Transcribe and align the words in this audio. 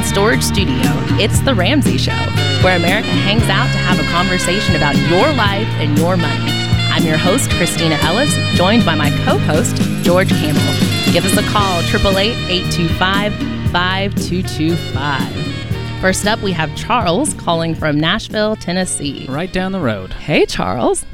and 0.00 0.08
Storage 0.08 0.42
Studio, 0.42 0.80
it's 1.18 1.40
The 1.40 1.54
Ramsey 1.54 1.98
Show, 1.98 2.16
where 2.62 2.76
America 2.76 3.08
hangs 3.08 3.42
out 3.44 3.66
to 3.66 3.78
have 3.78 4.00
a 4.00 4.04
conversation 4.10 4.76
about 4.76 4.96
your 4.96 5.32
life 5.34 5.66
and 5.76 5.98
your 5.98 6.16
money. 6.16 6.50
I'm 6.90 7.04
your 7.04 7.18
host, 7.18 7.50
Kristina 7.50 8.02
Ellis, 8.02 8.34
joined 8.56 8.86
by 8.86 8.94
my 8.94 9.10
co 9.24 9.36
host, 9.38 9.76
George 10.02 10.30
Kamel. 10.30 10.62
Give 11.12 11.22
us 11.24 11.36
a 11.36 11.42
call, 11.50 11.80
888 11.80 12.50
825 12.50 13.34
5225. 13.72 16.00
First 16.00 16.26
up, 16.26 16.40
we 16.40 16.52
have 16.52 16.74
Charles 16.76 17.34
calling 17.34 17.74
from 17.74 18.00
Nashville, 18.00 18.56
Tennessee. 18.56 19.26
Right 19.28 19.52
down 19.52 19.72
the 19.72 19.80
road. 19.80 20.14
Hey, 20.14 20.46
Charles. 20.46 21.04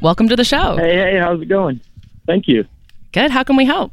Welcome 0.00 0.28
to 0.28 0.36
the 0.36 0.44
show. 0.44 0.76
Hey, 0.76 0.96
hey, 0.96 1.18
how's 1.18 1.42
it 1.42 1.46
going? 1.46 1.80
Thank 2.26 2.48
you. 2.48 2.64
Good. 3.12 3.30
How 3.30 3.42
can 3.42 3.56
we 3.56 3.66
help? 3.66 3.92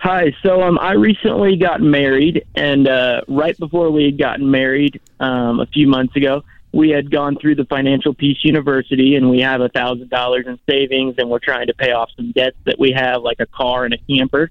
Hi. 0.00 0.32
So, 0.42 0.62
um, 0.62 0.78
I 0.78 0.92
recently 0.92 1.56
got 1.56 1.80
married, 1.80 2.46
and 2.54 2.86
uh, 2.86 3.22
right 3.26 3.58
before 3.58 3.90
we 3.90 4.04
had 4.04 4.18
gotten 4.18 4.50
married, 4.50 5.00
um, 5.18 5.60
a 5.60 5.66
few 5.66 5.88
months 5.88 6.14
ago, 6.14 6.44
we 6.72 6.90
had 6.90 7.10
gone 7.10 7.36
through 7.36 7.56
the 7.56 7.64
Financial 7.64 8.14
Peace 8.14 8.38
University, 8.42 9.16
and 9.16 9.28
we 9.28 9.40
have 9.40 9.60
a 9.60 9.68
thousand 9.68 10.10
dollars 10.10 10.46
in 10.46 10.58
savings, 10.68 11.16
and 11.18 11.28
we're 11.28 11.40
trying 11.40 11.66
to 11.66 11.74
pay 11.74 11.92
off 11.92 12.10
some 12.16 12.32
debts 12.32 12.56
that 12.64 12.78
we 12.78 12.92
have, 12.92 13.22
like 13.22 13.40
a 13.40 13.46
car 13.46 13.84
and 13.84 13.94
a 13.94 13.98
camper. 13.98 14.50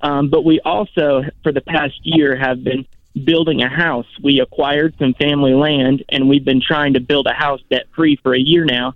Um, 0.00 0.28
but 0.28 0.44
we 0.44 0.60
also, 0.60 1.24
for 1.42 1.50
the 1.50 1.62
past 1.62 1.98
year, 2.02 2.36
have 2.36 2.62
been 2.62 2.86
building 3.24 3.62
a 3.62 3.68
house. 3.68 4.06
We 4.22 4.40
acquired 4.40 4.94
some 4.98 5.14
family 5.14 5.54
land, 5.54 6.04
and 6.08 6.28
we've 6.28 6.44
been 6.44 6.60
trying 6.60 6.94
to 6.94 7.00
build 7.00 7.26
a 7.26 7.34
house 7.34 7.60
debt 7.70 7.86
free 7.96 8.16
for 8.22 8.34
a 8.34 8.40
year 8.40 8.64
now 8.64 8.94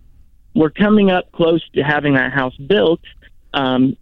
we're 0.59 0.71
coming 0.71 1.11
up 1.11 1.31
close 1.33 1.67
to 1.71 1.83
having 1.83 2.15
that 2.15 2.33
house 2.33 2.57
built. 2.57 3.01
Um, 3.55 3.97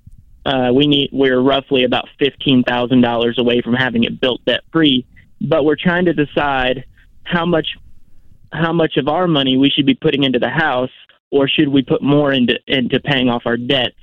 uh, 0.46 0.72
we 0.72 0.86
need 0.86 1.10
we're 1.12 1.40
roughly 1.40 1.84
about 1.84 2.08
fifteen 2.18 2.62
thousand 2.62 3.00
dollars 3.00 3.36
away 3.38 3.60
from 3.62 3.74
having 3.74 4.04
it 4.04 4.20
built 4.20 4.44
debt 4.44 4.62
free, 4.72 5.04
but 5.40 5.64
we're 5.64 5.76
trying 5.76 6.04
to 6.04 6.12
decide 6.12 6.84
how 7.24 7.44
much 7.44 7.66
how 8.52 8.72
much 8.72 8.96
of 8.96 9.08
our 9.08 9.26
money 9.26 9.56
we 9.56 9.70
should 9.70 9.86
be 9.86 9.94
putting 9.94 10.22
into 10.22 10.38
the 10.38 10.48
house, 10.48 10.90
or 11.30 11.48
should 11.48 11.68
we 11.68 11.82
put 11.82 12.00
more 12.00 12.32
into 12.32 12.54
into 12.68 13.00
paying 13.00 13.28
off 13.28 13.42
our 13.44 13.56
debts? 13.56 13.96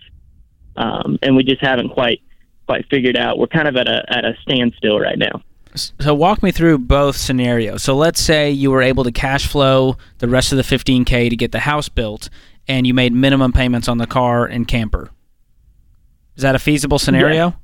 Um, 0.76 1.18
and 1.22 1.36
we 1.36 1.44
just 1.44 1.62
haven't 1.62 1.90
quite 1.90 2.22
quite 2.68 2.86
figured 2.90 3.16
out. 3.16 3.38
We're 3.38 3.48
kind 3.48 3.70
of 3.70 3.78
at 3.78 3.88
a 3.88 4.04
at 4.10 4.26
a 4.26 4.34
standstill 4.42 5.00
right 5.00 5.18
now. 5.18 5.42
So 5.76 6.14
walk 6.14 6.44
me 6.44 6.52
through 6.52 6.80
both 6.80 7.16
scenarios. 7.16 7.82
So 7.82 7.96
let's 7.96 8.22
say 8.22 8.52
you 8.52 8.70
were 8.70 8.82
able 8.82 9.04
to 9.06 9.12
cash 9.12 9.48
flow 9.48 9.98
the 10.20 10.28
rest 10.28 10.52
of 10.52 10.58
the 10.58 10.64
15k 10.64 11.32
to 11.32 11.36
get 11.36 11.52
the 11.52 11.62
house 11.62 11.90
built 11.90 12.30
and 12.68 12.86
you 12.86 12.94
made 12.94 13.12
minimum 13.12 13.52
payments 13.52 13.88
on 13.88 13.98
the 13.98 14.06
car 14.06 14.46
and 14.46 14.68
camper. 14.68 15.10
Is 16.36 16.44
that 16.44 16.56
a 16.56 16.60
feasible 16.60 17.00
scenario? 17.00 17.56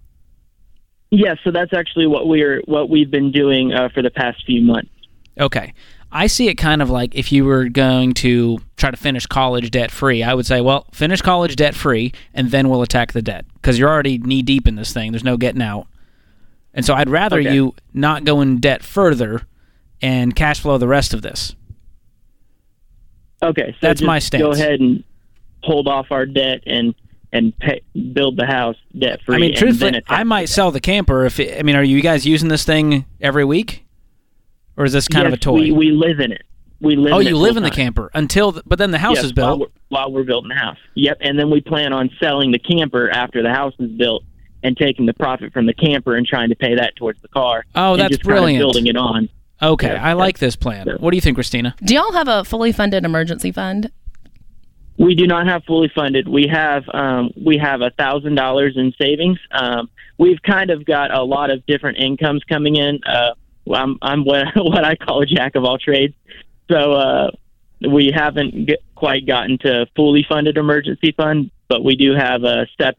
Yes, 1.12 1.22
yeah, 1.26 1.36
so 1.44 1.52
that's 1.52 1.74
actually 1.74 2.08
what 2.08 2.28
we're 2.28 2.62
what 2.66 2.90
we've 2.90 3.10
been 3.10 3.32
doing 3.32 3.74
uh, 3.74 3.90
for 3.90 4.02
the 4.02 4.12
past 4.12 4.46
few 4.46 4.62
months. 4.62 4.92
Okay. 5.40 5.74
I 6.12 6.28
see 6.28 6.48
it 6.48 6.56
kind 6.56 6.82
of 6.82 6.90
like 6.90 7.14
if 7.14 7.32
you 7.32 7.46
were 7.46 7.70
going 7.70 8.14
to 8.16 8.60
try 8.78 8.90
to 8.90 8.98
finish 8.98 9.28
college 9.28 9.70
debt 9.70 9.92
free, 9.92 10.24
I 10.24 10.34
would 10.34 10.46
say, 10.46 10.60
well, 10.60 10.88
finish 10.92 11.22
college 11.22 11.56
debt 11.56 11.76
free 11.76 12.14
and 12.34 12.50
then 12.50 12.68
we'll 12.68 12.82
attack 12.82 13.14
the 13.14 13.22
debt 13.22 13.46
because 13.54 13.78
you're 13.78 13.90
already 13.90 14.18
knee 14.18 14.42
deep 14.42 14.68
in 14.68 14.76
this 14.76 14.92
thing. 14.92 15.12
There's 15.12 15.24
no 15.24 15.38
getting 15.38 15.62
out. 15.62 15.88
And 16.74 16.84
so 16.86 16.96
I'd 16.96 17.10
rather 17.10 17.40
okay. 17.40 17.54
you 17.54 17.76
not 17.94 18.24
go 18.24 18.42
in 18.42 18.60
debt 18.60 18.84
further 18.84 19.42
and 20.02 20.36
cash 20.36 20.60
flow 20.60 20.78
the 20.78 20.88
rest 20.88 21.14
of 21.14 21.22
this. 21.22 21.56
Okay, 23.42 23.72
so 23.74 23.78
that's 23.82 24.02
my 24.02 24.20
stance. 24.20 24.42
Go 24.42 24.52
ahead 24.52 24.80
and 24.80 25.04
hold 25.64 25.88
off 25.88 26.08
our 26.12 26.26
debt 26.26 26.62
and 26.66 26.96
and 27.32 27.58
pay, 27.60 27.82
build 28.14 28.38
the 28.38 28.46
house 28.46 28.76
debt 28.98 29.22
free. 29.26 29.36
I 29.36 29.40
mean, 29.40 29.56
truthfully, 29.56 30.02
I 30.08 30.24
might 30.24 30.50
sell 30.50 30.72
the 30.72 30.80
camper 30.80 31.26
if 31.26 31.40
it, 31.40 31.60
I 31.60 31.64
mean, 31.64 31.76
are 31.76 31.84
you 31.84 32.02
guys 32.02 32.26
using 32.26 32.50
this 32.50 32.64
thing 32.64 33.06
every 33.22 33.46
week, 33.46 33.86
or 34.78 34.86
is 34.86 34.94
this 34.94 35.08
kind 35.08 35.26
yes, 35.26 35.34
of 35.34 35.38
a 35.38 35.42
toy? 35.42 35.54
We, 35.54 35.72
we 35.72 35.92
live 35.92 36.20
in 36.20 36.32
it. 36.32 36.44
We 36.82 36.96
live. 36.96 37.14
Oh, 37.14 37.20
in 37.20 37.28
you 37.28 37.38
live 37.38 37.58
in 37.58 37.64
the 37.64 37.72
camper 37.72 38.10
until, 38.14 38.54
the, 38.54 38.64
but 38.66 38.80
then 38.80 38.92
the 38.92 38.98
house 38.98 39.18
yes, 39.18 39.26
is 39.26 39.34
built 39.34 39.48
while 39.48 39.60
we're, 39.60 39.68
while 39.90 40.12
we're 40.12 40.24
building 40.24 40.50
the 40.50 40.56
house. 40.56 40.78
Yep, 40.96 41.18
and 41.22 41.38
then 41.38 41.50
we 41.50 41.62
plan 41.62 41.94
on 41.94 42.10
selling 42.22 42.52
the 42.52 42.60
camper 42.60 43.10
after 43.10 43.44
the 43.44 43.50
house 43.50 43.74
is 43.80 43.92
built 43.92 44.24
and 44.64 44.76
taking 44.78 45.06
the 45.06 45.14
profit 45.14 45.54
from 45.54 45.66
the 45.66 45.74
camper 45.74 46.16
and 46.16 46.26
trying 46.26 46.50
to 46.50 46.56
pay 46.56 46.76
that 46.76 46.96
towards 46.96 47.22
the 47.22 47.28
car. 47.28 47.66
Oh, 47.76 47.98
that's 47.98 48.10
just 48.10 48.24
brilliant. 48.24 48.62
Kind 48.62 48.70
of 48.70 48.74
building 48.74 48.88
it 48.88 48.98
on. 48.98 49.30
Okay, 49.62 49.92
yeah, 49.92 50.06
I 50.06 50.14
like 50.14 50.40
this 50.40 50.56
plan. 50.56 50.88
Yeah. 50.88 50.94
What 51.00 51.12
do 51.12 51.18
you 51.18 51.22
think, 51.22 51.38
Kristina? 51.38 51.76
Do 51.84 51.94
y'all 51.94 52.14
have 52.14 52.30
a 52.30 52.46
fully 52.46 52.72
funded 52.72 53.04
emergency 53.04 53.52
fund? 53.52 53.92
We 55.00 55.16
do 55.16 55.28
not 55.28 55.48
have 55.48 55.64
fully 55.64 55.90
funded. 55.96 56.28
We 56.28 56.48
have 56.52 56.84
um, 56.94 57.32
we 57.42 57.58
have 57.58 57.80
a 57.80 57.90
thousand 57.92 58.36
dollars 58.36 58.74
in 58.76 58.94
savings. 59.00 59.40
Um, 59.50 59.90
we've 60.18 60.42
kind 60.42 60.70
of 60.70 60.84
got 60.84 61.18
a 61.18 61.24
lot 61.24 61.52
of 61.52 61.66
different 61.66 62.00
incomes 62.00 62.44
coming 62.44 62.76
in. 62.76 63.00
Uh, 63.06 63.34
I'm 63.74 63.98
I'm 64.02 64.26
what 64.26 64.48
what 64.56 64.84
I 64.84 64.98
call 64.98 65.22
a 65.22 65.26
jack 65.26 65.56
of 65.56 65.64
all 65.64 65.78
trades. 65.78 66.14
So 66.70 66.92
uh, 66.92 67.32
we 67.90 68.12
haven't 68.14 68.68
get, 68.68 68.80
quite 68.96 69.26
gotten 69.26 69.58
to 69.60 69.88
fully 69.96 70.26
funded 70.28 70.58
emergency 70.58 71.14
fund, 71.14 71.50
but 71.70 71.82
we 71.82 71.96
do 71.96 72.14
have 72.14 72.44
a 72.44 72.68
step 72.74 72.98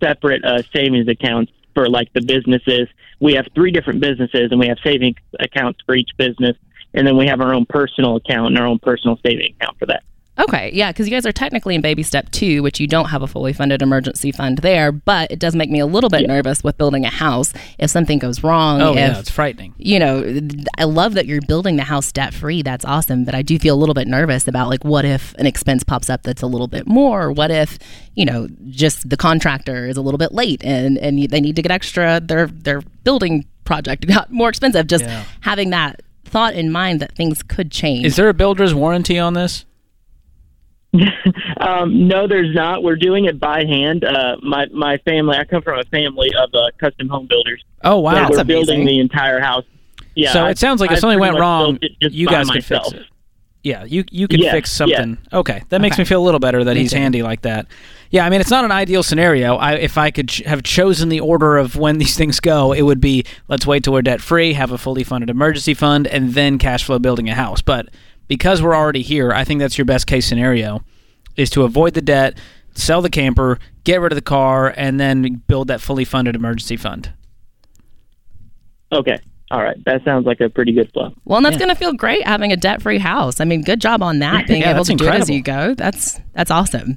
separate 0.00 0.44
uh, 0.44 0.62
savings 0.72 1.08
accounts 1.08 1.50
for 1.74 1.88
like 1.88 2.12
the 2.12 2.20
businesses. 2.20 2.86
We 3.18 3.34
have 3.34 3.48
three 3.52 3.72
different 3.72 4.00
businesses, 4.00 4.52
and 4.52 4.60
we 4.60 4.68
have 4.68 4.78
savings 4.84 5.16
accounts 5.40 5.80
for 5.86 5.96
each 5.96 6.10
business, 6.16 6.56
and 6.94 7.04
then 7.04 7.16
we 7.16 7.26
have 7.26 7.40
our 7.40 7.52
own 7.52 7.66
personal 7.66 8.14
account 8.14 8.48
and 8.48 8.58
our 8.58 8.66
own 8.66 8.78
personal 8.78 9.18
saving 9.24 9.56
account 9.56 9.76
for 9.80 9.86
that. 9.86 10.04
Okay, 10.38 10.70
yeah, 10.72 10.90
because 10.90 11.06
you 11.06 11.10
guys 11.10 11.26
are 11.26 11.32
technically 11.32 11.74
in 11.74 11.82
baby 11.82 12.02
step 12.02 12.30
two, 12.30 12.62
which 12.62 12.80
you 12.80 12.86
don't 12.86 13.06
have 13.06 13.20
a 13.20 13.26
fully 13.26 13.52
funded 13.52 13.82
emergency 13.82 14.32
fund 14.32 14.58
there, 14.58 14.90
but 14.90 15.30
it 15.30 15.38
does 15.38 15.54
make 15.54 15.68
me 15.68 15.78
a 15.78 15.84
little 15.84 16.08
bit 16.08 16.22
yeah. 16.22 16.28
nervous 16.28 16.64
with 16.64 16.78
building 16.78 17.04
a 17.04 17.10
house 17.10 17.52
if 17.78 17.90
something 17.90 18.18
goes 18.18 18.42
wrong. 18.42 18.80
Oh, 18.80 18.92
if, 18.92 18.96
yeah, 18.96 19.18
it's 19.18 19.30
frightening. 19.30 19.74
You 19.76 19.98
know, 19.98 20.40
I 20.78 20.84
love 20.84 21.14
that 21.14 21.26
you're 21.26 21.42
building 21.42 21.76
the 21.76 21.84
house 21.84 22.10
debt 22.10 22.32
free. 22.32 22.62
That's 22.62 22.84
awesome, 22.84 23.24
but 23.24 23.34
I 23.34 23.42
do 23.42 23.58
feel 23.58 23.74
a 23.74 23.76
little 23.76 23.94
bit 23.94 24.08
nervous 24.08 24.48
about 24.48 24.70
like 24.70 24.84
what 24.84 25.04
if 25.04 25.34
an 25.34 25.46
expense 25.46 25.84
pops 25.84 26.08
up 26.08 26.22
that's 26.22 26.40
a 26.40 26.46
little 26.46 26.68
bit 26.68 26.86
more? 26.86 27.30
What 27.30 27.50
if, 27.50 27.78
you 28.14 28.24
know, 28.24 28.48
just 28.70 29.10
the 29.10 29.18
contractor 29.18 29.86
is 29.86 29.98
a 29.98 30.02
little 30.02 30.18
bit 30.18 30.32
late 30.32 30.64
and, 30.64 30.96
and 30.96 31.28
they 31.28 31.42
need 31.42 31.56
to 31.56 31.62
get 31.62 31.70
extra, 31.70 32.20
their, 32.20 32.46
their 32.46 32.80
building 33.04 33.44
project 33.64 34.06
got 34.08 34.32
more 34.32 34.48
expensive. 34.48 34.86
Just 34.86 35.04
yeah. 35.04 35.24
having 35.42 35.70
that 35.70 36.00
thought 36.24 36.54
in 36.54 36.72
mind 36.72 37.00
that 37.00 37.14
things 37.14 37.42
could 37.42 37.70
change. 37.70 38.06
Is 38.06 38.16
there 38.16 38.30
a 38.30 38.34
builder's 38.34 38.74
warranty 38.74 39.18
on 39.18 39.34
this? 39.34 39.66
um, 41.58 42.06
no, 42.06 42.28
there's 42.28 42.54
not. 42.54 42.82
We're 42.82 42.96
doing 42.96 43.24
it 43.24 43.40
by 43.40 43.64
hand. 43.64 44.04
Uh, 44.04 44.36
my 44.42 44.66
my 44.66 44.98
family. 44.98 45.36
I 45.36 45.44
come 45.44 45.62
from 45.62 45.78
a 45.78 45.84
family 45.84 46.30
of 46.38 46.50
uh, 46.54 46.70
custom 46.78 47.08
home 47.08 47.26
builders. 47.26 47.64
Oh 47.82 48.00
wow, 48.00 48.12
so 48.12 48.14
That's 48.16 48.30
we're 48.30 48.40
amazing. 48.40 48.46
building 48.46 48.86
the 48.86 49.00
entire 49.00 49.40
house. 49.40 49.64
Yeah. 50.14 50.32
So 50.32 50.46
it 50.46 50.58
sounds 50.58 50.80
like 50.80 50.90
if 50.90 50.98
I 50.98 51.00
something 51.00 51.18
went 51.18 51.38
wrong, 51.38 51.78
you 52.00 52.26
guys 52.26 52.50
could 52.50 52.64
fix 52.64 52.92
it. 52.92 53.06
Yeah, 53.62 53.84
you 53.84 54.04
you 54.10 54.26
could 54.26 54.40
yes, 54.40 54.52
fix 54.52 54.72
something. 54.72 55.18
Yes. 55.22 55.32
Okay, 55.32 55.62
that 55.68 55.80
makes 55.80 55.94
okay. 55.94 56.02
me 56.02 56.06
feel 56.06 56.20
a 56.20 56.24
little 56.24 56.40
better 56.40 56.64
that 56.64 56.74
me 56.74 56.80
he's 56.80 56.90
too. 56.90 56.98
handy 56.98 57.22
like 57.22 57.42
that. 57.42 57.68
Yeah, 58.10 58.26
I 58.26 58.30
mean 58.30 58.40
it's 58.40 58.50
not 58.50 58.64
an 58.64 58.72
ideal 58.72 59.04
scenario. 59.04 59.54
I, 59.54 59.74
if 59.74 59.96
I 59.96 60.10
could 60.10 60.28
ch- 60.28 60.42
have 60.44 60.64
chosen 60.64 61.08
the 61.08 61.20
order 61.20 61.56
of 61.56 61.76
when 61.76 61.98
these 61.98 62.16
things 62.16 62.40
go, 62.40 62.72
it 62.72 62.82
would 62.82 63.00
be 63.00 63.24
let's 63.46 63.64
wait 63.64 63.84
till 63.84 63.92
we're 63.92 64.02
debt 64.02 64.20
free, 64.20 64.54
have 64.54 64.72
a 64.72 64.78
fully 64.78 65.04
funded 65.04 65.30
emergency 65.30 65.74
fund, 65.74 66.08
and 66.08 66.34
then 66.34 66.58
cash 66.58 66.82
flow 66.82 66.98
building 66.98 67.28
a 67.28 67.34
house. 67.34 67.62
But 67.62 67.88
because 68.32 68.62
we're 68.62 68.74
already 68.74 69.02
here, 69.02 69.30
I 69.30 69.44
think 69.44 69.60
that's 69.60 69.76
your 69.76 69.84
best 69.84 70.06
case 70.06 70.24
scenario 70.24 70.80
is 71.36 71.50
to 71.50 71.64
avoid 71.64 71.92
the 71.92 72.00
debt, 72.00 72.38
sell 72.74 73.02
the 73.02 73.10
camper, 73.10 73.58
get 73.84 74.00
rid 74.00 74.10
of 74.10 74.16
the 74.16 74.22
car, 74.22 74.72
and 74.74 74.98
then 74.98 75.42
build 75.46 75.68
that 75.68 75.82
fully 75.82 76.06
funded 76.06 76.34
emergency 76.34 76.78
fund. 76.78 77.12
Okay. 78.90 79.18
All 79.50 79.62
right. 79.62 79.76
That 79.84 80.02
sounds 80.02 80.24
like 80.24 80.40
a 80.40 80.48
pretty 80.48 80.72
good 80.72 80.90
flow. 80.94 81.12
Well, 81.26 81.36
and 81.36 81.44
that's 81.44 81.54
Yeah. 81.56 81.58
going 81.66 81.68
to 81.68 81.74
feel 81.74 81.92
great 81.92 82.26
having 82.26 82.52
a 82.52 82.56
debt-free 82.56 82.98
house. 82.98 83.38
I 83.38 83.44
mean, 83.44 83.60
good 83.62 83.82
job 83.82 84.02
on 84.02 84.20
that. 84.20 84.46
Being 84.48 84.62
Yeah, 84.62 84.70
able 84.70 84.78
that's 84.84 84.88
to 84.88 84.94
do 84.96 85.04
it 85.08 85.14
as 85.14 85.28
you 85.28 85.42
go. 85.42 85.74
That's 85.74 86.18
that's 86.32 86.50
awesome. 86.50 86.96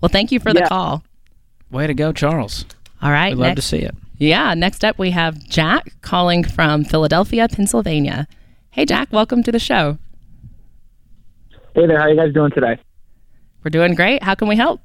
Well, 0.00 0.08
thank 0.08 0.32
you 0.32 0.40
for 0.40 0.54
the 0.54 0.62
call. 0.62 1.04
Way 1.70 1.86
to 1.86 1.94
go, 1.94 2.10
Charles. 2.12 2.64
All 3.02 3.10
right. 3.10 3.32
We'd 3.34 3.40
love 3.40 3.48
next- 3.50 3.60
to 3.60 3.66
see 3.68 3.78
it. 3.82 3.94
Yeah. 4.16 4.54
Next 4.54 4.82
up, 4.82 4.98
we 4.98 5.10
have 5.10 5.46
Jack 5.46 5.92
calling 6.00 6.42
from 6.42 6.84
Philadelphia, 6.84 7.48
Pennsylvania. 7.48 8.26
Hey, 8.70 8.86
Jack. 8.86 9.12
Welcome 9.12 9.42
to 9.42 9.52
the 9.52 9.58
show. 9.58 9.98
Hey 11.74 11.86
there, 11.86 11.98
how 11.98 12.04
are 12.04 12.10
you 12.10 12.16
guys 12.16 12.32
doing 12.32 12.52
today? 12.52 12.78
We're 13.64 13.70
doing 13.70 13.94
great. 13.94 14.22
How 14.22 14.34
can 14.34 14.46
we 14.48 14.56
help? 14.56 14.80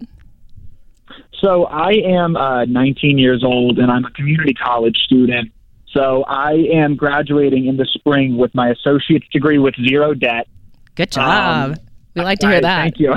So 1.39 1.65
I 1.65 1.91
am 1.91 2.35
uh, 2.35 2.65
19 2.65 3.17
years 3.17 3.43
old 3.43 3.77
and 3.77 3.91
I'm 3.91 4.05
a 4.05 4.11
community 4.11 4.53
college 4.53 4.97
student. 5.05 5.51
So 5.93 6.23
I 6.27 6.53
am 6.73 6.95
graduating 6.95 7.67
in 7.67 7.77
the 7.77 7.85
spring 7.85 8.37
with 8.37 8.53
my 8.55 8.69
associate's 8.69 9.27
degree 9.29 9.57
with 9.59 9.75
zero 9.87 10.13
debt. 10.13 10.47
Good 10.95 11.11
job. 11.11 11.71
Um, 11.71 11.77
we 12.15 12.23
like 12.23 12.39
to 12.39 12.47
hear 12.47 12.57
I- 12.57 12.61
that. 12.61 12.81
Thank 12.83 12.99
you. 12.99 13.13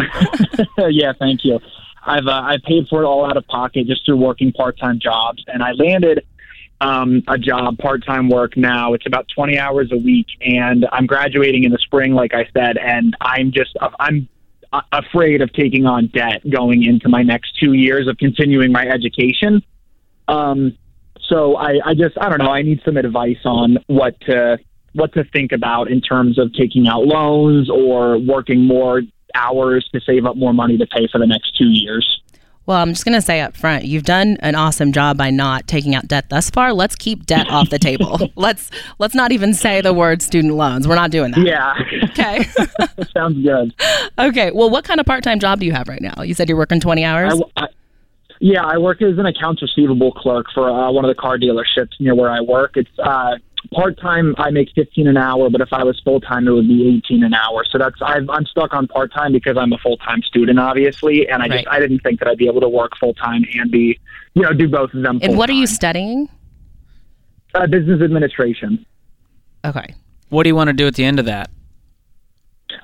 yeah, 0.91 1.13
thank 1.19 1.45
you. 1.45 1.59
I've 2.05 2.27
uh, 2.27 2.33
I 2.33 2.57
paid 2.67 2.89
for 2.89 3.03
it 3.03 3.07
all 3.07 3.25
out 3.25 3.37
of 3.37 3.47
pocket 3.47 3.87
just 3.87 4.05
through 4.05 4.17
working 4.17 4.53
part 4.53 4.77
time 4.79 4.99
jobs, 5.01 5.45
and 5.47 5.63
I 5.63 5.71
landed 5.73 6.25
um, 6.83 7.23
a 7.29 7.39
job 7.39 7.79
part 7.79 8.05
time 8.05 8.29
work 8.29 8.57
now. 8.57 8.93
It's 8.93 9.07
about 9.07 9.27
20 9.35 9.57
hours 9.57 9.91
a 9.93 9.97
week, 9.97 10.27
and 10.41 10.85
I'm 10.91 11.07
graduating 11.07 11.63
in 11.63 11.71
the 11.71 11.79
spring, 11.79 12.13
like 12.13 12.35
I 12.35 12.45
said, 12.53 12.77
and 12.77 13.17
I'm 13.21 13.53
just 13.53 13.77
I'm 14.01 14.29
afraid 14.91 15.43
of 15.43 15.53
taking 15.53 15.87
on 15.87 16.09
debt 16.09 16.43
going 16.51 16.83
into 16.83 17.09
my 17.09 17.23
next 17.23 17.57
two 17.61 17.75
years 17.75 18.09
of 18.09 18.19
continuing 18.19 18.73
my 18.73 18.87
education. 18.87 19.63
Um, 20.27 20.77
so 21.29 21.57
I, 21.57 21.75
I 21.85 21.95
just 21.95 22.19
I 22.21 22.29
don't 22.29 22.39
know. 22.39 22.51
I 22.51 22.63
need 22.63 22.81
some 22.85 22.97
advice 22.97 23.45
on 23.45 23.79
what 23.87 24.21
to 24.23 24.59
what 24.93 25.15
to 25.15 25.25
think 25.25 25.53
about 25.53 25.89
in 25.89 26.01
terms 26.01 26.39
of 26.39 26.53
taking 26.53 26.89
out 26.89 27.07
loans 27.07 27.71
or 27.71 28.19
working 28.19 28.67
more 28.67 29.03
hours 29.35 29.89
to 29.95 30.01
save 30.01 30.27
up 30.27 30.37
more 30.37 30.53
money 30.53 30.77
to 30.79 30.87
pay 30.87 31.07
for 31.11 31.19
the 31.19 31.27
next 31.27 31.57
two 31.57 31.69
years. 31.69 32.22
Well, 32.67 32.79
I'm 32.79 32.91
just 32.91 33.05
going 33.05 33.15
to 33.15 33.23
say 33.23 33.41
up 33.41 33.57
front, 33.57 33.85
you've 33.85 34.05
done 34.05 34.37
an 34.41 34.55
awesome 34.55 34.93
job 34.93 35.19
by 35.19 35.31
not 35.31 35.67
taking 35.67 35.95
out 35.95 36.07
debt 36.07 36.29
thus 36.29 36.49
far. 36.49 36.73
Let's 36.73 36.95
keep 36.95 37.27
debt 37.27 37.49
off 37.51 37.71
the 37.71 37.79
table. 37.79 38.21
let's 38.37 38.71
let's 38.99 39.15
not 39.15 39.33
even 39.33 39.53
say 39.53 39.81
the 39.81 39.93
word 39.93 40.23
student 40.23 40.55
loans. 40.55 40.87
We're 40.87 40.95
not 40.95 41.11
doing 41.11 41.33
that. 41.33 41.41
Yeah. 41.45 41.75
Okay. 42.11 42.45
Sounds 43.13 43.43
good. 43.43 43.75
Okay. 44.19 44.53
Well, 44.53 44.71
what 44.71 44.85
kind 44.85 45.01
of 45.01 45.07
part-time 45.07 45.41
job 45.41 45.61
do 45.61 45.67
you 45.67 45.73
have 45.73 45.89
right 45.89 46.03
now? 46.03 46.23
You 46.23 46.35
said 46.35 46.49
you're 46.49 46.59
working 46.59 46.79
20 46.79 47.05
hours. 47.05 47.41
I, 47.57 47.65
I, 47.65 47.67
yeah, 48.41 48.65
I 48.65 48.79
work 48.79 49.01
as 49.03 49.19
an 49.19 49.27
accounts 49.27 49.63
receivable 49.63 50.13
clerk 50.13 50.47
for 50.55 50.69
uh, 50.69 50.91
one 50.91 51.05
of 51.05 51.09
the 51.09 51.21
car 51.21 51.39
dealerships 51.39 51.93
near 52.01 52.15
where 52.15 52.31
I 52.31 52.41
work. 52.41 52.77
It's 52.77 52.91
uh, 52.99 53.37
part 53.73 53.99
time 54.01 54.35
I 54.39 54.51
make 54.51 54.71
fifteen 54.75 55.07
an 55.07 55.17
hour, 55.17 55.51
but 55.51 55.61
if 55.61 55.73
I 55.73 55.85
was 55.85 56.01
full 56.05 56.21
time, 56.21 56.49
it 56.49 56.51
would 56.51 56.69
be 56.69 56.97
eighteen 56.97 57.23
an 57.25 57.35
hour. 57.35 57.65
So 57.71 57.79
that's 57.79 57.97
i 58.03 58.17
am 58.17 58.47
stuck 58.47 58.73
on 58.73 58.89
part 58.89 59.13
time 59.13 59.33
because 59.33 59.57
I'm 59.57 59.73
a 59.73 59.79
full 59.79 59.97
time 59.99 60.23
student, 60.23 60.59
obviously, 60.59 61.29
and 61.29 61.43
I 61.43 61.49
just 61.49 61.69
I 61.69 61.79
didn't 61.79 62.01
think 62.01 62.19
that 62.21 62.29
I'd 62.29 62.39
be 62.39 62.47
able 62.47 62.61
to 62.61 62.69
work 62.69 62.93
full 62.99 63.15
time 63.15 63.45
and 63.55 63.71
be 63.71 63.99
you 64.35 64.43
know 64.43 64.53
do 64.53 64.69
both 64.69 64.93
of 64.95 65.03
them. 65.03 65.19
And 65.23 65.37
what 65.37 65.49
are 65.51 65.55
you 65.55 65.67
studying? 65.67 66.29
Uh, 67.55 67.67
business 67.67 68.01
administration. 68.01 68.85
Okay. 69.65 69.95
What 70.31 70.45
do 70.45 70.49
you 70.49 70.57
want 70.57 70.69
to 70.69 70.73
do 70.73 70.87
at 70.87 70.95
the 70.95 71.05
end 71.05 71.19
of 71.19 71.27
that? 71.27 71.51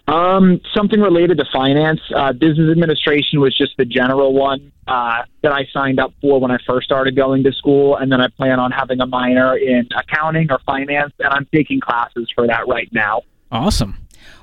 Um, 0.08 0.60
something 0.75 1.00
related 1.00 1.37
to 1.37 1.44
finance. 1.52 2.00
Uh, 2.14 2.32
business 2.32 2.70
administration 2.70 3.40
was 3.40 3.56
just 3.56 3.76
the 3.76 3.84
general 3.84 4.32
one 4.32 4.72
uh, 4.87 5.22
that 5.43 5.52
I 5.52 5.66
signed 5.70 6.00
up 6.00 6.14
for 6.22 6.40
when 6.40 6.50
I 6.50 6.56
first 6.66 6.87
started 6.87 7.14
going 7.14 7.44
to 7.44 7.52
school, 7.52 7.96
and 7.96 8.10
then 8.10 8.19
I 8.19 8.28
plan 8.28 8.58
on 8.58 8.70
having 8.70 9.00
a 9.00 9.06
minor 9.06 9.56
in 9.58 9.87
accounting 9.94 10.50
or 10.50 10.60
finance, 10.64 11.12
and 11.19 11.28
I'm 11.28 11.46
taking 11.55 11.78
classes 11.78 12.32
for 12.34 12.46
that 12.46 12.66
right 12.66 12.88
now. 12.90 13.20
Awesome. 13.52 13.99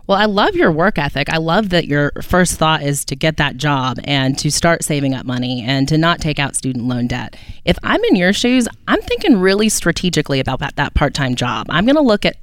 Well, 0.08 0.20
I 0.20 0.26
love 0.26 0.56
your 0.56 0.72
work 0.72 1.00
ethic. 1.00 1.30
I 1.34 1.38
love 1.38 1.70
that 1.70 1.88
your 1.88 2.12
first 2.22 2.60
thought 2.60 2.84
is 2.84 3.04
to 3.06 3.16
get 3.16 3.38
that 3.38 3.58
job 3.58 3.98
and 4.04 4.38
to 4.38 4.52
start 4.52 4.84
saving 4.84 5.16
up 5.16 5.26
money 5.26 5.64
and 5.66 5.88
to 5.88 5.98
not 5.98 6.22
take 6.22 6.38
out 6.38 6.56
student 6.56 6.86
loan 6.86 7.08
debt. 7.08 7.36
If 7.66 7.80
I'm 7.82 8.04
in 8.04 8.16
your 8.16 8.32
shoes, 8.32 8.68
I'm 8.88 9.02
thinking 9.02 9.40
really 9.40 9.68
strategically 9.70 10.40
about 10.40 10.60
that, 10.60 10.76
that 10.76 10.94
part 10.94 11.16
time 11.16 11.34
job. 11.34 11.66
I'm 11.70 11.86
going 11.86 11.96
to 11.96 12.02
look 12.02 12.24
at 12.24 12.38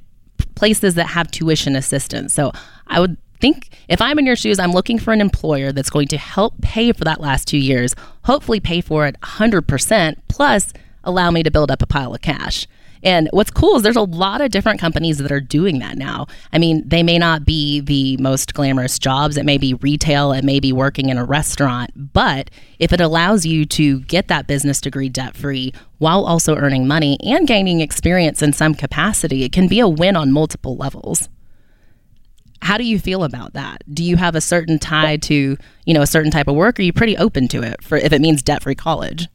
places 0.55 0.95
that 0.95 1.07
have 1.07 1.31
tuition 1.31 1.75
assistance. 1.75 2.33
So 2.33 2.51
I 2.87 2.99
would 2.99 3.17
think 3.39 3.69
if 3.89 4.01
I'm 4.01 4.17
in 4.19 4.25
your 4.25 4.35
shoes, 4.35 4.59
I'm 4.59 4.71
looking 4.71 4.99
for 4.99 5.11
an 5.11 5.21
employer 5.21 5.71
that's 5.71 5.89
going 5.89 6.07
to 6.09 6.17
help 6.17 6.61
pay 6.61 6.91
for 6.93 7.03
that 7.03 7.19
last 7.19 7.47
two 7.47 7.57
years, 7.57 7.93
hopefully 8.23 8.59
pay 8.59 8.81
for 8.81 9.05
it 9.05 9.19
100%, 9.21 10.15
plus 10.27 10.73
allow 11.03 11.29
me 11.29 11.43
to 11.43 11.51
build 11.51 11.69
up 11.69 11.81
a 11.81 11.87
pile 11.87 12.13
of 12.13 12.21
cash. 12.21 12.67
And 13.03 13.29
what's 13.31 13.51
cool 13.51 13.75
is 13.75 13.83
there's 13.83 13.95
a 13.95 14.01
lot 14.01 14.41
of 14.41 14.51
different 14.51 14.79
companies 14.79 15.17
that 15.17 15.31
are 15.31 15.41
doing 15.41 15.79
that 15.79 15.97
now. 15.97 16.27
I 16.51 16.57
mean, 16.57 16.87
they 16.87 17.03
may 17.03 17.17
not 17.17 17.45
be 17.45 17.81
the 17.81 18.17
most 18.17 18.53
glamorous 18.53 18.97
jobs. 18.97 19.37
It 19.37 19.45
may 19.45 19.57
be 19.57 19.73
retail, 19.75 20.31
it 20.31 20.43
may 20.43 20.59
be 20.59 20.71
working 20.71 21.09
in 21.09 21.17
a 21.17 21.25
restaurant. 21.25 22.13
But 22.13 22.49
if 22.79 22.93
it 22.93 23.01
allows 23.01 23.45
you 23.45 23.65
to 23.65 23.99
get 24.01 24.29
that 24.29 24.47
business 24.47 24.79
degree 24.79 25.09
debt 25.09 25.35
free 25.35 25.73
while 25.97 26.25
also 26.25 26.55
earning 26.55 26.87
money 26.87 27.17
and 27.23 27.47
gaining 27.47 27.81
experience 27.81 28.41
in 28.41 28.53
some 28.53 28.73
capacity, 28.73 29.43
it 29.43 29.51
can 29.51 29.67
be 29.67 29.79
a 29.79 29.87
win 29.87 30.15
on 30.15 30.31
multiple 30.31 30.77
levels. 30.77 31.29
How 32.61 32.77
do 32.77 32.85
you 32.85 32.97
feel 32.97 33.25
about 33.25 33.53
that? 33.53 33.83
Do 33.93 34.05
you 34.05 34.15
have 34.15 34.35
a 34.35 34.41
certain 34.41 34.79
tie 34.79 35.17
to, 35.17 35.57
you 35.85 35.93
know, 35.93 36.01
a 36.01 36.07
certain 36.07 36.31
type 36.31 36.47
of 36.47 36.55
work? 36.55 36.79
Or 36.79 36.81
are 36.81 36.85
you 36.85 36.93
pretty 36.93 37.17
open 37.17 37.49
to 37.49 37.61
it 37.61 37.83
for 37.83 37.97
if 37.97 38.13
it 38.13 38.21
means 38.21 38.41
debt 38.41 38.63
free 38.63 38.75
college? 38.75 39.27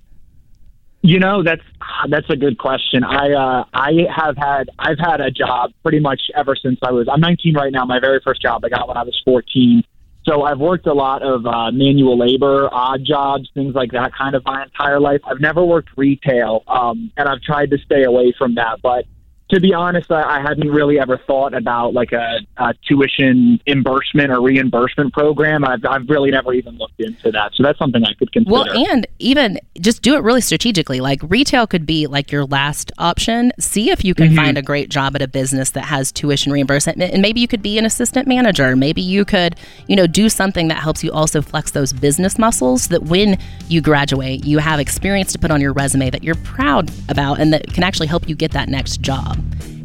You 1.00 1.20
know, 1.20 1.42
that's 1.44 1.62
that's 2.10 2.28
a 2.28 2.36
good 2.36 2.58
question. 2.58 3.04
I 3.04 3.32
uh, 3.32 3.64
I 3.72 3.92
have 4.14 4.36
had 4.36 4.68
I've 4.78 4.98
had 4.98 5.20
a 5.20 5.30
job 5.30 5.70
pretty 5.82 6.00
much 6.00 6.20
ever 6.34 6.56
since 6.56 6.78
I 6.82 6.90
was 6.90 7.08
I'm 7.10 7.20
19 7.20 7.54
right 7.54 7.72
now. 7.72 7.84
My 7.84 8.00
very 8.00 8.20
first 8.24 8.42
job 8.42 8.64
I 8.64 8.68
got 8.68 8.88
when 8.88 8.96
I 8.96 9.04
was 9.04 9.20
14. 9.24 9.84
So 10.24 10.42
I've 10.42 10.58
worked 10.58 10.86
a 10.86 10.92
lot 10.92 11.22
of 11.22 11.46
uh, 11.46 11.70
manual 11.70 12.18
labor, 12.18 12.68
odd 12.70 13.02
jobs, 13.04 13.48
things 13.54 13.74
like 13.74 13.92
that, 13.92 14.12
kind 14.12 14.34
of 14.34 14.44
my 14.44 14.64
entire 14.64 15.00
life. 15.00 15.20
I've 15.24 15.40
never 15.40 15.64
worked 15.64 15.90
retail, 15.96 16.64
um, 16.66 17.10
and 17.16 17.28
I've 17.28 17.40
tried 17.40 17.70
to 17.70 17.78
stay 17.78 18.04
away 18.04 18.34
from 18.36 18.56
that. 18.56 18.82
But 18.82 19.06
to 19.50 19.60
be 19.60 19.72
honest, 19.72 20.10
I, 20.12 20.38
I 20.38 20.40
hadn't 20.42 20.70
really 20.70 20.98
ever 20.98 21.18
thought 21.26 21.54
about 21.54 21.94
like 21.94 22.12
a, 22.12 22.40
a 22.58 22.74
tuition 22.86 23.60
reimbursement 23.66 24.30
or 24.30 24.42
reimbursement 24.42 25.12
program. 25.12 25.64
I've, 25.64 25.84
I've 25.88 26.08
really 26.08 26.30
never 26.30 26.52
even 26.52 26.76
looked 26.76 27.00
into 27.00 27.30
that. 27.32 27.54
So 27.54 27.62
that's 27.62 27.78
something 27.78 28.04
I 28.04 28.12
could 28.14 28.30
consider. 28.30 28.52
Well, 28.52 28.70
and 28.70 29.06
even 29.18 29.58
just 29.80 30.02
do 30.02 30.16
it 30.16 30.22
really 30.22 30.42
strategically. 30.42 31.00
Like 31.00 31.20
retail 31.22 31.66
could 31.66 31.86
be 31.86 32.06
like 32.06 32.30
your 32.30 32.44
last 32.44 32.92
option. 32.98 33.52
See 33.58 33.90
if 33.90 34.04
you 34.04 34.14
can 34.14 34.28
mm-hmm. 34.28 34.36
find 34.36 34.58
a 34.58 34.62
great 34.62 34.90
job 34.90 35.16
at 35.16 35.22
a 35.22 35.28
business 35.28 35.70
that 35.70 35.84
has 35.86 36.12
tuition 36.12 36.52
reimbursement. 36.52 37.00
And 37.00 37.22
maybe 37.22 37.40
you 37.40 37.48
could 37.48 37.62
be 37.62 37.78
an 37.78 37.86
assistant 37.86 38.28
manager. 38.28 38.76
Maybe 38.76 39.00
you 39.00 39.24
could, 39.24 39.56
you 39.86 39.96
know, 39.96 40.06
do 40.06 40.28
something 40.28 40.68
that 40.68 40.78
helps 40.78 41.02
you 41.02 41.10
also 41.12 41.40
flex 41.40 41.70
those 41.70 41.94
business 41.94 42.38
muscles 42.38 42.88
that 42.88 43.04
when 43.04 43.38
you 43.68 43.80
graduate, 43.80 44.44
you 44.44 44.58
have 44.58 44.78
experience 44.78 45.32
to 45.32 45.38
put 45.38 45.50
on 45.50 45.62
your 45.62 45.72
resume 45.72 46.10
that 46.10 46.22
you're 46.22 46.34
proud 46.36 46.90
about 47.08 47.40
and 47.40 47.52
that 47.54 47.72
can 47.72 47.82
actually 47.82 48.08
help 48.08 48.28
you 48.28 48.34
get 48.34 48.50
that 48.50 48.68
next 48.68 49.00
job. 49.00 49.37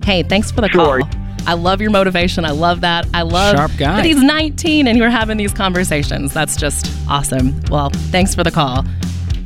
Hey, 0.04 0.24
thanks 0.24 0.52
for 0.52 0.62
the 0.62 0.70
sure. 0.70 1.00
call. 1.02 1.10
I 1.46 1.54
love 1.56 1.82
your 1.82 1.92
motivation. 1.92 2.46
I 2.46 2.52
love 2.52 2.82
that. 2.82 3.06
I 3.14 3.24
love 3.24 3.56
Sharp 3.56 3.72
guy. 3.78 3.98
that 3.98 4.06
he's 4.06 4.22
19 4.22 4.88
and 4.88 4.98
you're 4.98 5.10
having 5.10 5.38
these 5.38 5.54
conversations. 5.54 6.34
That's 6.34 6.56
just 6.56 6.90
awesome. 7.10 7.60
Well, 7.70 7.90
thanks 8.12 8.34
for 8.34 8.44
the 8.44 8.52
call. 8.52 8.86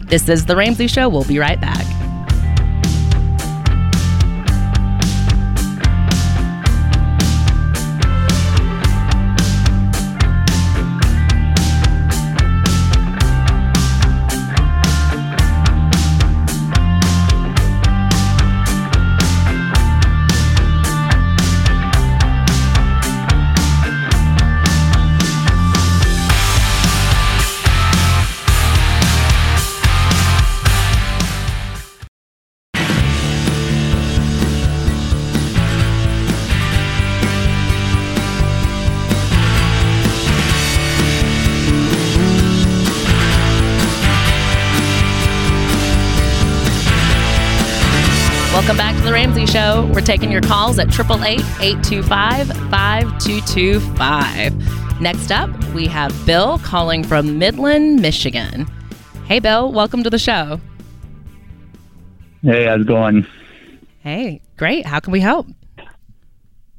This 0.08 0.30
is 0.30 0.46
The 0.46 0.56
Ramsey 0.56 0.88
Show. 0.88 1.10
We'll 1.10 1.26
be 1.26 1.40
right 1.40 1.60
back. 1.60 1.86
Show. 49.48 49.90
We're 49.94 50.02
taking 50.02 50.30
your 50.32 50.42
calls 50.42 50.80
at 50.80 50.88
888 50.88 51.40
825 51.62 52.48
5225. 52.70 55.02
Next 55.02 55.32
up, 55.32 55.50
we 55.74 55.88
have 55.88 56.14
Bill 56.26 56.58
calling 56.60 57.04
from 57.04 57.38
Midland, 57.40 58.02
Michigan. 58.02 58.68
Hey, 59.26 59.40
Bill, 59.40 59.72
welcome 59.72 60.04
to 60.04 60.10
the 60.10 60.20
show. 60.20 60.60
Hey, 62.42 62.66
how's 62.66 62.82
it 62.82 62.88
going? 62.88 63.26
Hey, 64.00 64.42
great. 64.58 64.86
How 64.86 65.00
can 65.00 65.12
we 65.12 65.22
help? 65.22 65.48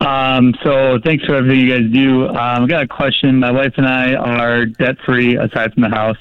Um, 0.00 0.54
so 0.62 0.98
thanks 1.04 1.24
for 1.24 1.34
everything 1.36 1.60
you 1.60 1.70
guys 1.70 1.90
do. 1.92 2.28
Um, 2.28 2.64
I 2.64 2.66
got 2.66 2.82
a 2.82 2.88
question. 2.88 3.40
My 3.40 3.50
wife 3.50 3.72
and 3.76 3.86
I 3.86 4.14
are 4.14 4.66
debt 4.66 4.96
free 5.06 5.36
aside 5.36 5.72
from 5.72 5.84
the 5.84 5.88
house, 5.88 6.18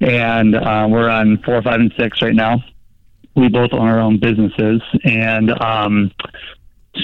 and 0.00 0.56
uh, 0.56 0.88
we're 0.90 1.08
on 1.08 1.38
four, 1.44 1.62
five, 1.62 1.78
and 1.80 1.94
six 1.96 2.20
right 2.20 2.34
now 2.34 2.62
we 3.34 3.48
both 3.48 3.72
own 3.72 3.88
our 3.88 4.00
own 4.00 4.18
businesses, 4.18 4.82
and 5.04 5.50
um, 5.62 6.10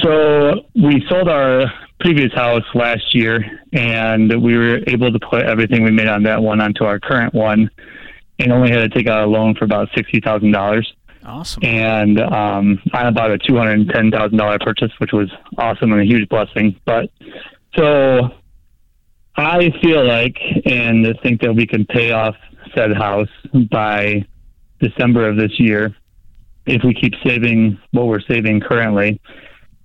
so 0.02 0.66
we 0.74 1.04
sold 1.08 1.28
our 1.28 1.64
previous 2.00 2.32
house 2.34 2.64
last 2.74 3.14
year, 3.14 3.60
and 3.72 4.42
we 4.42 4.56
were 4.56 4.80
able 4.86 5.10
to 5.10 5.18
put 5.18 5.42
everything 5.42 5.82
we 5.82 5.90
made 5.90 6.08
on 6.08 6.22
that 6.24 6.42
one 6.42 6.60
onto 6.60 6.84
our 6.84 7.00
current 7.00 7.34
one, 7.34 7.70
and 8.38 8.52
only 8.52 8.70
had 8.70 8.80
to 8.80 8.88
take 8.88 9.08
out 9.08 9.24
a 9.24 9.26
loan 9.26 9.54
for 9.54 9.64
about 9.64 9.88
sixty 9.96 10.20
thousand 10.20 10.52
dollars. 10.52 10.92
Awesome. 11.24 11.62
And 11.64 12.20
um, 12.20 12.80
on 12.92 13.06
about 13.06 13.30
a 13.30 13.38
two 13.38 13.56
hundred 13.56 13.80
and 13.80 13.88
ten 13.88 14.10
thousand 14.10 14.38
dollar 14.38 14.58
purchase, 14.58 14.92
which 14.98 15.12
was 15.12 15.30
awesome 15.56 15.92
and 15.92 16.00
a 16.00 16.04
huge 16.04 16.28
blessing. 16.28 16.78
But 16.84 17.10
so 17.76 18.30
I 19.36 19.70
feel 19.82 20.06
like 20.06 20.36
and 20.66 21.06
think 21.22 21.40
that 21.40 21.54
we 21.54 21.66
can 21.66 21.86
pay 21.86 22.12
off 22.12 22.34
said 22.74 22.94
house 22.96 23.28
by 23.70 24.26
December 24.80 25.28
of 25.28 25.36
this 25.36 25.58
year 25.58 25.94
if 26.68 26.82
we 26.84 26.94
keep 26.94 27.14
saving 27.26 27.78
what 27.92 28.06
we're 28.06 28.20
saving 28.20 28.60
currently. 28.60 29.20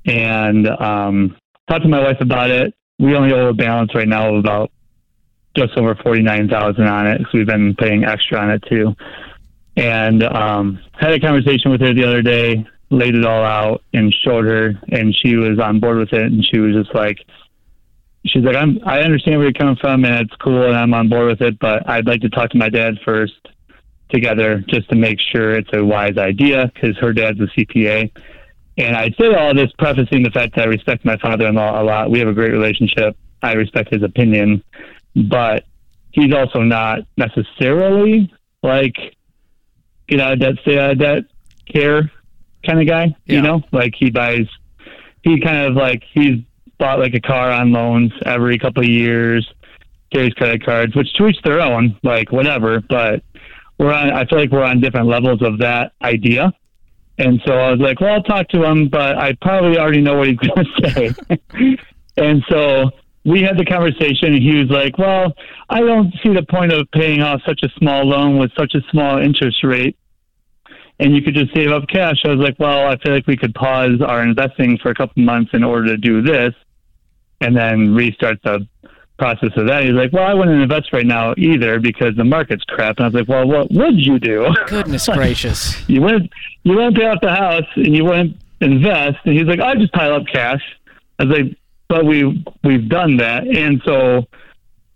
And 0.05 0.67
um, 0.67 1.37
talked 1.69 1.83
to 1.83 1.89
my 1.89 2.01
wife 2.01 2.19
about 2.19 2.51
it. 2.51 2.73
We 2.99 3.15
only 3.15 3.33
owe 3.33 3.47
a 3.47 3.53
balance 3.53 3.95
right 3.95 4.07
now 4.07 4.33
of 4.33 4.39
about 4.39 4.71
just 5.55 5.77
over 5.77 5.95
forty 6.03 6.21
nine 6.21 6.49
thousand 6.49 6.87
on 6.87 7.07
it 7.07 7.19
because 7.19 7.33
we've 7.33 7.47
been 7.47 7.75
paying 7.75 8.03
extra 8.03 8.39
on 8.39 8.51
it 8.51 8.63
too. 8.69 8.93
And 9.75 10.23
um, 10.23 10.79
had 10.93 11.13
a 11.13 11.19
conversation 11.19 11.71
with 11.71 11.81
her 11.81 11.93
the 11.93 12.03
other 12.03 12.21
day, 12.21 12.65
laid 12.89 13.15
it 13.15 13.25
all 13.25 13.43
out, 13.43 13.81
and 13.93 14.13
showed 14.23 14.45
her, 14.45 14.73
and 14.91 15.15
she 15.15 15.35
was 15.35 15.59
on 15.59 15.79
board 15.79 15.97
with 15.97 16.13
it. 16.13 16.31
And 16.31 16.45
she 16.45 16.59
was 16.59 16.75
just 16.75 16.93
like, 16.93 17.17
she's 18.25 18.43
like, 18.43 18.55
I'm, 18.55 18.79
I 18.85 19.01
understand 19.01 19.37
where 19.37 19.45
you're 19.45 19.53
coming 19.53 19.77
from, 19.77 20.05
and 20.05 20.15
it's 20.15 20.35
cool, 20.41 20.67
and 20.67 20.75
I'm 20.75 20.93
on 20.93 21.09
board 21.09 21.27
with 21.27 21.41
it, 21.41 21.57
but 21.59 21.89
I'd 21.89 22.05
like 22.05 22.21
to 22.21 22.29
talk 22.29 22.51
to 22.51 22.57
my 22.57 22.69
dad 22.69 22.99
first 23.03 23.33
together 24.13 24.63
just 24.67 24.89
to 24.89 24.96
make 24.96 25.20
sure 25.20 25.51
it's 25.51 25.70
a 25.74 25.84
wise 25.84 26.17
idea 26.17 26.72
because 26.74 26.98
her 26.98 27.13
dad's 27.13 27.39
a 27.39 27.48
CPA. 27.48 28.12
And 28.77 28.96
I 28.96 29.10
say 29.20 29.34
all 29.36 29.53
this 29.53 29.72
prefacing 29.77 30.24
the 30.24 30.32
fact 30.32 30.55
that 30.55 30.63
I 30.63 30.65
respect 30.65 31.05
my 31.05 31.17
father-in-law 31.17 31.82
a 31.82 31.84
lot. 31.84 32.10
We 32.10 32.20
have 32.20 32.27
a 32.27 32.34
great 32.34 32.51
relationship. 32.51 33.17
I 33.41 33.53
respect 33.53 33.93
his 33.93 34.03
opinion, 34.03 34.63
but 35.15 35.65
he's 36.12 36.34
also 36.34 36.62
not 36.62 37.00
necessarily 37.17 38.34
like 38.63 38.96
you 40.08 40.17
know 40.17 40.36
that 40.36 40.60
uh, 40.67 40.93
that 40.96 41.25
care 41.72 42.12
kind 42.65 42.79
of 42.79 42.88
guy. 42.88 43.15
Yeah. 43.25 43.36
You 43.36 43.41
know, 43.41 43.62
like 43.72 43.93
he 43.98 44.10
buys. 44.10 44.48
He 45.24 45.39
kind 45.39 45.67
of 45.67 45.75
like 45.75 46.03
he's 46.13 46.39
bought 46.77 47.00
like 47.00 47.13
a 47.13 47.20
car 47.20 47.51
on 47.51 47.72
loans 47.72 48.12
every 48.25 48.58
couple 48.58 48.84
of 48.84 48.89
years, 48.89 49.48
carries 50.12 50.34
credit 50.34 50.65
cards, 50.65 50.96
which 50.96 51.13
to 51.13 51.27
each 51.27 51.41
their 51.43 51.62
own, 51.62 51.98
like 52.03 52.32
whatever. 52.32 52.82
But 52.82 53.24
we're 53.77 53.93
on. 53.93 54.11
I 54.11 54.25
feel 54.25 54.39
like 54.39 54.51
we're 54.51 54.63
on 54.63 54.79
different 54.79 55.07
levels 55.07 55.41
of 55.41 55.59
that 55.59 55.93
idea. 56.01 56.53
And 57.17 57.41
so 57.45 57.53
I 57.53 57.71
was 57.71 57.79
like, 57.79 58.01
well, 58.01 58.15
I'll 58.15 58.23
talk 58.23 58.49
to 58.49 58.63
him, 58.63 58.89
but 58.89 59.17
I 59.17 59.33
probably 59.41 59.77
already 59.77 60.01
know 60.01 60.17
what 60.17 60.27
he's 60.27 60.37
going 60.37 60.65
to 60.65 60.89
say. 60.89 61.77
and 62.17 62.43
so 62.49 62.89
we 63.23 63.41
had 63.41 63.57
the 63.57 63.65
conversation, 63.65 64.33
and 64.33 64.41
he 64.43 64.57
was 64.57 64.69
like, 64.69 64.97
well, 64.97 65.33
I 65.69 65.81
don't 65.81 66.13
see 66.23 66.33
the 66.33 66.45
point 66.49 66.73
of 66.73 66.87
paying 66.91 67.21
off 67.21 67.41
such 67.45 67.61
a 67.63 67.69
small 67.77 68.03
loan 68.05 68.37
with 68.37 68.51
such 68.57 68.73
a 68.75 68.81
small 68.91 69.19
interest 69.19 69.63
rate. 69.63 69.97
And 70.99 71.15
you 71.15 71.21
could 71.21 71.33
just 71.33 71.53
save 71.53 71.71
up 71.71 71.87
cash. 71.87 72.17
I 72.23 72.29
was 72.29 72.39
like, 72.39 72.57
well, 72.59 72.87
I 72.87 72.97
feel 72.97 73.13
like 73.13 73.27
we 73.27 73.35
could 73.35 73.53
pause 73.55 73.99
our 74.05 74.21
investing 74.21 74.77
for 74.77 74.89
a 74.89 74.95
couple 74.95 75.23
months 75.23 75.51
in 75.53 75.63
order 75.63 75.87
to 75.87 75.97
do 75.97 76.21
this 76.21 76.53
and 77.41 77.55
then 77.55 77.93
restart 77.93 78.41
the 78.43 78.67
process 79.17 79.51
of 79.55 79.67
that. 79.67 79.84
He's 79.84 79.93
like, 79.93 80.12
well, 80.12 80.24
I 80.24 80.34
wouldn't 80.34 80.62
invest 80.62 80.91
right 80.91 81.05
now 81.05 81.34
either 81.38 81.79
because 81.79 82.15
the 82.15 82.24
market's 82.24 82.63
crap. 82.65 82.98
And 82.98 83.05
I 83.05 83.08
was 83.10 83.15
like, 83.15 83.27
well, 83.27 83.48
what 83.48 83.72
would 83.72 84.00
you 84.00 84.20
do? 84.20 84.53
Goodness 84.67 85.08
gracious. 85.08 85.88
you 85.89 86.01
wouldn't 86.01 86.32
you 86.63 86.75
wouldn't 86.75 86.98
pay 86.98 87.05
off 87.05 87.20
the 87.22 87.34
house 87.34 87.67
and 87.75 87.96
you 87.96 88.05
wouldn't 88.05 88.38
invest. 88.62 89.17
And 89.25 89.38
he's 89.38 89.48
like, 89.48 89.60
I 89.60 89.75
just 89.75 89.93
pile 89.93 90.13
up 90.13 90.25
cash. 90.32 90.62
I 91.20 91.25
was 91.25 91.38
like, 91.38 91.58
but 91.89 92.05
we 92.05 92.43
we've 92.63 92.89
done 92.89 93.17
that, 93.17 93.46
and 93.46 93.82
so 93.86 94.25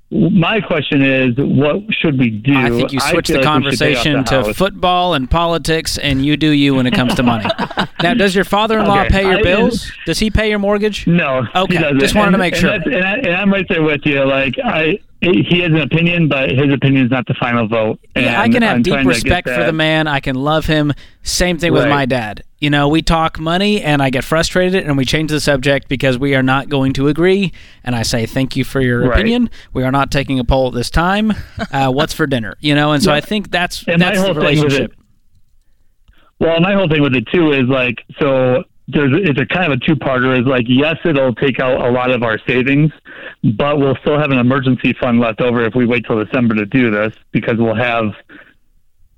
my 0.10 0.62
question 0.62 1.02
is, 1.04 1.34
what 1.38 1.82
should 1.92 2.18
we 2.18 2.30
do? 2.30 2.56
I 2.56 2.70
think 2.70 2.94
you 2.94 3.00
switched 3.00 3.28
feel 3.28 3.42
the 3.42 3.46
like 3.46 3.64
we 3.64 3.72
should 3.72 3.80
pay 3.80 3.96
off 3.96 4.04
conversation 4.04 4.14
the 4.24 4.44
to 4.46 4.54
football 4.54 5.14
and 5.14 5.30
politics, 5.30 5.98
and 5.98 6.26
you 6.26 6.38
do 6.38 6.50
you 6.50 6.76
when 6.76 6.88
it 6.88 6.94
comes 6.94 7.16
to 7.16 7.24
money. 7.24 7.46
now, 8.02 8.14
does 8.14 8.34
your 8.34 8.46
father-in-law 8.46 9.02
Okay, 9.02 9.10
pay 9.10 9.24
your 9.24 9.40
I- 9.40 9.44
bills? 9.44 9.92
Does 10.06 10.20
he 10.20 10.32
pay 10.32 10.50
your 10.50 10.60
mortgage? 10.60 11.06
No. 11.08 11.46
Okay, 11.54 11.78
just 12.00 12.16
wanted 12.16 12.32
to 12.32 12.38
make 12.38 12.54
and 12.54 12.62
sure. 12.62 12.72
And, 12.72 13.06
I, 13.06 13.14
and 13.18 13.36
I'm 13.36 13.52
right 13.52 13.66
there 13.68 13.84
with 13.84 14.02
you. 14.06 14.24
Like 14.24 14.56
I, 14.64 14.98
he 15.20 15.60
has 15.60 15.72
an 15.72 15.82
opinion, 15.82 16.30
but 16.30 16.52
his 16.52 16.72
opinion 16.72 17.06
is 17.06 17.12
not 17.12 17.26
the 17.26 17.34
final 17.34 17.68
vote. 17.68 18.00
Yeah, 18.16 18.40
I 18.42 18.48
can 18.48 18.62
have 18.62 18.78
I'm 18.78 18.82
deep 18.84 18.94
trying 18.94 19.08
to 19.08 19.14
get 19.14 19.24
respect 19.24 19.50
for 19.50 19.64
the 19.66 19.74
man. 19.74 20.08
I 20.08 20.22
can 20.22 20.36
love 20.36 20.66
him. 20.68 20.94
Same 21.24 21.58
thing 21.58 21.74
with 21.74 21.90
my 21.90 22.06
dad. 22.06 22.44
You 22.60 22.72
know, 22.72 22.88
we 22.88 23.04
talk 23.04 23.40
money 23.40 23.82
and 23.84 24.02
I 24.02 24.10
get 24.10 24.24
frustrated 24.24 24.84
and 24.86 24.98
we 24.98 25.06
change 25.06 25.30
the 25.30 25.40
subject 25.40 25.88
because 25.88 26.18
we 26.18 26.34
are 26.34 26.42
not 26.42 26.70
going 26.70 26.94
to 26.94 27.08
agree. 27.08 27.54
And 27.84 27.96
I 27.96 28.02
say, 28.02 28.26
thank 28.26 28.56
you 28.56 28.64
for 28.64 28.82
your 28.82 29.02
Right. 29.10 29.14
opinion. 29.20 29.52
We 29.74 29.84
are 29.84 29.92
not 29.92 30.10
taking 30.12 30.40
a 30.40 30.44
poll 30.44 30.70
at 30.70 30.74
this 30.74 30.90
time. 30.90 31.34
Uh, 31.72 31.92
what's 31.92 32.14
for 32.14 32.26
dinner? 32.26 32.56
You 32.62 32.74
know, 32.76 32.94
and 32.94 33.04
so 33.04 33.12
I 33.12 33.20
think 33.20 33.52
that's, 33.52 33.86
And 33.88 34.02
that's 34.02 34.18
the 34.18 34.24
whole 34.26 34.34
thing 34.34 34.44
with 34.44 34.64
relationship. 34.64 34.94
Well, 36.40 36.60
my 36.62 36.74
whole 36.74 36.88
thing 36.88 37.02
with 37.02 37.14
it 37.16 37.28
too 37.34 37.52
is 37.52 37.64
like 37.68 38.04
so. 38.20 38.64
There's 38.88 39.12
it's 39.28 39.40
a 39.40 39.46
kind 39.46 39.72
of 39.72 39.80
a 39.82 39.86
two-parter. 39.86 40.40
Is 40.40 40.46
like 40.48 40.64
yes, 40.68 40.96
it'll 41.04 41.36
take 41.36 41.60
out 41.60 41.82
a 41.86 41.92
lot 41.92 42.10
of 42.12 42.24
our 42.24 42.40
savings, 42.48 42.92
but 43.58 43.80
we'll 43.80 43.98
still 44.02 44.18
have 44.18 44.32
an 44.32 44.38
emergency 44.40 44.94
fund 45.00 45.20
left 45.20 45.42
over 45.42 45.62
if 45.66 45.76
we 45.76 45.86
wait 45.86 46.06
till 46.06 46.24
December 46.24 46.56
to 46.56 46.66
do 46.66 46.90
this 46.90 47.14
because 47.32 47.56
we'll 47.58 47.76
have 47.76 48.06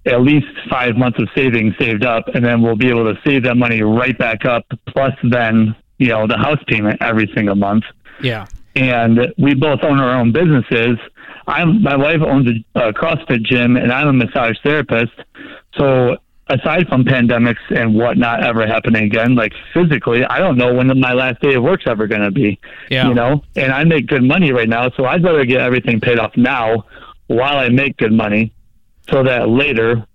at 0.05 0.21
least 0.21 0.47
five 0.69 0.95
months 0.95 1.19
of 1.21 1.27
savings 1.35 1.73
saved 1.79 2.03
up, 2.05 2.27
and 2.33 2.43
then 2.43 2.61
we'll 2.61 2.75
be 2.75 2.89
able 2.89 3.05
to 3.13 3.19
save 3.25 3.43
that 3.43 3.55
money 3.57 3.81
right 3.81 4.17
back 4.17 4.45
up. 4.45 4.65
Plus, 4.87 5.11
then 5.23 5.75
you 5.97 6.07
know 6.07 6.25
the 6.27 6.37
house 6.37 6.59
payment 6.67 6.97
every 7.01 7.29
single 7.35 7.55
month 7.55 7.83
Yeah. 8.21 8.45
and 8.75 9.19
we 9.37 9.53
both 9.53 9.83
own 9.83 9.99
our 9.99 10.17
own 10.17 10.31
businesses. 10.31 10.97
I'm 11.47 11.81
my 11.83 11.95
wife 11.97 12.21
owns 12.21 12.47
a, 12.75 12.87
a 12.89 12.93
CrossFit 12.93 13.43
gym, 13.43 13.75
and 13.75 13.91
I'm 13.91 14.07
a 14.07 14.13
massage 14.13 14.55
therapist. 14.63 15.11
So 15.77 16.17
aside 16.47 16.87
from 16.87 17.03
pandemics 17.03 17.57
and 17.69 17.93
whatnot 17.95 18.43
ever 18.43 18.65
happening 18.65 19.03
again, 19.03 19.35
like 19.35 19.51
physically, 19.73 20.23
I 20.25 20.39
don't 20.39 20.57
know 20.57 20.73
when 20.73 20.87
my 20.99 21.13
last 21.13 21.41
day 21.41 21.53
of 21.55 21.63
work's 21.63 21.83
ever 21.85 22.07
going 22.07 22.21
to 22.21 22.31
be. 22.31 22.59
Yeah. 22.89 23.07
You 23.09 23.13
know, 23.13 23.43
and 23.55 23.71
I 23.71 23.83
make 23.83 24.07
good 24.07 24.23
money 24.23 24.51
right 24.51 24.69
now, 24.69 24.89
so 24.95 25.05
I'd 25.05 25.23
rather 25.23 25.43
get 25.45 25.61
everything 25.61 25.99
paid 25.99 26.17
off 26.19 26.35
now 26.37 26.85
while 27.27 27.57
I 27.57 27.69
make 27.69 27.97
good 27.97 28.13
money, 28.13 28.51
so 29.09 29.23
that 29.23 29.49
later 29.49 30.05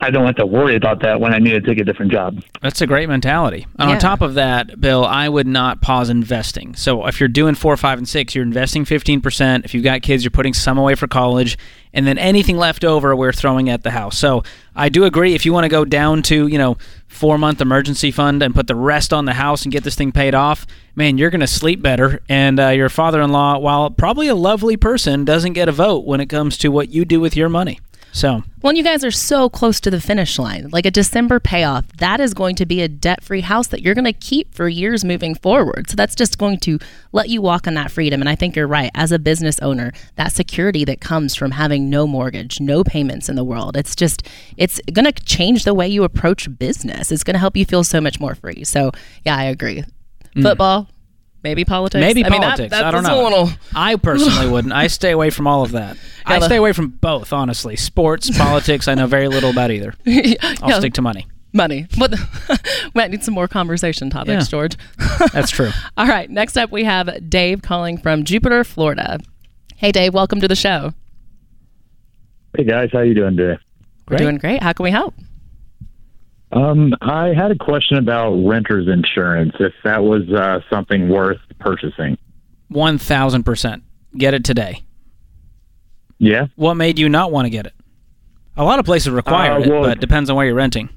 I 0.00 0.10
don't 0.10 0.26
have 0.26 0.36
to 0.36 0.44
worry 0.44 0.74
about 0.76 1.00
that 1.00 1.18
when 1.20 1.32
I 1.32 1.38
need 1.38 1.52
to 1.52 1.60
take 1.62 1.78
a 1.78 1.84
different 1.84 2.12
job. 2.12 2.42
That's 2.60 2.82
a 2.82 2.86
great 2.86 3.08
mentality. 3.08 3.66
And 3.78 3.88
Yeah. 3.88 3.94
on 3.94 4.00
top 4.00 4.20
of 4.20 4.34
that, 4.34 4.78
Bill, 4.78 5.02
I 5.04 5.30
would 5.30 5.46
not 5.46 5.80
pause 5.80 6.10
investing. 6.10 6.74
So 6.74 7.06
if 7.06 7.20
you're 7.20 7.28
doing 7.28 7.54
four, 7.54 7.74
five, 7.78 7.96
and 7.96 8.06
six, 8.06 8.34
you're 8.34 8.44
investing 8.44 8.84
15%. 8.84 9.64
If 9.64 9.72
you've 9.72 9.84
got 9.84 10.02
kids, 10.02 10.22
you're 10.22 10.30
putting 10.30 10.52
some 10.52 10.76
away 10.76 10.94
for 10.94 11.06
college. 11.06 11.56
And 11.94 12.06
then 12.06 12.18
anything 12.18 12.58
left 12.58 12.84
over, 12.84 13.16
we're 13.16 13.32
throwing 13.32 13.70
at 13.70 13.82
the 13.82 13.92
house. 13.92 14.18
So 14.18 14.42
I 14.76 14.90
do 14.90 15.04
agree. 15.04 15.34
If 15.34 15.46
you 15.46 15.54
want 15.54 15.64
to 15.64 15.68
go 15.70 15.86
down 15.86 16.22
to, 16.24 16.48
you 16.48 16.58
know, 16.58 16.76
four 17.06 17.38
month 17.38 17.62
emergency 17.62 18.10
fund 18.10 18.42
and 18.42 18.54
put 18.54 18.66
the 18.66 18.74
rest 18.74 19.12
on 19.12 19.24
the 19.24 19.34
house 19.34 19.62
and 19.62 19.72
get 19.72 19.84
this 19.84 19.94
thing 19.94 20.12
paid 20.12 20.34
off, 20.34 20.66
man, 20.94 21.16
you're 21.16 21.30
going 21.30 21.40
to 21.40 21.46
sleep 21.46 21.80
better. 21.80 22.20
And 22.28 22.60
uh, 22.60 22.68
your 22.70 22.90
father 22.90 23.22
in 23.22 23.30
law, 23.30 23.56
while 23.58 23.88
probably 23.90 24.28
a 24.28 24.34
lovely 24.34 24.76
person, 24.76 25.24
doesn't 25.24 25.54
get 25.54 25.68
a 25.68 25.72
vote 25.72 26.04
when 26.04 26.20
it 26.20 26.26
comes 26.26 26.58
to 26.58 26.68
what 26.68 26.90
you 26.90 27.06
do 27.06 27.20
with 27.20 27.36
your 27.36 27.48
money. 27.48 27.78
So 28.14 28.44
Well, 28.62 28.74
you 28.74 28.84
guys 28.84 29.04
are 29.04 29.10
so 29.10 29.48
close 29.48 29.80
to 29.80 29.90
the 29.90 30.00
finish 30.00 30.38
line. 30.38 30.68
Like 30.70 30.86
a 30.86 30.90
December 30.92 31.40
payoff, 31.40 31.84
that 31.98 32.20
is 32.20 32.32
going 32.32 32.54
to 32.56 32.64
be 32.64 32.80
a 32.80 32.86
debt 32.86 33.24
free 33.24 33.40
house 33.40 33.66
that 33.66 33.82
you're 33.82 33.94
going 33.94 34.04
to 34.04 34.12
keep 34.12 34.54
for 34.54 34.68
years 34.68 35.04
moving 35.04 35.34
forward. 35.34 35.90
So 35.90 35.96
that's 35.96 36.14
just 36.14 36.38
going 36.38 36.58
to 36.60 36.78
let 37.10 37.28
you 37.28 37.42
walk 37.42 37.66
on 37.66 37.74
that 37.74 37.90
freedom. 37.90 38.22
And 38.22 38.28
I 38.28 38.36
think 38.36 38.54
you're 38.54 38.68
right. 38.68 38.92
As 38.94 39.10
a 39.10 39.18
business 39.18 39.58
owner, 39.58 39.92
that 40.14 40.32
security 40.32 40.84
that 40.84 41.00
comes 41.00 41.34
from 41.34 41.50
having 41.50 41.90
no 41.90 42.06
mortgage, 42.06 42.60
no 42.60 42.84
payments 42.84 43.28
in 43.28 43.34
the 43.34 43.44
world, 43.44 43.76
it's 43.76 43.96
just, 43.96 44.22
it's 44.56 44.80
going 44.92 45.12
to 45.12 45.24
change 45.24 45.64
the 45.64 45.74
way 45.74 45.88
you 45.88 46.04
approach 46.04 46.48
business. 46.56 47.10
It's 47.10 47.24
going 47.24 47.34
to 47.34 47.40
help 47.40 47.56
you 47.56 47.64
feel 47.64 47.82
so 47.82 48.00
much 48.00 48.20
more 48.20 48.36
free. 48.36 48.62
So, 48.62 48.92
yeah, 49.26 49.36
I 49.36 49.44
agree. 49.44 49.82
Mm. 50.36 50.42
Football, 50.42 50.88
maybe 51.44 51.64
politics. 51.64 52.00
Maybe 52.00 52.24
I 52.24 52.30
mean, 52.30 52.40
that- 52.40 52.46
politics. 52.56 52.70
that's 52.70 52.82
I 52.84 52.90
don't 52.90 53.04
know. 53.04 53.22
little- 53.22 53.50
I 53.74 53.94
personally 53.96 54.48
wouldn't. 54.50 54.72
I 54.72 54.88
stay 54.88 55.12
away 55.12 55.30
from 55.30 55.46
all 55.46 55.62
of 55.62 55.72
that. 55.72 55.96
I 56.26 56.34
Gotta- 56.34 56.46
stay 56.46 56.56
away 56.56 56.72
from 56.72 56.88
both, 56.88 57.32
honestly. 57.32 57.76
Sports, 57.76 58.30
politics, 58.38 58.88
I 58.88 58.94
know 58.94 59.06
very 59.06 59.28
little 59.28 59.50
about 59.50 59.70
either. 59.70 59.94
I'll 60.06 60.70
Yeah. 60.70 60.78
stick 60.80 60.94
to 60.94 61.02
money. 61.02 61.26
money. 61.52 61.86
What 61.96 62.10
the, 62.10 62.60
we 62.86 62.90
might 62.94 63.10
need 63.12 63.22
some 63.22 63.34
more 63.34 63.46
conversation 63.46 64.10
topics, 64.10 64.46
Yeah. 64.46 64.50
George. 64.50 64.76
That's 65.32 65.50
true. 65.50 65.70
All 65.96 66.06
right. 66.08 66.28
Next 66.28 66.56
up, 66.56 66.72
we 66.72 66.82
have 66.84 67.30
Dave 67.30 67.62
calling 67.62 67.98
from 67.98 68.24
Jupiter, 68.24 68.64
Florida. 68.64 69.20
Hey, 69.76 69.92
Dave. 69.92 70.14
Welcome 70.14 70.40
to 70.40 70.48
the 70.48 70.56
show. 70.56 70.94
Hey 72.56 72.64
guys, 72.64 72.88
how 72.92 73.00
you 73.00 73.14
doing 73.14 73.36
today? 73.36 73.58
We're 74.08 74.16
Great. 74.16 74.18
doing 74.20 74.36
great. 74.38 74.62
How 74.62 74.72
can 74.72 74.84
we 74.84 74.90
help? 74.92 75.14
Um, 76.54 76.94
I 77.02 77.34
had 77.34 77.50
a 77.50 77.56
question 77.56 77.98
about 77.98 78.32
renters 78.34 78.86
insurance. 78.88 79.54
If 79.58 79.72
that 79.82 80.02
was 80.02 80.22
uh, 80.32 80.60
something 80.70 81.08
worth 81.08 81.40
purchasing. 81.58 82.16
1000%. 82.72 83.82
Get 84.16 84.34
it 84.34 84.44
today. 84.44 84.84
Yeah. 86.18 86.46
What 86.54 86.74
made 86.74 86.98
you 86.98 87.08
not 87.08 87.32
want 87.32 87.46
to 87.46 87.50
get 87.50 87.66
it? 87.66 87.74
A 88.56 88.62
lot 88.64 88.78
of 88.78 88.84
places 88.84 89.10
require 89.10 89.54
Uh, 89.54 89.60
it, 89.60 89.68
but 89.68 89.90
it 89.92 90.00
depends 90.00 90.30
on 90.30 90.36
where 90.36 90.46
you're 90.46 90.54
renting. 90.54 90.88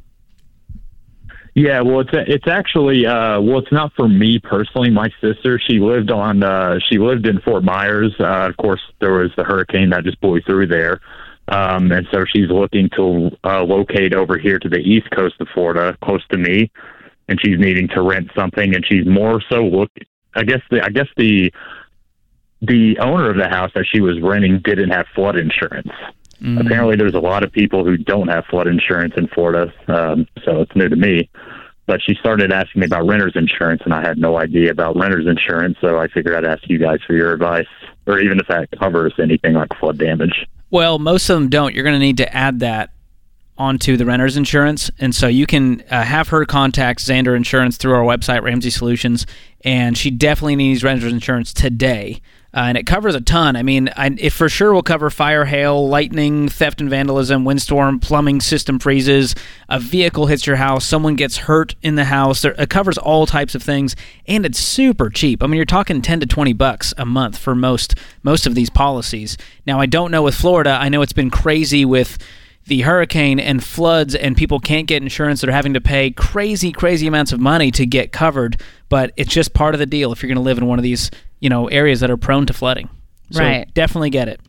Yeah, 1.56 1.82
well, 1.82 2.02
it's 2.02 2.12
it's 2.14 2.48
actually 2.48 3.08
uh, 3.08 3.42
well, 3.42 3.58
it's 3.58 3.72
not 3.72 3.92
for 3.96 4.08
me 4.08 4.38
personally. 4.38 4.92
My 4.92 5.10
sister, 5.20 5.60
she 5.60 5.80
lived 5.80 6.12
on 6.12 6.44
uh, 6.44 6.78
she 6.88 7.00
lived 7.00 7.26
in 7.26 7.42
Fort 7.42 7.64
Myers. 7.64 8.14
Uh, 8.20 8.48
of 8.48 8.56
course, 8.58 8.80
there 9.02 9.14
was 9.14 9.32
the 9.36 9.44
hurricane 9.44 9.90
that 9.90 10.04
just 10.04 10.22
blew 10.22 10.40
through 10.42 10.68
there, 10.68 11.02
um, 11.50 11.92
and 11.92 12.08
so 12.12 12.26
she's 12.26 12.50
looking 12.50 12.90
to 12.96 13.32
uh, 13.44 13.64
locate 13.64 14.14
over 14.14 14.38
here 14.38 14.60
to 14.60 14.70
the 14.70 14.80
east 14.80 15.10
coast 15.12 15.36
of 15.40 15.48
Florida, 15.54 15.98
close 16.04 16.26
to 16.28 16.38
me, 16.38 16.72
and 17.30 17.40
she's 17.42 17.58
needing 17.58 17.88
to 17.90 18.02
rent 18.02 18.30
something, 18.36 18.76
and 18.76 18.86
she's 18.86 19.06
more 19.06 19.42
so 19.50 19.64
look. 19.64 19.92
I 20.36 20.44
guess 20.44 20.62
the 20.70 20.84
I 20.84 20.90
guess 20.90 21.08
the 21.16 21.52
the 22.62 22.98
owner 23.00 23.30
of 23.30 23.38
the 23.38 23.48
house 23.48 23.72
that 23.76 23.86
she 23.92 24.02
was 24.02 24.20
renting 24.22 24.60
didn't 24.64 24.90
have 24.90 25.06
flood 25.16 25.38
insurance. 25.38 25.92
Apparently, 26.60 26.96
there's 26.96 27.14
a 27.16 27.20
lot 27.20 27.44
of 27.44 27.52
people 27.52 27.84
who 27.84 27.98
don't 27.98 28.28
have 28.28 28.46
flood 28.46 28.68
insurance 28.68 29.14
in 29.18 29.28
Florida, 29.28 29.74
um, 29.88 30.28
so 30.44 30.62
it's 30.62 30.76
new 30.76 30.88
to 30.90 30.96
me. 30.96 31.30
But 31.88 32.02
she 32.02 32.16
started 32.16 32.52
asking 32.52 32.82
me 32.82 32.86
about 32.86 33.08
renter's 33.08 33.36
insurance, 33.36 33.82
and 33.86 33.94
I 33.94 34.02
had 34.02 34.18
no 34.18 34.38
idea 34.38 34.72
about 34.72 34.98
renter's 34.98 35.26
insurance, 35.26 35.78
so 35.80 35.98
I 35.98 36.08
figured 36.10 36.36
I'd 36.36 36.46
ask 36.46 36.68
you 36.70 36.78
guys 36.78 37.00
for 37.08 37.14
your 37.14 37.34
advice, 37.34 37.68
or 38.06 38.20
even 38.20 38.40
if 38.40 38.48
that 38.50 38.70
covers 38.78 39.14
anything 39.18 39.54
like 39.54 39.70
flood 39.80 39.98
damage. 39.98 40.46
Well, 40.70 41.00
most 41.00 41.30
of 41.30 41.36
them 41.36 41.50
don't. 41.50 41.74
You're 41.74 41.84
going 41.84 41.96
to 41.96 42.00
need 42.00 42.18
to 42.18 42.36
add 42.36 42.60
that 42.60 42.92
onto 43.58 43.98
the 43.98 44.06
renter's 44.06 44.38
insurance. 44.38 44.92
And 45.00 45.16
so 45.16 45.28
you 45.28 45.46
can 45.46 45.82
uh, 45.90 46.04
have 46.04 46.28
her 46.30 46.46
contact 46.46 47.00
Zander 47.00 47.36
Insurance 47.36 47.78
through 47.78 47.94
our 47.94 48.04
website, 48.04 48.44
Ramsey 48.44 48.70
Solutions, 48.70 49.26
and 49.64 49.98
she 49.98 50.12
definitely 50.12 50.56
needs 50.56 50.84
renter's 50.84 51.12
insurance 51.12 51.54
today. 51.54 52.22
Uh, 52.54 52.62
and 52.70 52.78
it 52.78 52.86
covers 52.86 53.14
a 53.14 53.22
ton. 53.22 53.56
I 53.56 53.62
mean, 53.62 53.90
I, 53.98 54.16
it 54.18 54.32
for 54.32 54.48
sure 54.48 54.74
will 54.74 54.82
cover 54.82 55.10
fire, 55.10 55.46
hail, 55.46 55.88
lightning, 55.88 56.48
theft 56.48 56.80
and 56.80 56.90
vandalism, 56.90 57.44
windstorm, 57.44 58.00
plumbing 58.00 58.40
system 58.42 58.80
freezes, 58.80 59.36
a 59.68 59.80
vehicle 59.80 60.28
hits 60.28 60.48
your 60.48 60.56
house, 60.56 60.86
someone 60.86 61.16
gets 61.16 61.38
hurt 61.38 61.76
in 61.82 61.96
the 61.96 62.06
house. 62.06 62.46
It 62.46 62.70
covers 62.70 62.98
all 62.98 63.26
types 63.26 63.54
of 63.54 63.62
things, 63.62 63.96
and 64.28 64.46
it's 64.46 64.60
super 64.60 65.10
cheap. 65.10 65.44
I 65.44 65.48
mean, 65.48 65.58
you're 65.58 65.66
talking 65.66 66.02
ten 66.02 66.22
to 66.22 66.26
twenty 66.26 66.54
bucks 66.54 66.94
a 66.98 67.06
month 67.06 67.38
for 67.38 67.54
most 67.54 67.96
most 68.24 68.48
of 68.48 68.56
these 68.56 68.70
policies. 68.70 69.38
Now, 69.66 69.80
I 69.80 69.86
don't 69.86 70.10
know 70.10 70.24
with 70.24 70.36
Florida. 70.36 70.78
I 70.80 70.90
know 70.90 71.02
it's 71.02 71.14
been 71.14 71.30
crazy 71.30 71.84
with 71.84 72.18
the 72.68 72.82
hurricane 72.82 73.40
and 73.40 73.64
floods 73.64 74.14
and 74.16 74.36
people 74.38 74.60
can't 74.60 74.88
get 74.88 75.02
insurance 75.02 75.42
they're 75.42 75.52
having 75.52 75.74
to 75.74 75.82
pay 75.82 76.12
crazy 76.12 76.72
crazy 76.72 77.08
amounts 77.08 77.32
of 77.32 77.40
money 77.40 77.72
to 77.72 77.86
get 77.86 78.12
covered 78.12 78.62
but 78.90 79.12
it's 79.18 79.34
just 79.34 79.54
part 79.54 79.74
of 79.76 79.80
the 79.80 79.86
deal 79.86 80.12
if 80.12 80.22
you're 80.22 80.28
going 80.28 80.36
to 80.36 80.42
live 80.42 80.58
in 80.58 80.66
one 80.66 80.80
of 80.80 80.84
these 80.84 81.10
you 81.40 81.50
know 81.50 81.68
areas 81.70 82.00
that 82.00 82.10
are 82.12 82.18
prone 82.18 82.46
to 82.46 82.54
flooding 82.54 82.90
so 83.32 83.42
Right. 83.42 83.74
definitely 83.74 84.10
get 84.10 84.28
it 84.30 84.40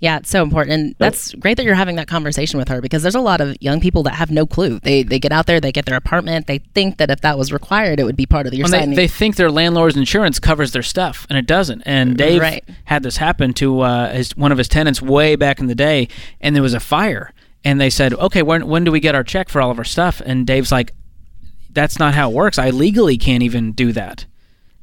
Yeah, 0.00 0.18
it's 0.18 0.30
so 0.30 0.44
important. 0.44 0.74
And 0.74 0.94
that's 0.98 1.34
great 1.34 1.56
that 1.56 1.64
you're 1.64 1.74
having 1.74 1.96
that 1.96 2.06
conversation 2.06 2.56
with 2.56 2.68
her 2.68 2.80
because 2.80 3.02
there's 3.02 3.16
a 3.16 3.20
lot 3.20 3.40
of 3.40 3.56
young 3.60 3.80
people 3.80 4.04
that 4.04 4.14
have 4.14 4.30
no 4.30 4.46
clue. 4.46 4.78
They 4.78 5.02
they 5.02 5.18
get 5.18 5.32
out 5.32 5.46
there, 5.46 5.60
they 5.60 5.72
get 5.72 5.86
their 5.86 5.96
apartment, 5.96 6.46
they 6.46 6.58
think 6.72 6.98
that 6.98 7.10
if 7.10 7.20
that 7.22 7.36
was 7.36 7.52
required, 7.52 7.98
it 7.98 8.04
would 8.04 8.14
be 8.14 8.24
part 8.24 8.46
of 8.46 8.54
your 8.54 8.68
When 8.68 8.90
they, 8.90 8.94
they 8.94 9.08
think 9.08 9.34
their 9.34 9.50
landlord's 9.50 9.96
insurance 9.96 10.38
covers 10.38 10.70
their 10.70 10.84
stuff, 10.84 11.26
and 11.28 11.36
it 11.36 11.46
doesn't. 11.48 11.82
And 11.84 12.16
Dave 12.16 12.40
Right. 12.40 12.62
had 12.84 13.02
this 13.02 13.16
happen 13.16 13.52
to 13.54 13.80
uh, 13.80 14.12
his, 14.12 14.36
one 14.36 14.52
of 14.52 14.58
his 14.58 14.68
tenants 14.68 15.02
way 15.02 15.34
back 15.34 15.58
in 15.58 15.66
the 15.66 15.74
day, 15.74 16.06
and 16.40 16.54
there 16.54 16.62
was 16.62 16.74
a 16.74 16.80
fire. 16.80 17.32
And 17.64 17.80
they 17.80 17.90
said, 17.90 18.14
"Okay, 18.14 18.42
when 18.42 18.66
when 18.68 18.84
do 18.84 18.92
we 18.92 19.00
get 19.00 19.14
our 19.14 19.24
check 19.24 19.48
for 19.48 19.60
all 19.60 19.70
of 19.70 19.78
our 19.78 19.84
stuff?" 19.84 20.22
And 20.24 20.46
Dave's 20.46 20.72
like, 20.72 20.92
"That's 21.70 21.98
not 21.98 22.14
how 22.14 22.30
it 22.30 22.34
works. 22.34 22.58
I 22.58 22.70
legally 22.70 23.18
can't 23.18 23.42
even 23.42 23.72
do 23.72 23.92
that." 23.92 24.26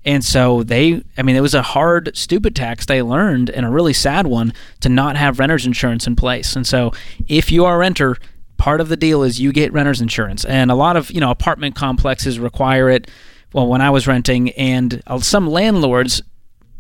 And 0.05 0.24
so 0.24 0.62
they, 0.62 1.03
I 1.17 1.24
mean, 1.24 1.36
it 1.36 1.41
was 1.41 1.55
a 1.55 1.63
hard, 1.63 2.15
stupid 2.15 2.55
tax 2.55 2.86
they 2.86 3.01
learned 3.01 3.50
and 3.50 3.65
a 3.65 3.70
really 3.70 3.94
sad 3.94 4.27
one 4.27 4.53
to 4.82 4.89
not 4.89 5.17
have 5.17 5.39
renter's 5.39 5.65
insurance 5.65 6.05
in 6.05 6.15
place. 6.15 6.55
And 6.55 6.65
so 6.65 6.91
if 7.27 7.51
you 7.51 7.65
are 7.65 7.75
a 7.75 7.79
renter, 7.79 8.17
part 8.58 8.82
of 8.82 8.89
the 8.89 8.98
deal 8.98 9.24
is 9.24 9.39
you 9.39 9.51
get 9.51 9.74
renter's 9.74 10.01
insurance. 10.01 10.46
And 10.46 10.70
a 10.70 10.75
lot 10.75 10.96
of, 10.96 11.10
you 11.10 11.20
know, 11.20 11.32
apartment 11.32 11.74
complexes 11.75 12.39
require 12.39 12.88
it. 12.89 13.10
Well, 13.51 13.67
when 13.67 13.82
I 13.82 13.89
was 13.89 14.05
renting, 14.05 14.51
and 14.51 15.01
uh, 15.08 15.20
some 15.20 15.50
landlords 15.50 16.22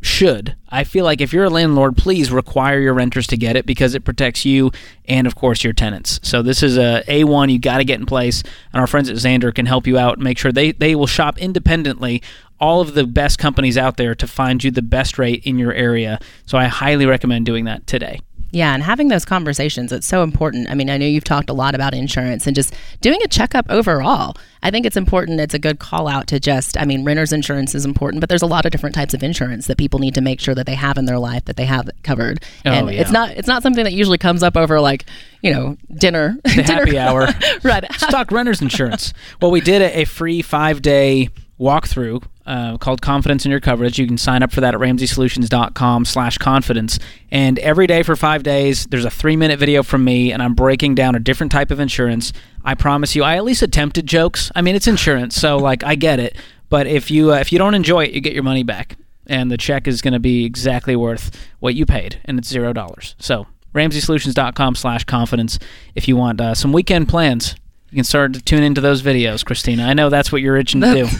should. 0.05 0.55
I 0.69 0.83
feel 0.83 1.03
like 1.03 1.21
if 1.21 1.33
you're 1.33 1.45
a 1.45 1.49
landlord, 1.49 1.97
please 1.97 2.31
require 2.31 2.79
your 2.79 2.93
renters 2.93 3.27
to 3.27 3.37
get 3.37 3.55
it 3.55 3.65
because 3.65 3.95
it 3.95 4.03
protects 4.03 4.45
you 4.45 4.71
and, 5.05 5.25
of 5.27 5.35
course, 5.35 5.63
your 5.63 5.73
tenants. 5.73 6.19
So 6.23 6.41
this 6.41 6.61
is 6.63 6.77
a 6.77 7.03
A1 7.07 7.51
you 7.51 7.59
got 7.59 7.77
to 7.77 7.85
get 7.85 7.99
in 7.99 8.05
place, 8.05 8.43
and 8.71 8.79
our 8.79 8.87
friends 8.87 9.09
at 9.09 9.15
Zander 9.17 9.53
can 9.53 9.65
help 9.65 9.87
you 9.87 9.97
out. 9.97 10.15
And 10.15 10.23
make 10.23 10.37
sure 10.37 10.51
they, 10.51 10.71
they 10.71 10.95
will 10.95 11.07
shop 11.07 11.37
independently 11.37 12.21
all 12.59 12.81
of 12.81 12.93
the 12.93 13.05
best 13.05 13.39
companies 13.39 13.77
out 13.77 13.97
there 13.97 14.15
to 14.15 14.27
find 14.27 14.63
you 14.63 14.71
the 14.71 14.81
best 14.81 15.17
rate 15.17 15.43
in 15.45 15.57
your 15.57 15.73
area. 15.73 16.19
So 16.45 16.57
I 16.57 16.65
highly 16.65 17.05
recommend 17.05 17.45
doing 17.45 17.65
that 17.65 17.85
today. 17.87 18.21
Yeah, 18.55 18.73
and 18.73 18.81
having 18.81 19.09
those 19.09 19.25
conversations, 19.25 19.91
it's 19.91 20.07
so 20.07 20.23
important. 20.23 20.69
I 20.69 20.75
mean, 20.75 20.89
I 20.89 20.95
know 20.95 21.05
you've 21.05 21.25
talked 21.25 21.49
a 21.49 21.53
lot 21.53 21.75
about 21.75 21.93
insurance 21.93 22.47
and 22.47 22.55
just 22.55 22.73
doing 23.01 23.21
a 23.21 23.27
checkup 23.27 23.65
overall. 23.69 24.37
I 24.63 24.71
think 24.71 24.85
it's 24.85 24.95
important. 24.95 25.41
It's 25.41 25.53
a 25.53 25.59
good 25.59 25.79
call 25.79 26.07
out 26.07 26.27
to 26.27 26.39
just, 26.39 26.77
I 26.77 26.85
mean, 26.85 27.03
renter's 27.03 27.33
insurance 27.33 27.75
is 27.75 27.83
important, 27.83 28.21
but 28.21 28.29
there's 28.29 28.41
a 28.41 28.45
lot 28.45 28.65
of 28.65 28.71
different 28.71 28.95
types 28.95 29.13
of 29.13 29.23
insurance 29.23 29.67
that 29.67 29.77
people 29.77 29.99
need 29.99 30.15
to 30.15 30.21
make 30.21 30.39
sure 30.39 30.55
that 30.55 30.67
they 30.67 30.73
have 30.73 30.97
in 30.97 31.03
their 31.03 31.19
life 31.19 31.43
that 31.45 31.57
they 31.57 31.65
have 31.65 31.89
covered. 32.03 32.45
Oh, 32.65 32.71
and 32.71 32.89
yeah. 32.89 33.01
it's 33.01 33.11
not 33.11 33.31
it's 33.31 33.47
not 33.47 33.61
something 33.61 33.83
that 33.83 33.91
usually 33.91 34.17
comes 34.17 34.41
up 34.41 34.55
over 34.55 34.79
like, 34.79 35.03
you 35.41 35.51
know, 35.51 35.75
dinner. 35.93 36.37
The 36.45 36.63
happy 36.63 36.97
hour. 36.97 37.27
right. 37.63 37.83
Stock 37.95 38.31
renter's 38.31 38.61
insurance. 38.61 39.13
Well, 39.41 39.51
we 39.51 39.59
did 39.59 39.81
a, 39.81 39.99
a 39.99 40.05
free 40.05 40.41
five 40.41 40.81
day 40.81 41.27
walkthrough 41.59 42.23
uh, 42.45 42.77
called 42.77 43.01
Confidence 43.01 43.45
in 43.45 43.51
Your 43.51 43.59
Coverage. 43.59 43.97
You 43.97 44.07
can 44.07 44.17
sign 44.17 44.43
up 44.43 44.51
for 44.51 44.61
that 44.61 44.73
at 44.73 44.79
ramseysolutions.com 44.79 46.05
slash 46.05 46.37
confidence. 46.37 46.99
And 47.31 47.57
every 47.59 47.87
day 47.87 48.03
for 48.03 48.15
five 48.15 48.43
days, 48.43 48.85
there's 48.87 49.05
a 49.05 49.09
three 49.09 49.35
minute 49.35 49.59
video 49.59 49.83
from 49.83 50.03
me, 50.03 50.31
and 50.31 50.43
I'm 50.43 50.53
breaking 50.53 50.95
down 50.95 51.15
a 51.15 51.19
different 51.19 51.51
type 51.51 51.71
of 51.71 51.79
insurance. 51.79 52.33
I 52.63 52.75
promise 52.75 53.15
you, 53.15 53.23
I 53.23 53.37
at 53.37 53.43
least 53.43 53.61
attempted 53.61 54.05
jokes. 54.05 54.51
I 54.55 54.61
mean, 54.61 54.75
it's 54.75 54.87
insurance, 54.87 55.35
so 55.35 55.57
like 55.57 55.83
I 55.83 55.95
get 55.95 56.19
it. 56.19 56.35
But 56.69 56.87
if 56.87 57.09
you 57.09 57.33
uh, 57.33 57.37
if 57.37 57.51
you 57.51 57.57
don't 57.57 57.75
enjoy 57.75 58.05
it, 58.05 58.11
you 58.11 58.21
get 58.21 58.33
your 58.33 58.43
money 58.43 58.63
back, 58.63 58.97
and 59.27 59.51
the 59.51 59.57
check 59.57 59.87
is 59.87 60.01
going 60.01 60.13
to 60.13 60.19
be 60.19 60.45
exactly 60.45 60.95
worth 60.95 61.35
what 61.59 61.75
you 61.75 61.85
paid, 61.85 62.19
and 62.25 62.37
it's 62.37 62.47
zero 62.47 62.73
dollars. 62.73 63.15
So 63.19 63.47
ramseysolutions.com 63.73 64.75
slash 64.75 65.03
confidence 65.03 65.59
if 65.95 66.07
you 66.07 66.15
want 66.15 66.41
uh, 66.41 66.55
some 66.55 66.71
weekend 66.73 67.09
plans. 67.09 67.55
You 67.95 67.99
can 67.99 68.03
start 68.03 68.33
to 68.33 68.41
tune 68.41 68.61
into 68.61 68.81
those 68.81 69.01
videos, 69.01 69.45
Kristina. 69.45 69.85
I 69.85 69.93
know 69.93 70.09
that's 70.09 70.29
what 70.29 70.41
you're 70.41 70.57
itching 70.57 70.81
to 70.81 70.93
do. 70.93 71.07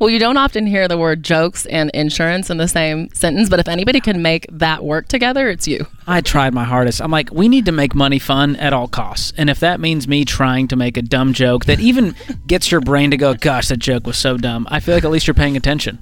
Well, 0.00 0.08
you 0.08 0.18
don't 0.18 0.36
often 0.36 0.66
hear 0.66 0.88
the 0.88 0.96
word 0.96 1.22
jokes 1.22 1.66
and 1.66 1.90
insurance 1.90 2.48
in 2.48 2.56
the 2.56 2.68
same 2.68 3.08
sentence, 3.12 3.48
but 3.48 3.60
if 3.60 3.68
anybody 3.68 4.00
can 4.00 4.22
make 4.22 4.46
that 4.50 4.84
work 4.84 5.08
together, 5.08 5.48
it's 5.48 5.66
you. 5.68 5.86
I 6.06 6.22
tried 6.22 6.54
my 6.54 6.64
hardest. 6.64 7.00
I'm 7.02 7.10
like, 7.10 7.30
we 7.32 7.48
need 7.48 7.66
to 7.66 7.72
make 7.72 7.94
money 7.94 8.18
fun 8.18 8.56
at 8.56 8.72
all 8.72 8.88
costs. 8.88 9.32
And 9.36 9.50
if 9.50 9.60
that 9.60 9.78
means 9.78 10.08
me 10.08 10.24
trying 10.24 10.68
to 10.68 10.76
make 10.76 10.96
a 10.96 11.02
dumb 11.02 11.32
joke 11.34 11.66
that 11.66 11.80
even 11.80 12.14
gets 12.46 12.70
your 12.70 12.80
brain 12.80 13.10
to 13.10 13.16
go, 13.16 13.34
gosh, 13.34 13.68
that 13.68 13.78
joke 13.78 14.06
was 14.06 14.16
so 14.16 14.36
dumb, 14.36 14.66
I 14.70 14.80
feel 14.80 14.94
like 14.94 15.04
at 15.04 15.10
least 15.10 15.26
you're 15.26 15.34
paying 15.34 15.56
attention. 15.56 15.98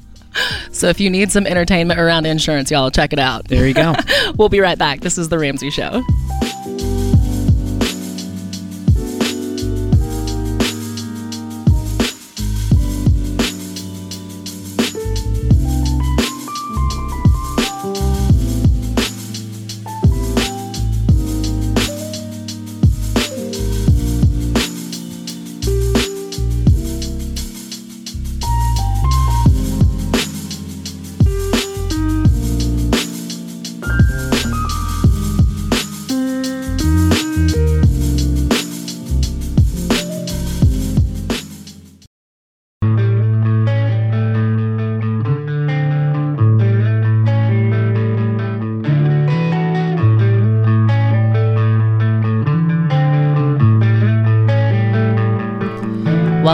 So 0.70 0.88
if 0.88 1.00
you 1.00 1.10
need 1.10 1.32
some 1.32 1.46
entertainment 1.46 1.98
around 1.98 2.26
insurance, 2.26 2.70
y'all 2.70 2.90
check 2.90 3.12
it 3.12 3.18
out. 3.18 3.48
There 3.48 3.66
you 3.66 3.74
go. 3.74 3.94
We'll 4.36 4.48
be 4.48 4.60
right 4.60 4.78
back. 4.78 5.00
This 5.00 5.18
is 5.18 5.28
The 5.28 5.38
Ramsey 5.38 5.70
Show. 5.70 6.02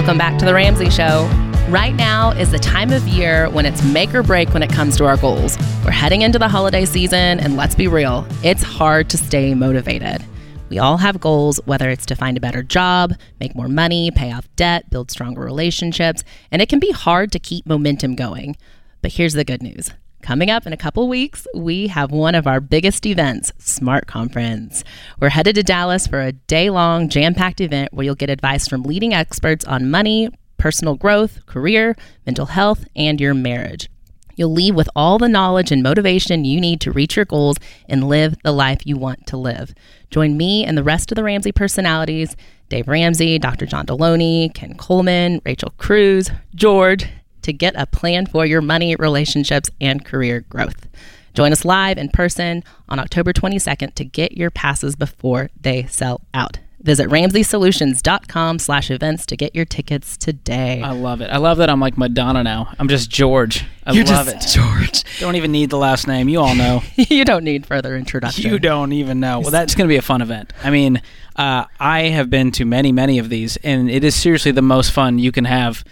Welcome 0.04 0.18
back 0.18 0.38
to 0.40 0.44
The 0.44 0.52
Ramsey 0.52 0.90
Show. 0.90 1.26
Right 1.70 1.94
now 1.94 2.32
is 2.32 2.50
the 2.50 2.58
time 2.58 2.92
of 2.92 3.08
year 3.08 3.48
when 3.48 3.64
it's 3.64 3.82
make 3.82 4.14
or 4.14 4.22
break 4.22 4.52
when 4.52 4.62
it 4.62 4.68
comes 4.68 4.98
to 4.98 5.06
our 5.06 5.16
goals. 5.16 5.56
We're 5.82 5.92
heading 5.92 6.20
into 6.20 6.38
the 6.38 6.46
holiday 6.46 6.84
season, 6.84 7.40
and 7.40 7.56
let's 7.56 7.74
be 7.74 7.88
real, 7.88 8.26
it's 8.42 8.62
hard 8.62 9.08
to 9.08 9.16
stay 9.16 9.54
motivated. 9.54 10.22
We 10.68 10.78
all 10.78 10.98
have 10.98 11.20
goals, 11.20 11.58
whether 11.64 11.88
it's 11.88 12.04
to 12.04 12.16
find 12.16 12.36
a 12.36 12.40
better 12.40 12.62
job, 12.62 13.14
make 13.40 13.54
more 13.54 13.66
money, 13.66 14.10
pay 14.10 14.30
off 14.30 14.46
debt, 14.56 14.90
build 14.90 15.10
stronger 15.10 15.40
relationships, 15.40 16.22
and 16.50 16.60
it 16.60 16.68
can 16.68 16.80
be 16.80 16.90
hard 16.90 17.32
to 17.32 17.38
keep 17.38 17.64
momentum 17.64 18.14
going. 18.14 18.58
But 19.00 19.12
here's 19.12 19.32
the 19.32 19.42
good 19.42 19.62
news. 19.62 19.88
Coming 20.24 20.50
up 20.50 20.66
in 20.66 20.72
a 20.72 20.78
couple 20.78 21.06
weeks, 21.06 21.46
we 21.54 21.88
have 21.88 22.10
one 22.10 22.34
of 22.34 22.46
our 22.46 22.58
biggest 22.58 23.04
events, 23.04 23.52
Smart 23.58 24.06
Conference. 24.06 24.82
We're 25.20 25.28
headed 25.28 25.54
to 25.56 25.62
Dallas 25.62 26.06
for 26.06 26.22
a 26.22 26.32
day 26.32 26.70
long, 26.70 27.10
jam 27.10 27.34
packed 27.34 27.60
event 27.60 27.92
where 27.92 28.04
you'll 28.06 28.14
get 28.14 28.30
advice 28.30 28.66
from 28.66 28.84
leading 28.84 29.12
experts 29.12 29.66
on 29.66 29.90
money, 29.90 30.30
personal 30.56 30.94
growth, 30.94 31.44
career, 31.44 31.94
mental 32.24 32.46
health, 32.46 32.86
and 32.96 33.20
your 33.20 33.34
marriage. 33.34 33.90
You'll 34.34 34.50
leave 34.50 34.74
with 34.74 34.88
all 34.96 35.18
the 35.18 35.28
knowledge 35.28 35.70
and 35.70 35.82
motivation 35.82 36.46
you 36.46 36.58
need 36.58 36.80
to 36.80 36.90
reach 36.90 37.16
your 37.16 37.26
goals 37.26 37.58
and 37.86 38.08
live 38.08 38.34
the 38.42 38.52
life 38.52 38.86
you 38.86 38.96
want 38.96 39.26
to 39.26 39.36
live. 39.36 39.74
Join 40.08 40.38
me 40.38 40.64
and 40.64 40.78
the 40.78 40.82
rest 40.82 41.12
of 41.12 41.16
the 41.16 41.22
Ramsey 41.22 41.52
personalities 41.52 42.34
Dave 42.70 42.88
Ramsey, 42.88 43.38
Dr. 43.38 43.66
John 43.66 43.84
Deloney, 43.84 44.52
Ken 44.54 44.74
Coleman, 44.74 45.42
Rachel 45.44 45.74
Cruz, 45.76 46.30
George 46.54 47.06
to 47.44 47.52
get 47.52 47.74
a 47.76 47.86
plan 47.86 48.26
for 48.26 48.44
your 48.44 48.60
money, 48.60 48.96
relationships, 48.96 49.70
and 49.80 50.04
career 50.04 50.40
growth. 50.48 50.86
Join 51.34 51.52
us 51.52 51.64
live 51.64 51.98
in 51.98 52.08
person 52.10 52.62
on 52.88 52.98
October 52.98 53.32
22nd 53.32 53.94
to 53.94 54.04
get 54.04 54.36
your 54.36 54.50
passes 54.50 54.94
before 54.96 55.50
they 55.60 55.84
sell 55.86 56.20
out. 56.32 56.58
Visit 56.84 57.08
RamseySolutions.com 57.08 58.58
slash 58.58 58.90
events 58.90 59.24
to 59.26 59.38
get 59.38 59.54
your 59.54 59.64
tickets 59.64 60.18
today. 60.18 60.82
I 60.82 60.92
love 60.92 61.22
it. 61.22 61.30
I 61.30 61.38
love 61.38 61.56
that 61.56 61.70
I'm 61.70 61.80
like 61.80 61.96
Madonna 61.96 62.42
now. 62.42 62.74
I'm 62.78 62.88
just 62.88 63.08
George. 63.08 63.64
I 63.86 63.92
You're 63.92 64.04
love 64.04 64.26
just 64.26 64.54
it. 64.54 64.60
George. 64.60 65.18
Don't 65.18 65.34
even 65.36 65.50
need 65.50 65.70
the 65.70 65.78
last 65.78 66.06
name. 66.06 66.28
You 66.28 66.40
all 66.40 66.54
know. 66.54 66.82
you 66.96 67.24
don't 67.24 67.42
need 67.42 67.64
further 67.64 67.96
introduction. 67.96 68.50
You 68.50 68.58
don't 68.58 68.92
even 68.92 69.18
know. 69.18 69.40
Well, 69.40 69.50
that's 69.50 69.74
going 69.74 69.88
to 69.88 69.92
be 69.92 69.96
a 69.96 70.02
fun 70.02 70.20
event. 70.20 70.52
I 70.62 70.68
mean, 70.68 71.00
uh, 71.36 71.64
I 71.80 72.02
have 72.08 72.28
been 72.28 72.52
to 72.52 72.66
many, 72.66 72.92
many 72.92 73.18
of 73.18 73.30
these, 73.30 73.56
and 73.64 73.90
it 73.90 74.04
is 74.04 74.14
seriously 74.14 74.52
the 74.52 74.60
most 74.60 74.92
fun 74.92 75.18
you 75.18 75.32
can 75.32 75.46
have 75.46 75.84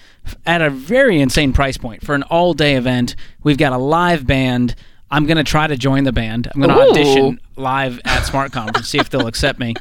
at 0.44 0.60
a 0.60 0.68
very 0.68 1.22
insane 1.22 1.54
price 1.54 1.78
point 1.78 2.04
for 2.04 2.14
an 2.14 2.22
all 2.24 2.52
day 2.52 2.76
event. 2.76 3.16
We've 3.42 3.56
got 3.56 3.72
a 3.72 3.78
live 3.78 4.26
band. 4.26 4.74
I'm 5.10 5.24
going 5.24 5.38
to 5.38 5.44
try 5.44 5.66
to 5.66 5.76
join 5.76 6.04
the 6.04 6.12
band. 6.12 6.48
I'm 6.54 6.60
going 6.60 6.74
to 6.74 6.82
audition 6.82 7.40
live 7.56 7.98
at 8.04 8.24
Smart 8.24 8.52
Conference, 8.52 8.88
see 8.88 8.98
if 8.98 9.08
they'll 9.08 9.26
accept 9.26 9.58
me. 9.58 9.74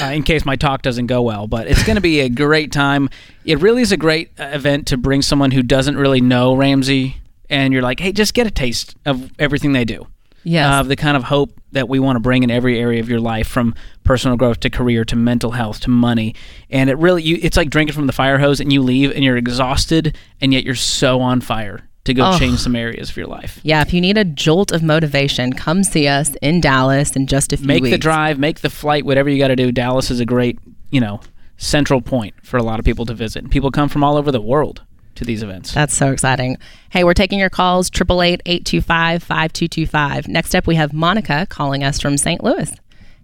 Uh, 0.00 0.06
in 0.06 0.22
case 0.22 0.44
my 0.44 0.56
talk 0.56 0.82
doesn't 0.82 1.06
go 1.06 1.22
well, 1.22 1.46
but 1.46 1.66
it's 1.66 1.82
going 1.84 1.96
to 1.96 2.02
be 2.02 2.20
a 2.20 2.28
great 2.28 2.72
time. 2.72 3.08
It 3.44 3.60
really 3.60 3.82
is 3.82 3.92
a 3.92 3.96
great 3.96 4.30
uh, 4.38 4.44
event 4.44 4.86
to 4.88 4.96
bring 4.96 5.22
someone 5.22 5.50
who 5.50 5.62
doesn't 5.62 5.96
really 5.96 6.20
know 6.20 6.54
Ramsey, 6.54 7.16
and 7.50 7.72
you're 7.72 7.82
like, 7.82 8.00
hey, 8.00 8.12
just 8.12 8.34
get 8.34 8.46
a 8.46 8.50
taste 8.50 8.94
of 9.04 9.30
everything 9.38 9.72
they 9.72 9.84
do. 9.84 10.06
Yeah, 10.44 10.80
of 10.80 10.88
the 10.88 10.96
kind 10.96 11.16
of 11.16 11.24
hope 11.24 11.52
that 11.70 11.88
we 11.88 12.00
want 12.00 12.16
to 12.16 12.20
bring 12.20 12.42
in 12.42 12.50
every 12.50 12.78
area 12.78 13.00
of 13.00 13.08
your 13.08 13.20
life 13.20 13.46
from 13.46 13.74
personal 14.04 14.36
growth 14.36 14.60
to 14.60 14.70
career 14.70 15.04
to 15.04 15.16
mental 15.16 15.52
health 15.52 15.80
to 15.80 15.90
money. 15.90 16.34
And 16.68 16.90
it 16.90 16.98
really 16.98 17.22
you 17.22 17.38
it's 17.40 17.56
like 17.56 17.70
drinking 17.70 17.94
from 17.94 18.06
the 18.06 18.12
fire 18.12 18.38
hose 18.38 18.60
and 18.60 18.72
you 18.72 18.82
leave 18.82 19.12
and 19.12 19.22
you're 19.22 19.36
exhausted 19.36 20.16
and 20.40 20.52
yet 20.52 20.64
you're 20.64 20.74
so 20.74 21.20
on 21.20 21.40
fire 21.40 21.88
to 22.04 22.14
go 22.14 22.30
Oh. 22.30 22.38
change 22.38 22.58
some 22.58 22.74
areas 22.76 23.10
of 23.10 23.16
your 23.16 23.26
life 23.26 23.60
yeah, 23.62 23.80
if 23.82 23.92
you 23.94 24.00
need 24.00 24.18
a 24.18 24.24
jolt 24.24 24.72
of 24.72 24.82
motivation, 24.82 25.52
come 25.52 25.82
see 25.84 26.06
us 26.08 26.34
in 26.42 26.60
Dallas 26.60 27.14
in 27.16 27.26
just 27.26 27.52
a 27.52 27.56
few 27.56 27.66
make 27.66 27.82
weeks. 27.82 27.92
Make 27.92 28.00
the 28.00 28.02
drive 28.02 28.38
make 28.38 28.60
the 28.60 28.70
flight 28.70 29.04
whatever 29.04 29.28
you 29.30 29.38
got 29.38 29.48
to 29.48 29.56
do 29.56 29.70
dallas 29.72 30.10
is 30.10 30.20
a 30.20 30.24
great 30.26 30.58
you 30.90 31.00
know 31.00 31.20
central 31.56 32.00
point 32.00 32.34
for 32.42 32.56
a 32.56 32.62
lot 32.62 32.78
of 32.80 32.84
people 32.84 33.04
to 33.06 33.14
visit 33.14 33.48
people 33.50 33.70
come 33.70 33.88
from 33.88 34.02
all 34.02 34.16
over 34.16 34.32
the 34.32 34.40
world 34.40 34.82
to 35.14 35.24
these 35.24 35.42
events 35.42 35.74
That's 35.74 35.94
so 35.94 36.10
exciting. 36.10 36.56
Hey, 36.90 37.04
we're 37.04 37.12
taking 37.12 37.38
your 37.38 37.50
calls, 37.50 37.90
888-825-5225. 37.90 40.28
Next 40.28 40.54
up, 40.54 40.66
we 40.66 40.74
have 40.76 40.92
Monica 40.92 41.46
calling 41.48 41.84
us 41.84 42.00
from 42.00 42.16
St. 42.16 42.42
Louis. 42.42 42.72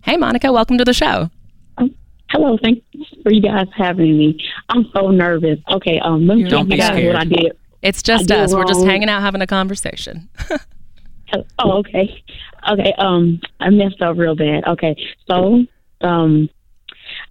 Hey, 0.04 0.16
Monica, 0.16 0.52
welcome 0.52 0.78
to 0.78 0.84
the 0.84 0.92
show. 0.92 1.30
Hello, 2.30 2.58
thanks 2.62 2.82
for 3.22 3.32
you 3.32 3.40
guys 3.40 3.66
having 3.74 4.18
me. 4.18 4.38
I'm 4.68 4.84
so 4.94 5.10
nervous. 5.10 5.58
Okay, 5.70 5.98
um, 6.00 6.26
let 6.26 6.36
me 6.36 6.48
tell 6.48 6.66
you 6.66 6.76
guys 6.76 6.88
scared. 6.88 7.14
what 7.14 7.22
I 7.22 7.24
did. 7.24 7.52
It's 7.82 8.02
just 8.02 8.30
us. 8.30 8.54
We're 8.54 8.64
just 8.64 8.84
hanging 8.84 9.08
out 9.08 9.22
having 9.22 9.42
a 9.42 9.46
conversation. 9.46 10.28
Oh, 11.58 11.72
okay, 11.80 12.22
okay. 12.70 12.94
Um, 12.96 13.40
I 13.60 13.68
messed 13.68 14.00
up 14.00 14.16
real 14.16 14.34
bad. 14.34 14.66
Okay, 14.66 14.96
so 15.26 15.62
um, 16.00 16.48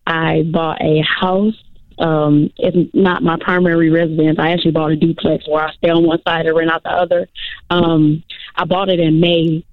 I 0.06 0.44
bought 0.54 0.80
a 0.82 1.02
house. 1.02 1.56
Um, 1.98 2.52
it's 2.58 2.94
not 2.94 3.24
my 3.24 3.38
primary 3.42 3.90
residence. 3.90 4.38
I 4.38 4.52
actually 4.52 4.72
bought 4.72 4.92
a 4.92 4.96
duplex 4.96 5.48
where 5.48 5.66
I 5.66 5.74
stay 5.74 5.90
on 5.90 6.06
one 6.06 6.22
side 6.28 6.46
and 6.46 6.56
rent 6.56 6.70
out 6.70 6.84
the 6.84 6.92
other. 6.92 7.28
Um, 7.72 8.24
I 8.56 8.66
bought 8.66 8.90
it 8.90 9.00
in 9.00 9.20
May. 9.20 9.66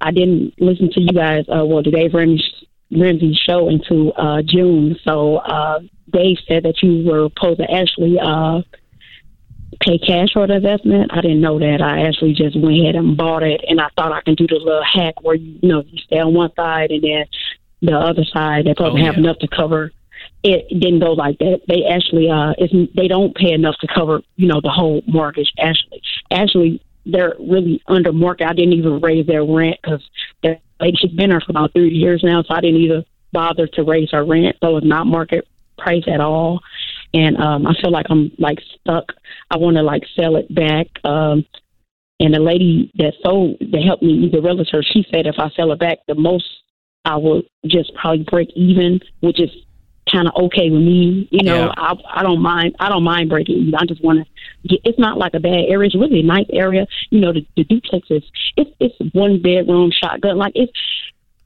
I 0.00 0.10
didn't 0.10 0.60
listen 0.60 0.90
to 0.94 1.00
you 1.00 1.12
guys. 1.12 1.44
Uh, 1.48 1.64
well, 1.64 1.82
the 1.82 1.92
Dave 1.92 2.14
Ramsey 2.14 3.38
show 3.48 3.68
until 3.68 4.12
uh, 4.16 4.42
June. 4.44 4.96
So 5.04 5.36
uh, 5.36 5.78
Dave 6.12 6.38
said 6.48 6.64
that 6.64 6.82
you 6.82 7.08
were 7.08 7.28
supposed 7.28 7.60
to 7.60 7.70
actually 7.70 8.18
uh, 8.20 8.62
pay 9.80 9.98
cash 9.98 10.32
for 10.32 10.46
the 10.46 10.56
investment. 10.56 11.10
I 11.12 11.20
didn't 11.20 11.40
know 11.40 11.58
that. 11.58 11.80
I 11.82 12.06
actually 12.06 12.34
just 12.34 12.58
went 12.58 12.80
ahead 12.80 12.96
and 12.96 13.16
bought 13.16 13.42
it, 13.42 13.64
and 13.68 13.80
I 13.80 13.88
thought 13.96 14.12
I 14.12 14.20
can 14.22 14.34
do 14.34 14.46
the 14.46 14.56
little 14.56 14.82
hack 14.84 15.20
where 15.22 15.36
you, 15.36 15.58
you 15.62 15.68
know 15.68 15.82
you 15.86 15.98
stay 15.98 16.18
on 16.18 16.34
one 16.34 16.52
side 16.56 16.90
and 16.90 17.02
then 17.02 17.24
the 17.82 17.96
other 17.96 18.24
side 18.24 18.66
they 18.66 18.74
probably 18.74 19.02
Oh, 19.02 19.06
have 19.06 19.14
yeah. 19.14 19.20
enough 19.20 19.38
to 19.38 19.48
cover. 19.48 19.92
It 20.42 20.68
didn't 20.68 21.00
go 21.00 21.12
like 21.12 21.38
that. 21.38 21.62
They 21.68 21.84
actually 21.84 22.28
uh, 22.30 22.54
it's, 22.58 22.92
they 22.94 23.08
don't 23.08 23.34
pay 23.34 23.52
enough 23.52 23.76
to 23.80 23.88
cover 23.92 24.20
you 24.36 24.48
know 24.48 24.60
the 24.60 24.70
whole 24.70 25.02
mortgage. 25.06 25.52
Actually, 25.58 26.02
actually 26.30 26.82
they're 27.06 27.34
really 27.38 27.82
under 27.86 28.12
market. 28.12 28.48
I 28.48 28.52
didn't 28.52 28.74
even 28.74 29.00
raise 29.00 29.26
their 29.26 29.44
rent 29.44 29.76
because 29.82 30.02
the 30.42 30.58
lady 30.80 30.96
she's 31.00 31.12
been 31.12 31.30
there 31.30 31.40
for 31.40 31.52
about 31.52 31.72
three 31.72 31.90
years 31.90 32.22
now, 32.22 32.42
so 32.42 32.54
I 32.54 32.60
didn't 32.60 32.80
even 32.80 33.04
bother 33.32 33.66
to 33.66 33.82
raise 33.82 34.10
her 34.10 34.24
rent. 34.24 34.56
So 34.62 34.76
it's 34.76 34.86
not 34.86 35.06
market 35.06 35.46
price 35.78 36.04
at 36.08 36.20
all 36.20 36.60
and 37.14 37.36
um 37.38 37.66
I 37.66 37.74
feel 37.80 37.90
like 37.90 38.06
I'm 38.10 38.30
like 38.38 38.58
stuck. 38.80 39.12
I 39.50 39.56
want 39.56 39.76
to 39.76 39.82
like 39.82 40.04
sell 40.18 40.36
it 40.36 40.52
back. 40.54 40.86
Um 41.04 41.44
and 42.20 42.34
the 42.34 42.40
lady 42.40 42.90
that 42.96 43.14
sold 43.22 43.58
that 43.60 43.82
helped 43.82 44.02
me, 44.02 44.28
the 44.32 44.40
realtor, 44.42 44.82
she 44.82 45.06
said 45.10 45.26
if 45.26 45.36
I 45.38 45.50
sell 45.50 45.72
it 45.72 45.78
back, 45.78 45.98
the 46.08 46.14
most 46.14 46.46
I 47.04 47.16
will 47.16 47.42
just 47.66 47.94
probably 47.94 48.24
break 48.28 48.50
even, 48.56 49.00
which 49.20 49.40
is 49.40 49.50
kind 50.12 50.26
of 50.26 50.34
okay 50.44 50.70
with 50.70 50.82
me. 50.82 51.28
You 51.30 51.44
know, 51.44 51.66
Yeah. 51.66 51.72
I 51.76 51.94
I 52.12 52.22
don't 52.22 52.40
mind. 52.40 52.76
I 52.80 52.88
don't 52.88 53.04
mind 53.04 53.30
breaking 53.30 53.56
even. 53.56 53.74
I 53.74 53.84
just 53.86 54.02
want 54.02 54.20
to. 54.20 54.68
get 54.68 54.80
It's 54.84 54.98
not 54.98 55.18
like 55.18 55.34
a 55.34 55.40
bad 55.40 55.64
area. 55.68 55.86
It's 55.86 55.94
really 55.94 56.20
a 56.20 56.24
nice 56.24 56.46
area. 56.52 56.86
You 57.10 57.20
know, 57.20 57.32
the, 57.32 57.46
the 57.56 57.64
duplex 57.64 58.10
is 58.10 58.22
it's 58.56 58.70
it's 58.80 59.14
one 59.14 59.40
bedroom 59.40 59.90
shotgun. 59.92 60.36
Like 60.36 60.52
it's 60.54 60.72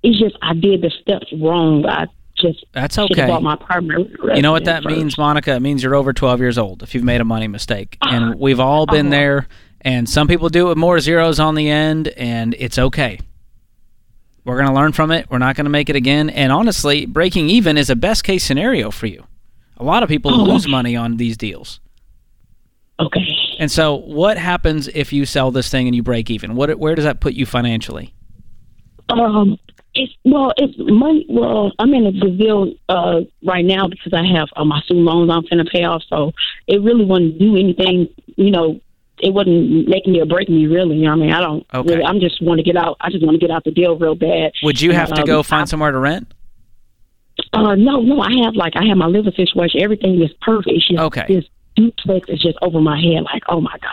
it's 0.03 0.19
just 0.19 0.37
I 0.43 0.55
did 0.55 0.83
the 0.83 0.91
steps 1.03 1.27
wrong. 1.41 1.87
I 1.87 2.07
just 2.43 2.65
That's 2.73 2.99
okay. 2.99 3.27
bought 3.27 3.43
my 3.43 3.57
primary. 3.57 4.13
You 4.35 4.43
know 4.43 4.53
what 4.53 4.65
that 4.67 4.85
means. 4.85 5.17
Monica? 5.17 5.55
It 5.55 5.61
means 5.61 5.83
you're 5.83 5.95
over 5.95 6.13
12 6.13 6.41
years 6.41 6.59
old 6.59 6.83
if 6.83 6.95
you've 6.95 7.05
made 7.05 7.21
a 7.21 7.25
money 7.25 7.49
mistake. 7.49 7.97
And 8.03 8.35
we've 8.39 8.61
all 8.61 8.85
been 8.87 9.07
Oh. 9.07 9.11
there. 9.11 9.49
And 9.81 10.09
some 10.09 10.29
people 10.29 10.49
do 10.49 10.67
it 10.67 10.69
with 10.71 10.79
more 10.79 11.01
zeros 11.01 11.41
on 11.41 11.55
the 11.57 11.69
end, 11.69 12.09
and 12.09 12.55
it's 12.59 12.79
okay. 12.79 13.19
We're 14.45 14.57
going 14.57 14.69
to 14.69 14.75
learn 14.75 14.93
from 14.93 15.11
it. 15.11 15.27
We're 15.31 15.39
not 15.39 15.57
going 15.57 15.65
to 15.65 15.71
make 15.71 15.89
it 15.89 15.97
again. 15.97 16.31
And 16.31 16.53
honestly, 16.53 17.07
breaking 17.07 17.49
even 17.49 17.77
is 17.79 17.91
a 17.91 17.97
best 17.97 18.23
case 18.25 18.45
scenario 18.45 18.91
for 18.91 19.07
you. 19.07 19.25
A 19.79 19.85
lot 19.85 20.03
of 20.03 20.09
people 20.09 20.33
Oh. 20.33 20.45
lose 20.45 20.69
money 20.69 20.95
on 20.97 21.17
these 21.17 21.37
deals. 21.37 21.81
Okay. 23.01 23.27
And 23.59 23.71
so, 23.71 23.95
what 23.97 24.39
happens 24.39 24.89
if 24.89 25.13
you 25.13 25.25
sell 25.27 25.51
this 25.51 25.69
thing 25.69 25.87
and 25.89 25.95
you 25.97 26.03
break 26.03 26.31
even? 26.31 26.55
What, 26.55 26.77
where 26.79 26.95
does 26.95 27.05
that 27.05 27.21
put 27.21 27.35
you 27.35 27.47
financially? 27.47 28.13
Um, 29.09 29.59
it's 29.95 30.13
well, 30.25 30.53
it's 30.57 30.75
money. 30.79 31.27
Well, 31.29 31.73
I'm 31.79 31.93
in 31.95 32.07
a 32.07 32.13
Brazil 32.13 32.73
uh, 32.89 33.21
right 33.45 33.65
now 33.65 33.89
because 33.89 34.13
I 34.13 34.25
have 34.39 34.49
uh, 34.57 34.65
my 34.65 34.81
student 34.83 35.05
loans 35.07 35.31
I'm 35.31 35.43
finna 35.45 35.69
pay 35.69 35.85
off. 35.85 36.03
So 36.09 36.33
it 36.67 36.81
really 36.83 37.05
wouldn't 37.05 37.39
do 37.39 37.57
anything. 37.57 38.09
You 38.37 38.51
know, 38.51 38.81
it 39.19 39.33
wasn't 39.35 39.89
making 39.89 40.15
me 40.15 40.21
or 40.21 40.27
breaking 40.27 40.57
me. 40.57 40.67
Really, 40.67 40.97
you 40.97 41.05
know 41.05 41.11
what 41.11 41.23
I 41.23 41.27
mean, 41.27 41.33
I 41.33 41.41
don't. 41.41 41.67
Okay. 41.75 41.95
Really, 41.95 42.05
I'm 42.05 42.21
just 42.21 42.43
want 42.43 42.59
to 42.59 42.65
get 42.65 42.77
out. 42.77 42.97
I 43.01 43.11
just 43.11 43.25
want 43.25 43.39
to 43.39 43.47
get 43.47 43.51
out 43.51 43.65
the 43.65 43.71
deal 43.71 43.97
real 43.99 44.15
bad. 44.15 44.53
Would 44.63 44.81
you 44.81 44.93
have 44.93 45.13
to 45.13 45.21
Um, 45.21 45.27
go 45.27 45.43
find 45.43 45.69
somewhere 45.69 45.91
to 45.91 45.99
rent? 45.99 46.33
Uh, 47.53 47.75
no, 47.75 48.01
no, 48.01 48.21
I 48.21 48.31
have 48.45 48.55
like 48.55 48.75
I 48.77 48.87
have 48.87 48.97
my 48.97 49.07
living 49.07 49.33
situation. 49.35 49.81
Everything 49.83 50.23
is 50.23 50.31
perfect. 50.41 50.77
It's 50.77 50.89
just 50.89 51.01
Okay. 51.01 51.45
Duplex 51.77 52.29
is 52.29 52.41
just 52.41 52.59
over 52.63 52.81
my 52.81 53.01
head. 53.01 53.23
Like, 53.25 53.43
oh 53.49 53.61
my 53.61 53.77
god, 53.81 53.91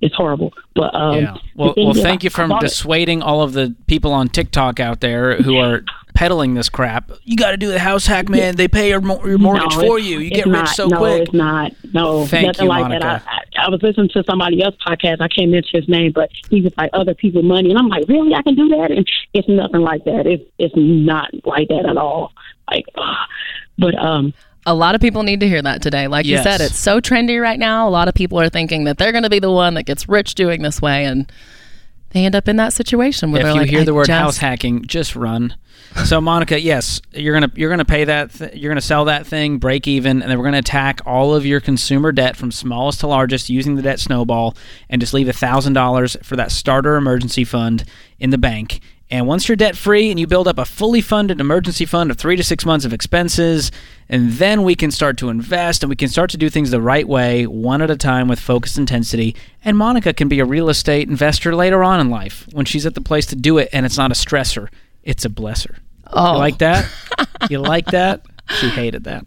it's 0.00 0.14
horrible. 0.14 0.52
But 0.74 0.94
um, 0.94 1.18
yeah. 1.20 1.36
Well, 1.54 1.74
well, 1.76 1.94
thank 1.94 2.22
I- 2.22 2.24
you 2.24 2.30
for 2.30 2.46
bought 2.46 2.62
it. 2.62 2.68
dissuading 2.68 3.22
all 3.22 3.42
of 3.42 3.52
the 3.52 3.74
people 3.86 4.12
on 4.12 4.28
TikTok 4.28 4.80
out 4.80 5.00
there 5.00 5.36
who 5.42 5.58
are 5.58 5.84
peddling 6.14 6.54
this 6.54 6.68
crap. 6.68 7.10
You 7.24 7.36
got 7.36 7.52
to 7.52 7.56
do 7.56 7.68
the 7.68 7.78
house 7.78 8.06
hack, 8.06 8.28
man. 8.28 8.56
They 8.56 8.68
pay 8.68 8.90
your, 8.90 9.00
your 9.26 9.38
mortgage 9.38 9.76
No, 9.76 9.80
for 9.86 9.98
you. 9.98 10.18
You 10.18 10.30
get 10.30 10.44
rich 10.46 10.52
not. 10.54 10.68
so 10.68 10.86
no, 10.88 10.98
quick. 10.98 11.16
No, 11.16 11.22
it's 11.22 11.34
not. 11.34 11.72
No, 11.94 12.26
Thank 12.26 12.46
nothing 12.48 12.64
you, 12.64 12.68
like 12.68 12.82
Monica. 12.82 13.00
that. 13.00 13.22
I, 13.26 13.60
I, 13.62 13.66
I 13.66 13.68
was 13.70 13.82
listening 13.82 14.08
to 14.10 14.22
somebody 14.28 14.62
else's 14.62 14.80
podcast. 14.86 15.20
I 15.20 15.28
can't 15.28 15.50
mention 15.50 15.80
his 15.80 15.88
name, 15.88 16.12
but 16.12 16.30
he 16.50 16.60
was 16.60 16.72
like 16.76 16.90
other 16.92 17.14
people 17.14 17.42
money, 17.42 17.70
and 17.70 17.78
I'm 17.78 17.88
like, 17.88 18.06
really? 18.08 18.34
I 18.34 18.42
can 18.42 18.54
do 18.54 18.68
that? 18.68 18.90
And 18.90 19.06
it's 19.34 19.48
nothing 19.48 19.80
like 19.80 20.04
that. 20.04 20.26
It's 20.26 20.44
it's 20.58 20.74
not 20.76 21.30
like 21.44 21.68
that 21.68 21.86
at 21.86 21.96
all. 21.96 22.32
Like, 22.70 22.84
ugh. 22.96 23.16
but 23.78 23.94
um, 23.98 24.32
A 24.64 24.74
lot 24.74 24.94
of 24.94 25.00
people 25.00 25.22
need 25.24 25.40
to 25.40 25.48
hear 25.48 25.60
that 25.62 25.82
today. 25.82 26.06
Like 26.06 26.24
Yes. 26.24 26.44
you 26.44 26.50
said, 26.50 26.60
it's 26.60 26.78
so 26.78 27.00
trendy 27.00 27.40
right 27.40 27.58
now. 27.58 27.88
A 27.88 27.90
lot 27.90 28.06
of 28.08 28.14
people 28.14 28.38
are 28.40 28.48
thinking 28.48 28.84
that 28.84 28.96
they're 28.98 29.10
going 29.12 29.24
to 29.24 29.30
be 29.30 29.40
the 29.40 29.50
one 29.50 29.74
that 29.74 29.84
gets 29.84 30.08
rich 30.08 30.34
doing 30.36 30.62
this 30.62 30.80
way, 30.80 31.04
and 31.04 31.30
they 32.10 32.24
end 32.24 32.36
up 32.36 32.46
in 32.48 32.56
that 32.56 32.72
situation 32.72 33.32
where 33.32 33.42
if 33.46 33.54
you 33.54 33.60
like, 33.60 33.70
hear 33.70 33.84
the 33.84 33.94
word 33.94 34.06
just- 34.06 34.18
house 34.20 34.36
hacking, 34.38 34.84
just 34.86 35.16
run. 35.16 35.54
So 36.06 36.22
Monica, 36.22 36.58
yes, 36.58 37.02
you're 37.12 37.34
gonna 37.34 37.50
you're 37.54 37.68
gonna 37.68 37.84
pay 37.84 38.04
that 38.04 38.32
th- 38.32 38.54
you're 38.54 38.70
gonna 38.70 38.80
sell 38.80 39.04
that 39.06 39.26
thing, 39.26 39.58
break 39.58 39.86
even, 39.86 40.22
and 40.22 40.30
then 40.30 40.38
we're 40.38 40.44
gonna 40.44 40.56
attack 40.58 41.00
all 41.04 41.34
of 41.34 41.44
your 41.44 41.60
consumer 41.60 42.12
debt 42.12 42.34
from 42.34 42.50
smallest 42.50 43.00
to 43.00 43.06
largest 43.08 43.50
using 43.50 43.74
the 43.74 43.82
debt 43.82 44.00
snowball, 44.00 44.56
and 44.88 45.02
just 45.02 45.12
leave 45.12 45.28
a 45.28 45.34
thousand 45.34 45.74
dollars 45.74 46.16
for 46.22 46.34
that 46.36 46.50
starter 46.50 46.96
emergency 46.96 47.44
fund 47.44 47.84
in 48.18 48.30
the 48.30 48.38
bank. 48.38 48.80
And 49.12 49.26
once 49.26 49.46
you're 49.46 49.56
debt 49.56 49.76
free 49.76 50.10
and 50.10 50.18
you 50.18 50.26
build 50.26 50.48
up 50.48 50.56
a 50.56 50.64
fully 50.64 51.02
funded 51.02 51.38
emergency 51.38 51.84
fund 51.84 52.10
of 52.10 52.16
three 52.16 52.34
to 52.34 52.42
six 52.42 52.64
months 52.64 52.86
of 52.86 52.94
expenses, 52.94 53.70
and 54.08 54.32
then 54.32 54.62
we 54.62 54.74
can 54.74 54.90
start 54.90 55.18
to 55.18 55.28
invest 55.28 55.82
and 55.82 55.90
we 55.90 55.96
can 55.96 56.08
start 56.08 56.30
to 56.30 56.38
do 56.38 56.48
things 56.48 56.70
the 56.70 56.80
right 56.80 57.06
way, 57.06 57.46
one 57.46 57.82
at 57.82 57.90
a 57.90 57.96
time 57.96 58.26
with 58.26 58.40
focused 58.40 58.78
intensity. 58.78 59.36
And 59.62 59.76
Monica 59.76 60.14
can 60.14 60.28
be 60.28 60.40
a 60.40 60.46
real 60.46 60.70
estate 60.70 61.10
investor 61.10 61.54
later 61.54 61.84
on 61.84 62.00
in 62.00 62.08
life 62.08 62.48
when 62.52 62.64
she's 62.64 62.86
at 62.86 62.94
the 62.94 63.02
place 63.02 63.26
to 63.26 63.36
do 63.36 63.58
it 63.58 63.68
and 63.70 63.84
it's 63.84 63.98
not 63.98 64.10
a 64.10 64.14
stressor, 64.14 64.68
it's 65.02 65.26
a 65.26 65.28
blesser. 65.28 65.76
Oh, 66.06 66.32
You 66.32 66.38
like 66.38 66.56
that? 66.58 66.90
you 67.50 67.58
like 67.58 67.86
that? 67.88 68.24
She 68.60 68.70
hated 68.70 69.04
that. 69.04 69.26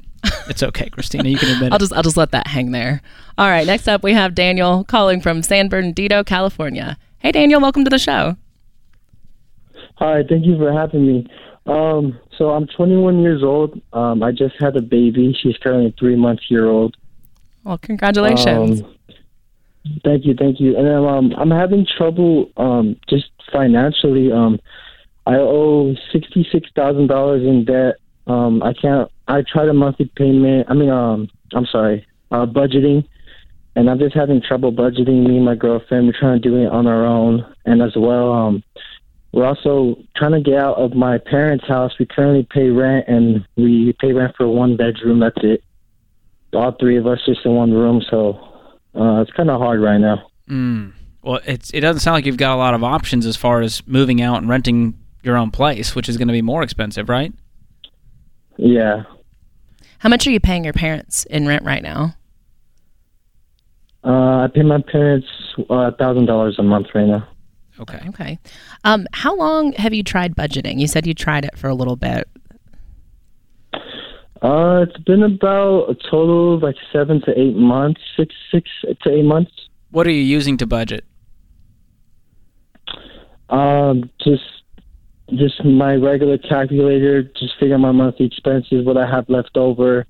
It's 0.49 0.63
okay, 0.63 0.89
Kristina. 0.89 1.29
You 1.29 1.37
can 1.37 1.49
admit 1.49 1.71
I'll 1.71 1.75
it. 1.75 1.81
just 1.81 1.93
I'll 1.93 2.01
just 2.01 2.17
let 2.17 2.31
that 2.31 2.47
hang 2.47 2.71
there. 2.71 3.03
All 3.37 3.47
right, 3.47 3.67
next 3.67 3.87
up 3.87 4.01
we 4.01 4.13
have 4.13 4.33
Daniel 4.33 4.83
calling 4.83 5.21
from 5.21 5.43
San 5.43 5.69
Bernardino, 5.69 6.23
California. 6.23 6.97
Hey 7.19 7.31
Daniel, 7.31 7.61
welcome 7.61 7.83
to 7.83 7.91
the 7.91 7.99
show. 7.99 8.35
Hi, 9.97 10.23
thank 10.27 10.45
you 10.45 10.57
for 10.57 10.71
having 10.73 11.05
me. 11.05 11.27
Um, 11.65 12.19
so 12.37 12.49
I'm 12.49 12.67
21 12.67 13.21
years 13.21 13.43
old. 13.43 13.81
Um, 13.93 14.21
I 14.21 14.31
just 14.31 14.55
had 14.59 14.75
a 14.75 14.81
baby. 14.81 15.35
She's 15.41 15.57
currently 15.57 15.95
three 15.97 16.15
months 16.15 16.43
year 16.49 16.67
old. 16.67 16.95
Well, 17.63 17.77
congratulations. 17.77 18.81
Um, 18.81 18.95
thank 20.03 20.25
you, 20.25 20.35
thank 20.37 20.59
you. 20.59 20.77
And 20.77 20.87
um, 20.87 21.33
I'm 21.37 21.49
having 21.49 21.87
trouble 21.97 22.51
um, 22.57 22.97
just 23.09 23.25
financially. 23.51 24.31
Um, 24.31 24.59
I 25.25 25.35
owe 25.35 25.95
sixty 26.13 26.47
six 26.51 26.69
thousand 26.75 27.07
dollars 27.07 27.41
in 27.41 27.65
debt. 27.65 27.95
Um, 28.27 28.61
I 28.61 28.73
can't. 28.73 29.09
I 29.27 29.43
tried 29.51 29.69
a 29.69 29.73
monthly 29.73 30.11
payment. 30.15 30.67
I 30.69 30.75
mean, 30.75 30.89
um, 30.89 31.29
I'm 31.53 31.65
sorry, 31.65 32.05
uh, 32.29 32.45
budgeting, 32.45 33.07
and 33.75 33.89
I'm 33.89 33.97
just 33.97 34.15
having 34.15 34.41
trouble 34.41 34.71
budgeting. 34.71 35.27
Me 35.27 35.37
and 35.37 35.45
my 35.45 35.55
girlfriend, 35.55 36.05
we're 36.05 36.19
trying 36.19 36.41
to 36.41 36.49
do 36.49 36.55
it 36.57 36.67
on 36.67 36.85
our 36.85 37.05
own, 37.05 37.43
and 37.65 37.81
as 37.81 37.93
well, 37.95 38.31
um, 38.31 38.63
we're 39.35 39.45
also 39.45 39.97
trying 40.15 40.31
to 40.31 40.39
get 40.39 40.57
out 40.57 40.77
of 40.77 40.93
my 40.93 41.17
parents' 41.17 41.67
house. 41.67 41.91
We 41.99 42.05
currently 42.05 42.47
pay 42.49 42.69
rent, 42.69 43.09
and 43.09 43.45
we 43.57 43.93
pay 43.99 44.13
rent 44.13 44.33
for 44.37 44.47
one 44.47 44.77
bedroom. 44.77 45.19
That's 45.19 45.35
it. 45.43 45.61
All 46.53 46.71
three 46.79 46.97
of 46.97 47.05
us 47.05 47.19
just 47.25 47.45
in 47.45 47.53
one 47.53 47.73
room, 47.73 48.01
so 48.09 48.35
uh, 48.95 49.21
it's 49.21 49.31
kind 49.31 49.49
of 49.49 49.59
hard 49.59 49.81
right 49.81 49.97
now. 49.97 50.31
Mm. 50.49 50.93
Well, 51.21 51.41
it's 51.45 51.69
it 51.71 51.81
doesn't 51.81 51.99
sound 51.99 52.15
like 52.15 52.25
you've 52.25 52.37
got 52.37 52.55
a 52.55 52.57
lot 52.57 52.75
of 52.75 52.83
options 52.83 53.25
as 53.25 53.35
far 53.35 53.59
as 53.59 53.85
moving 53.85 54.21
out 54.21 54.37
and 54.37 54.47
renting 54.47 54.97
your 55.21 55.35
own 55.35 55.51
place, 55.51 55.95
which 55.95 56.07
is 56.07 56.15
going 56.15 56.29
to 56.29 56.33
be 56.33 56.41
more 56.41 56.63
expensive, 56.63 57.09
right? 57.09 57.33
Yeah. 58.55 59.03
How 59.97 60.07
much 60.07 60.25
are 60.27 60.31
you 60.31 60.39
paying 60.39 60.63
your 60.63 60.71
parents 60.71 61.25
in 61.25 61.45
rent 61.45 61.65
right 61.65 61.83
now? 61.83 62.15
Uh, 64.01 64.45
I 64.45 64.47
pay 64.53 64.61
my 64.61 64.81
parents 64.81 65.27
a 65.69 65.73
uh, 65.73 65.91
thousand 65.97 66.27
dollars 66.27 66.55
a 66.57 66.63
month 66.63 66.87
right 66.95 67.07
now. 67.07 67.27
Okay. 67.79 67.99
Okay. 68.07 68.39
Um, 68.83 69.07
how 69.11 69.35
long 69.35 69.73
have 69.73 69.93
you 69.93 70.03
tried 70.03 70.35
budgeting? 70.35 70.79
You 70.79 70.87
said 70.87 71.05
you 71.05 71.13
tried 71.13 71.45
it 71.45 71.57
for 71.57 71.67
a 71.67 71.75
little 71.75 71.95
bit. 71.95 72.27
Uh, 74.41 74.85
it's 74.87 74.97
been 75.03 75.23
about 75.23 75.89
a 75.89 75.95
total 75.95 76.55
of 76.55 76.63
like 76.63 76.75
seven 76.93 77.21
to 77.21 77.39
eight 77.39 77.55
months, 77.55 78.01
six 78.15 78.33
six 78.51 78.69
to 79.01 79.09
eight 79.09 79.25
months. 79.25 79.51
What 79.91 80.07
are 80.07 80.11
you 80.11 80.21
using 80.21 80.57
to 80.57 80.67
budget? 80.67 81.03
Um, 83.49 84.09
just 84.23 84.43
just 85.33 85.63
my 85.63 85.95
regular 85.95 86.37
calculator, 86.37 87.23
just 87.23 87.53
figure 87.59 87.77
my 87.77 87.91
monthly 87.91 88.27
expenses, 88.27 88.85
what 88.85 88.97
I 88.97 89.09
have 89.09 89.27
left 89.29 89.57
over, 89.57 90.05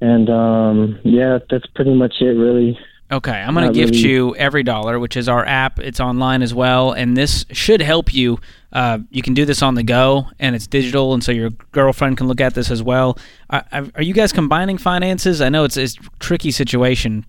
and 0.00 0.28
um, 0.28 1.00
yeah, 1.04 1.38
that's 1.48 1.66
pretty 1.74 1.94
much 1.94 2.16
it, 2.20 2.36
really. 2.36 2.78
Okay, 3.12 3.30
I'm 3.32 3.54
going 3.54 3.68
to 3.68 3.72
gift 3.72 3.92
really. 3.94 4.08
you 4.08 4.34
EveryDollar, 4.36 5.00
which 5.00 5.16
is 5.16 5.28
our 5.28 5.46
app. 5.46 5.78
It's 5.78 6.00
online 6.00 6.42
as 6.42 6.52
well, 6.52 6.90
and 6.90 7.16
this 7.16 7.44
should 7.52 7.80
help 7.80 8.12
you. 8.12 8.38
Uh, 8.72 8.98
you 9.10 9.22
can 9.22 9.32
do 9.32 9.44
this 9.44 9.62
on 9.62 9.76
the 9.76 9.84
go, 9.84 10.26
and 10.40 10.56
it's 10.56 10.66
digital, 10.66 11.14
and 11.14 11.22
so 11.22 11.30
your 11.30 11.50
girlfriend 11.70 12.18
can 12.18 12.26
look 12.26 12.40
at 12.40 12.54
this 12.54 12.68
as 12.68 12.82
well. 12.82 13.16
Are, 13.48 13.64
are 13.94 14.02
you 14.02 14.12
guys 14.12 14.32
combining 14.32 14.76
finances? 14.76 15.40
I 15.40 15.50
know 15.50 15.62
it's, 15.62 15.76
it's 15.76 15.96
a 15.96 16.00
tricky 16.18 16.50
situation 16.50 17.24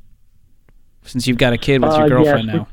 since 1.04 1.28
you've 1.28 1.38
got 1.38 1.54
a 1.54 1.58
kid 1.60 1.84
with 1.84 1.92
Uh, 1.92 1.98
your 2.00 2.08
yes, 2.08 2.10
girlfriend 2.10 2.48
we- 2.48 2.54
now. 2.58 2.68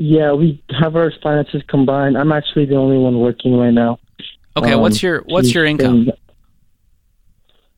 Yeah, 0.00 0.32
we 0.32 0.62
have 0.80 0.94
our 0.96 1.12
finances 1.22 1.62
combined. 1.68 2.16
I'm 2.18 2.30
actually 2.32 2.66
the 2.66 2.76
only 2.76 2.98
one 2.98 3.18
working 3.20 3.56
right 3.56 3.72
now. 3.72 3.98
Okay, 4.56 4.72
Um, 4.72 4.80
what's 4.80 5.02
your 5.02 5.22
what's 5.26 5.52
your 5.54 5.64
income? 5.64 6.10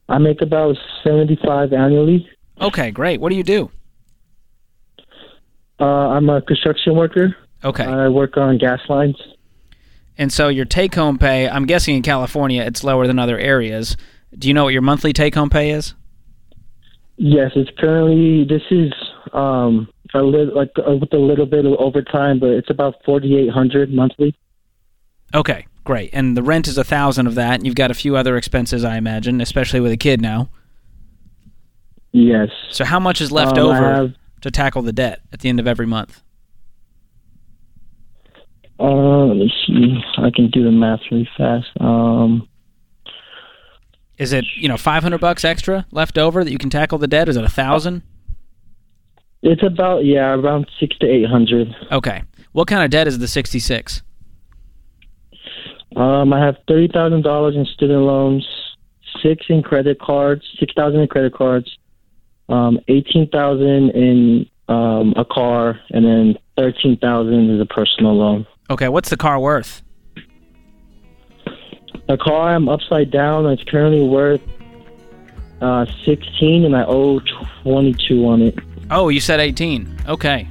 I 0.08 0.18
make 0.18 0.42
about 0.42 0.76
seventy-five 1.04 1.72
annually. 1.72 2.28
Okay, 2.60 2.90
great. 2.90 3.20
What 3.20 3.30
do 3.30 3.36
you 3.36 3.42
do? 3.42 3.70
Uh, 5.80 5.84
I'm 5.84 6.28
a 6.28 6.42
construction 6.42 6.94
worker. 6.94 7.34
Okay. 7.64 7.84
I 7.84 8.08
work 8.08 8.36
on 8.36 8.58
gas 8.58 8.80
lines. 8.88 9.16
And 10.18 10.32
so 10.32 10.48
your 10.48 10.64
take 10.66 10.94
home 10.94 11.18
pay, 11.18 11.48
I'm 11.48 11.64
guessing 11.66 11.96
in 11.96 12.02
California 12.02 12.62
it's 12.62 12.84
lower 12.84 13.06
than 13.06 13.18
other 13.18 13.38
areas. 13.38 13.96
Do 14.38 14.48
you 14.48 14.54
know 14.54 14.64
what 14.64 14.72
your 14.72 14.82
monthly 14.82 15.12
take 15.12 15.34
home 15.34 15.50
pay 15.50 15.70
is? 15.70 15.94
Yes, 17.16 17.52
it's 17.54 17.70
currently. 17.78 18.44
This 18.44 18.62
is 18.70 18.92
um 19.32 19.88
a 20.14 20.22
little 20.22 20.54
like 20.54 20.70
uh, 20.86 20.92
with 20.96 21.12
a 21.12 21.18
little 21.18 21.46
bit 21.46 21.64
of 21.66 21.72
overtime, 21.78 22.38
but 22.40 22.50
it's 22.50 22.70
about 22.70 22.94
forty-eight 23.04 23.50
hundred 23.50 23.92
monthly. 23.92 24.34
Okay, 25.34 25.66
great. 25.84 26.10
And 26.12 26.36
the 26.36 26.42
rent 26.42 26.66
is 26.66 26.76
a 26.78 26.84
thousand 26.84 27.26
of 27.26 27.34
that, 27.36 27.54
and 27.54 27.66
you've 27.66 27.74
got 27.76 27.90
a 27.90 27.94
few 27.94 28.16
other 28.16 28.36
expenses, 28.36 28.84
I 28.84 28.96
imagine, 28.96 29.40
especially 29.40 29.80
with 29.80 29.92
a 29.92 29.96
kid 29.96 30.20
now. 30.20 30.48
Yes. 32.12 32.48
So 32.70 32.84
how 32.84 32.98
much 32.98 33.20
is 33.20 33.30
left 33.30 33.56
Um, 33.56 33.66
I 33.66 33.68
over 33.70 33.94
have- 33.94 34.14
to 34.40 34.50
tackle 34.50 34.82
the 34.82 34.92
debt 34.92 35.20
at 35.32 35.40
the 35.40 35.48
end 35.48 35.60
of 35.60 35.66
every 35.66 35.86
month? 35.86 36.22
Uh, 38.78 39.26
let 39.26 39.36
me 39.36 39.52
see. 39.66 40.00
I 40.18 40.30
can 40.34 40.48
do 40.50 40.64
the 40.64 40.70
math 40.70 41.00
really 41.10 41.28
fast. 41.36 41.66
Um, 41.80 42.48
Is 44.18 44.32
it 44.32 44.44
you 44.56 44.68
know 44.68 44.78
five 44.78 45.02
hundred 45.02 45.20
bucks 45.20 45.44
extra 45.44 45.86
left 45.90 46.16
over 46.16 46.42
that 46.44 46.50
you 46.50 46.58
can 46.58 46.70
tackle 46.70 46.96
the 46.98 47.06
debt? 47.06 47.28
Is 47.28 47.36
it 47.36 47.44
a 47.44 47.48
thousand? 47.50 48.02
it's 49.42 49.62
about 49.62 50.04
yeah, 50.04 50.34
around 50.34 50.66
six 50.78 50.96
to 50.98 51.06
eight 51.06 51.26
hundred. 51.26 51.74
Okay. 51.90 52.22
What 52.52 52.68
kind 52.68 52.82
of 52.82 52.90
debt 52.90 53.06
is 53.06 53.18
the 53.18 53.28
sixty 53.28 53.58
six? 53.58 54.02
Um, 55.96 56.32
I 56.32 56.44
have 56.44 56.56
thirty 56.68 56.88
thousand 56.88 57.22
dollars 57.22 57.56
in 57.56 57.64
student 57.66 58.02
loans, 58.02 58.46
six 59.22 59.46
in 59.48 59.62
credit 59.62 59.98
cards, 60.00 60.42
six 60.58 60.72
thousand 60.74 61.00
in 61.00 61.08
credit 61.08 61.34
cards, 61.34 61.70
um, 62.50 62.78
eighteen 62.88 63.28
thousand 63.28 63.90
in 63.90 64.46
um, 64.68 65.14
a 65.16 65.24
car, 65.24 65.80
and 65.90 66.04
then 66.04 66.38
thirteen 66.56 66.96
thousand 66.98 67.50
is 67.50 67.60
a 67.60 67.66
personal 67.66 68.14
loan. 68.14 68.46
Okay. 68.68 68.88
What's 68.88 69.10
the 69.10 69.16
car 69.16 69.40
worth? 69.40 69.82
The 72.08 72.16
car 72.16 72.54
I'm 72.54 72.68
upside 72.68 73.10
down. 73.10 73.46
It's 73.46 73.64
currently 73.64 74.06
worth 74.06 74.42
uh, 75.60 75.86
sixteen, 76.04 76.64
and 76.64 76.76
I 76.76 76.84
owe 76.84 77.20
twenty-two 77.62 78.26
on 78.26 78.42
it. 78.42 78.58
Oh, 78.92 79.08
you 79.08 79.20
said 79.20 79.38
18. 79.38 79.98
Okay. 80.08 80.48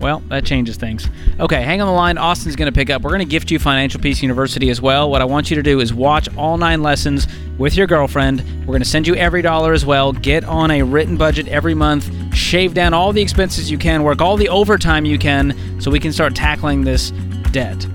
Well, 0.00 0.20
that 0.28 0.46
changes 0.46 0.76
things. 0.78 1.08
Okay, 1.38 1.62
hang 1.62 1.82
on 1.82 1.86
the 1.86 1.92
line. 1.92 2.16
Austin's 2.16 2.56
going 2.56 2.72
to 2.72 2.76
pick 2.76 2.88
up. 2.88 3.02
We're 3.02 3.10
going 3.10 3.20
to 3.20 3.26
gift 3.26 3.50
you 3.50 3.58
Financial 3.58 4.00
Peace 4.00 4.22
University 4.22 4.70
as 4.70 4.80
well. 4.80 5.10
What 5.10 5.20
I 5.20 5.26
want 5.26 5.50
you 5.50 5.56
to 5.56 5.62
do 5.62 5.80
is 5.80 5.92
watch 5.92 6.34
all 6.36 6.56
nine 6.56 6.82
lessons 6.82 7.26
with 7.58 7.76
your 7.76 7.86
girlfriend. 7.86 8.42
We're 8.60 8.72
going 8.72 8.82
to 8.82 8.88
send 8.88 9.06
you 9.06 9.14
EveryDollar 9.14 9.74
as 9.74 9.84
well. 9.84 10.12
Get 10.12 10.44
on 10.44 10.70
a 10.70 10.82
written 10.82 11.18
budget 11.18 11.48
every 11.48 11.74
month. 11.74 12.34
Shave 12.34 12.72
down 12.72 12.94
all 12.94 13.12
the 13.12 13.20
expenses 13.20 13.70
you 13.70 13.76
can. 13.76 14.02
Work 14.02 14.22
all 14.22 14.38
the 14.38 14.48
overtime 14.48 15.04
you 15.04 15.18
can 15.18 15.80
so 15.80 15.90
we 15.90 16.00
can 16.00 16.12
start 16.12 16.34
tackling 16.34 16.84
this 16.84 17.10
debt. 17.52 17.86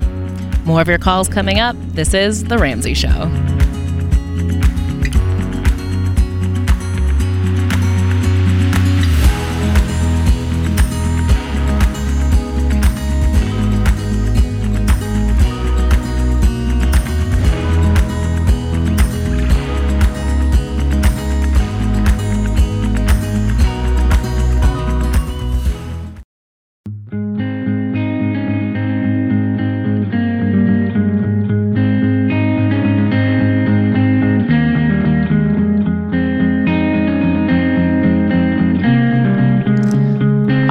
More 0.63 0.81
of 0.81 0.87
your 0.87 0.99
calls 0.99 1.27
coming 1.27 1.59
up. 1.59 1.75
This 1.93 2.13
is 2.13 2.43
The 2.43 2.57
Ramsey 2.57 2.93
Show. 2.93 3.54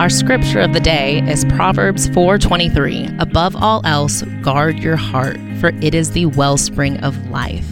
Our 0.04 0.10
scripture 0.10 0.60
of 0.60 0.74
the 0.74 0.80
day 0.80 1.22
is 1.26 1.46
Proverbs 1.46 2.08
4:23. 2.10 3.08
Above 3.20 3.56
all 3.56 3.80
else, 3.86 4.20
guard 4.42 4.78
your 4.78 4.96
heart, 4.96 5.38
for 5.58 5.68
it 5.80 5.94
is 5.94 6.10
the 6.10 6.26
wellspring 6.26 6.98
of 6.98 7.30
life. 7.30 7.66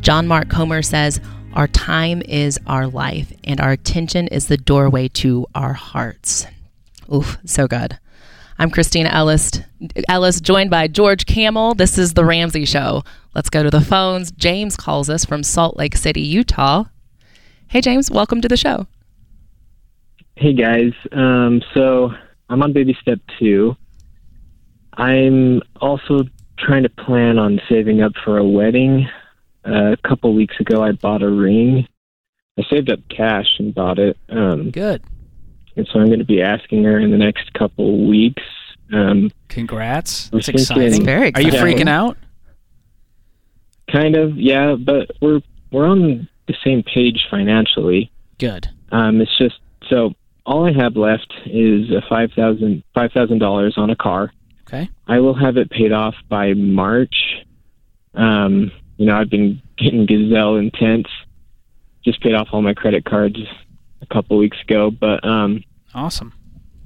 John 0.00 0.26
Mark 0.26 0.48
Comer 0.48 0.80
says, 0.80 1.20
"Our 1.52 1.68
time 1.68 2.22
is 2.22 2.58
our 2.66 2.86
life, 2.86 3.34
and 3.44 3.60
our 3.60 3.72
attention 3.72 4.28
is 4.28 4.46
the 4.46 4.56
doorway 4.56 5.08
to 5.08 5.46
our 5.54 5.74
hearts." 5.74 6.46
Oof, 7.14 7.36
so 7.44 7.66
good. 7.68 7.98
I'm 8.58 8.70
Kristina 8.70 9.12
Ellis, 9.12 9.60
Ellis, 10.08 10.40
joined 10.40 10.70
by 10.70 10.88
George 10.88 11.26
Kamel. 11.26 11.74
This 11.74 11.98
is 11.98 12.14
the 12.14 12.24
Ramsey 12.24 12.64
Show. 12.64 13.04
Let's 13.34 13.50
go 13.50 13.62
to 13.62 13.70
the 13.70 13.82
phones. 13.82 14.30
James 14.30 14.74
calls 14.74 15.10
us 15.10 15.26
from 15.26 15.42
Salt 15.42 15.76
Lake 15.76 15.98
City, 15.98 16.22
Utah. 16.22 16.84
Hey, 17.66 17.82
James, 17.82 18.10
welcome 18.10 18.40
to 18.40 18.48
the 18.48 18.56
show. 18.56 18.86
Hey 20.38 20.52
guys, 20.52 20.92
um, 21.10 21.60
so 21.74 22.12
I'm 22.48 22.62
on 22.62 22.72
baby 22.72 22.96
step 23.00 23.18
two. 23.40 23.76
I'm 24.92 25.60
also 25.80 26.20
trying 26.58 26.84
to 26.84 26.88
plan 26.90 27.38
on 27.38 27.60
saving 27.68 28.02
up 28.02 28.12
for 28.24 28.38
a 28.38 28.44
wedding. 28.44 29.08
Uh, 29.66 29.92
a 29.92 29.96
couple 30.08 30.32
weeks 30.34 30.54
ago, 30.60 30.80
I 30.82 30.92
bought 30.92 31.22
a 31.22 31.28
ring. 31.28 31.88
I 32.56 32.62
saved 32.70 32.88
up 32.88 33.00
cash 33.08 33.46
and 33.58 33.74
bought 33.74 33.98
it. 33.98 34.16
Um, 34.28 34.70
Good. 34.70 35.02
and 35.76 35.88
so 35.92 35.98
I'm 35.98 36.06
going 36.06 36.20
to 36.20 36.24
be 36.24 36.40
asking 36.40 36.84
her 36.84 37.00
in 37.00 37.10
the 37.10 37.18
next 37.18 37.52
couple 37.54 38.06
weeks. 38.08 38.42
Um, 38.92 39.32
Congrats. 39.48 40.28
That's 40.30 40.46
thinking- 40.46 40.62
exciting. 40.62 40.84
It's 40.86 40.98
very 40.98 41.34
Are 41.34 41.40
you 41.42 41.50
freaking 41.52 41.88
out? 41.88 42.16
kind 43.90 44.14
of, 44.16 44.36
yeah, 44.36 44.76
but 44.78 45.10
we're 45.20 45.40
we're 45.72 45.86
on 45.86 46.28
the 46.46 46.54
same 46.64 46.82
page 46.84 47.26
financially. 47.28 48.12
Good. 48.38 48.68
Um, 48.92 49.20
it's 49.20 49.36
just 49.38 49.56
so 49.88 50.14
all 50.48 50.66
I 50.66 50.72
have 50.72 50.96
left 50.96 51.30
is 51.44 51.90
a 51.90 52.00
five 52.08 52.32
thousand 52.34 52.82
five 52.94 53.12
thousand 53.12 53.38
dollars 53.38 53.74
on 53.76 53.90
a 53.90 53.96
car. 53.96 54.32
Okay. 54.66 54.88
I 55.06 55.18
will 55.20 55.34
have 55.34 55.58
it 55.58 55.70
paid 55.70 55.92
off 55.92 56.14
by 56.30 56.54
March. 56.54 57.44
Um, 58.14 58.72
you 58.96 59.04
know, 59.06 59.14
I've 59.14 59.28
been 59.28 59.60
getting 59.76 60.06
gazelle 60.06 60.56
intense. 60.56 61.06
Just 62.02 62.22
paid 62.22 62.34
off 62.34 62.48
all 62.50 62.62
my 62.62 62.72
credit 62.72 63.04
cards 63.04 63.36
a 64.00 64.06
couple 64.06 64.38
weeks 64.38 64.56
ago, 64.62 64.90
but 64.90 65.22
um, 65.22 65.62
Awesome. 65.94 66.32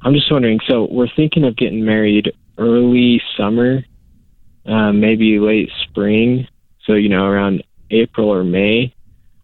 I'm 0.03 0.15
just 0.15 0.31
wondering. 0.31 0.59
So 0.67 0.89
we're 0.91 1.09
thinking 1.15 1.45
of 1.45 1.57
getting 1.57 1.85
married 1.85 2.33
early 2.59 3.23
summer, 3.37 3.85
uh, 4.67 4.93
maybe 4.93 5.39
late 5.39 5.71
spring. 5.85 6.49
So 6.85 6.95
you 6.95 7.09
know, 7.09 7.27
around 7.27 7.63
April 7.91 8.29
or 8.29 8.43
May. 8.43 8.93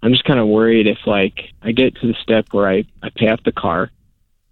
I'm 0.03 0.13
just 0.13 0.25
kind 0.25 0.41
of 0.41 0.49
worried 0.49 0.89
if 0.89 0.99
like 1.07 1.39
I 1.63 1.71
get 1.71 1.95
to 1.97 2.09
the 2.09 2.15
step 2.21 2.47
where 2.51 2.69
I 2.69 2.85
I 3.01 3.11
pay 3.15 3.29
off 3.29 3.43
the 3.45 3.53
car, 3.53 3.91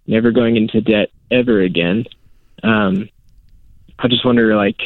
never 0.07 0.31
going 0.31 0.55
into 0.57 0.81
debt 0.81 1.09
ever 1.29 1.61
again. 1.61 2.05
Um, 2.63 3.09
I 3.99 4.07
just 4.07 4.25
wonder 4.25 4.55
like 4.55 4.79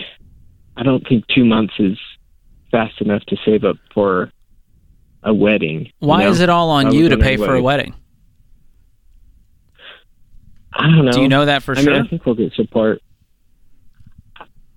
I 0.76 0.84
don't 0.84 1.08
think 1.08 1.26
two 1.28 1.46
months 1.46 1.74
is 1.80 1.98
fast 2.72 3.00
enough 3.02 3.24
to 3.28 3.38
save 3.46 3.64
up 3.64 3.78
for 3.94 4.32
a 5.24 5.34
wedding. 5.34 5.86
you 5.86 6.08
Why 6.08 6.24
know? 6.24 6.32
is 6.32 6.40
it 6.40 6.50
all 6.50 6.70
on 6.70 6.94
you 6.94 7.10
to 7.10 7.18
pay 7.18 7.38
for 7.38 7.56
a 7.56 7.62
wedding? 7.62 7.94
I 10.74 10.88
don't 10.88 11.06
know. 11.06 11.12
Do 11.12 11.22
you 11.22 11.28
know 11.28 11.46
that 11.46 11.64
for 11.64 11.78
I 11.78 11.82
sure? 11.82 11.94
mean, 11.94 12.02
I 12.02 12.08
think 12.08 12.26
we'll 12.26 12.36
get 12.36 12.54
support. 12.54 13.02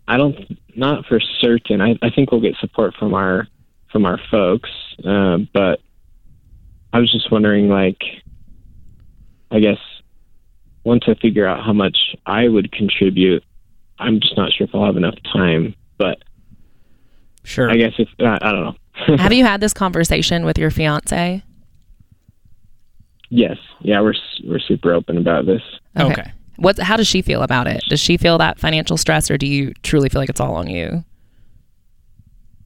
I 0.06 0.16
don't, 0.16 0.58
not 0.76 1.06
for 1.06 1.20
certain. 1.40 1.80
I, 1.80 1.96
I 2.02 2.10
think 2.10 2.30
we'll 2.30 2.40
get 2.40 2.56
support 2.60 2.94
from 2.98 3.14
our 3.14 3.46
from 3.90 4.04
our 4.04 4.18
folks, 4.28 4.70
uh, 5.06 5.38
but 5.52 5.80
I 6.92 6.98
was 6.98 7.12
just 7.12 7.30
wondering, 7.30 7.68
like, 7.68 8.02
I 9.52 9.60
guess 9.60 9.78
once 10.84 11.04
I 11.06 11.14
figure 11.14 11.46
out 11.46 11.64
how 11.64 11.72
much 11.72 11.96
I 12.26 12.48
would 12.48 12.70
contribute, 12.72 13.42
I'm 13.98 14.20
just 14.20 14.36
not 14.36 14.52
sure 14.52 14.66
if 14.66 14.74
I'll 14.74 14.84
have 14.86 14.96
enough 14.96 15.16
time. 15.32 15.74
But 15.98 16.18
Sure. 17.42 17.70
I 17.70 17.76
guess 17.76 17.92
if 17.98 18.08
I, 18.20 18.38
I 18.40 18.52
don't 18.52 18.64
know. 18.64 19.16
Have 19.18 19.32
you 19.32 19.44
had 19.44 19.60
this 19.60 19.74
conversation 19.74 20.44
with 20.44 20.58
your 20.58 20.70
fiance? 20.70 21.42
yes, 23.30 23.56
yeah, 23.80 24.00
we're 24.00 24.14
we're 24.44 24.60
super 24.60 24.92
open 24.92 25.18
about 25.18 25.44
this. 25.46 25.60
Okay. 25.98 26.30
What? 26.56 26.78
How 26.78 26.96
does 26.96 27.08
she 27.08 27.20
feel 27.20 27.42
about 27.42 27.66
it? 27.66 27.82
Does 27.88 27.98
she 28.00 28.16
feel 28.16 28.38
that 28.38 28.58
financial 28.60 28.96
stress, 28.96 29.30
or 29.30 29.36
do 29.36 29.46
you 29.46 29.72
truly 29.82 30.08
feel 30.08 30.20
like 30.20 30.28
it's 30.30 30.40
all 30.40 30.54
on 30.54 30.68
you? 30.70 31.04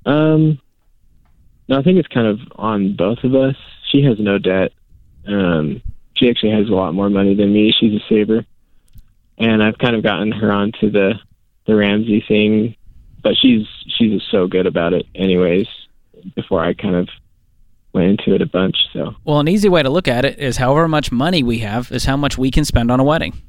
Um, 0.04 0.60
no, 1.68 1.78
I 1.78 1.82
think 1.82 1.98
it's 1.98 2.08
kind 2.08 2.26
of 2.26 2.38
on 2.56 2.94
both 2.96 3.24
of 3.24 3.34
us. 3.34 3.56
She 3.90 4.02
has 4.04 4.18
no 4.18 4.38
debt. 4.38 4.72
Um, 5.26 5.82
she 6.18 6.28
actually 6.28 6.52
has 6.52 6.68
a 6.68 6.74
lot 6.74 6.94
more 6.94 7.10
money 7.10 7.34
than 7.34 7.52
me. 7.52 7.72
She's 7.78 7.94
a 7.94 8.04
saver, 8.08 8.44
and 9.38 9.62
I've 9.62 9.78
kind 9.78 9.96
of 9.96 10.02
gotten 10.02 10.32
her 10.32 10.50
onto 10.52 10.90
the 10.90 11.14
the 11.66 11.74
Ramsey 11.74 12.24
thing, 12.26 12.76
but 13.22 13.36
she's 13.36 13.66
she's 13.86 14.22
so 14.30 14.46
good 14.46 14.66
about 14.66 14.92
it, 14.92 15.06
anyways. 15.14 15.66
Before 16.34 16.64
I 16.64 16.74
kind 16.74 16.96
of 16.96 17.08
went 17.92 18.10
into 18.10 18.34
it 18.34 18.42
a 18.42 18.46
bunch, 18.46 18.76
so 18.92 19.14
Well, 19.24 19.40
an 19.40 19.48
easy 19.48 19.68
way 19.68 19.82
to 19.82 19.90
look 19.90 20.08
at 20.08 20.24
it 20.24 20.38
is 20.38 20.56
however 20.56 20.88
much 20.88 21.12
money 21.12 21.42
we 21.42 21.58
have 21.60 21.92
is 21.92 22.04
how 22.04 22.16
much 22.16 22.36
we 22.36 22.50
can 22.50 22.64
spend 22.64 22.90
on 22.90 23.00
a 23.00 23.04
wedding. 23.04 23.42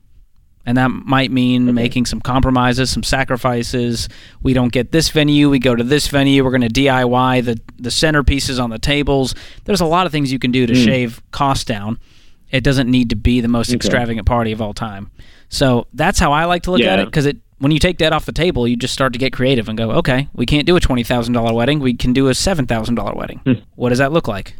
And 0.66 0.78
that 0.78 0.90
might 0.90 1.32
mean 1.32 1.74
making 1.74 2.06
some 2.06 2.20
compromises, 2.20 2.92
some 2.92 3.02
sacrifices. 3.02 4.08
We 4.44 4.54
don't 4.54 4.72
get 4.72 4.92
this 4.92 5.10
venue, 5.10 5.50
we 5.50 5.58
go 5.58 5.76
to 5.76 5.84
this 5.84 6.08
venue. 6.08 6.44
We're 6.44 6.52
going 6.52 6.70
to 6.70 6.82
DIY 6.82 7.46
the 7.46 7.60
the 7.78 7.90
centerpieces 7.90 8.62
on 8.62 8.70
the 8.70 8.78
tables. 8.78 9.34
There's 9.64 9.82
a 9.82 9.86
lot 9.86 10.06
of 10.06 10.12
things 10.12 10.32
you 10.32 10.38
can 10.40 10.52
do 10.52 10.68
to 10.68 10.74
hmm. 10.74 10.84
shave 10.84 11.22
costs 11.32 11.66
down. 11.66 11.98
It 12.52 12.64
doesn't 12.64 12.90
need 12.90 13.10
to 13.12 13.16
be 13.16 13.42
the 13.42 13.48
most 13.48 13.72
extravagant 13.74 14.26
party 14.28 14.52
of 14.52 14.62
all 14.62 14.74
time. 14.74 15.12
So 15.50 15.88
that's 15.94 16.20
how 16.20 16.32
I 16.32 16.46
like 16.46 16.64
to 16.64 16.72
look 16.72 16.82
at 16.94 17.00
it 17.00 17.06
because 17.06 17.26
it 17.26 17.38
when 17.60 17.72
you 17.72 17.80
take 17.80 17.98
that 18.00 18.14
off 18.14 18.26
the 18.26 18.32
table, 18.32 18.68
you 18.68 18.76
just 18.78 18.94
start 18.94 19.14
to 19.14 19.20
get 19.20 19.34
creative 19.34 19.68
and 19.68 19.78
go, 19.78 19.92
okay, 19.92 20.30
we 20.34 20.46
can't 20.46 20.66
do 20.66 20.76
a 20.76 20.80
twenty 20.80 21.04
thousand 21.04 21.34
dollar 21.34 21.54
wedding. 21.54 21.80
We 21.80 21.94
can 21.94 22.14
do 22.14 22.28
a 22.28 22.34
seven 22.34 22.66
thousand 22.66 22.96
dollar 22.96 23.14
wedding. 23.14 23.40
Hmm. 23.40 23.54
What 23.76 23.90
does 23.90 23.98
that 24.00 24.12
look 24.12 24.28
like? 24.28 24.56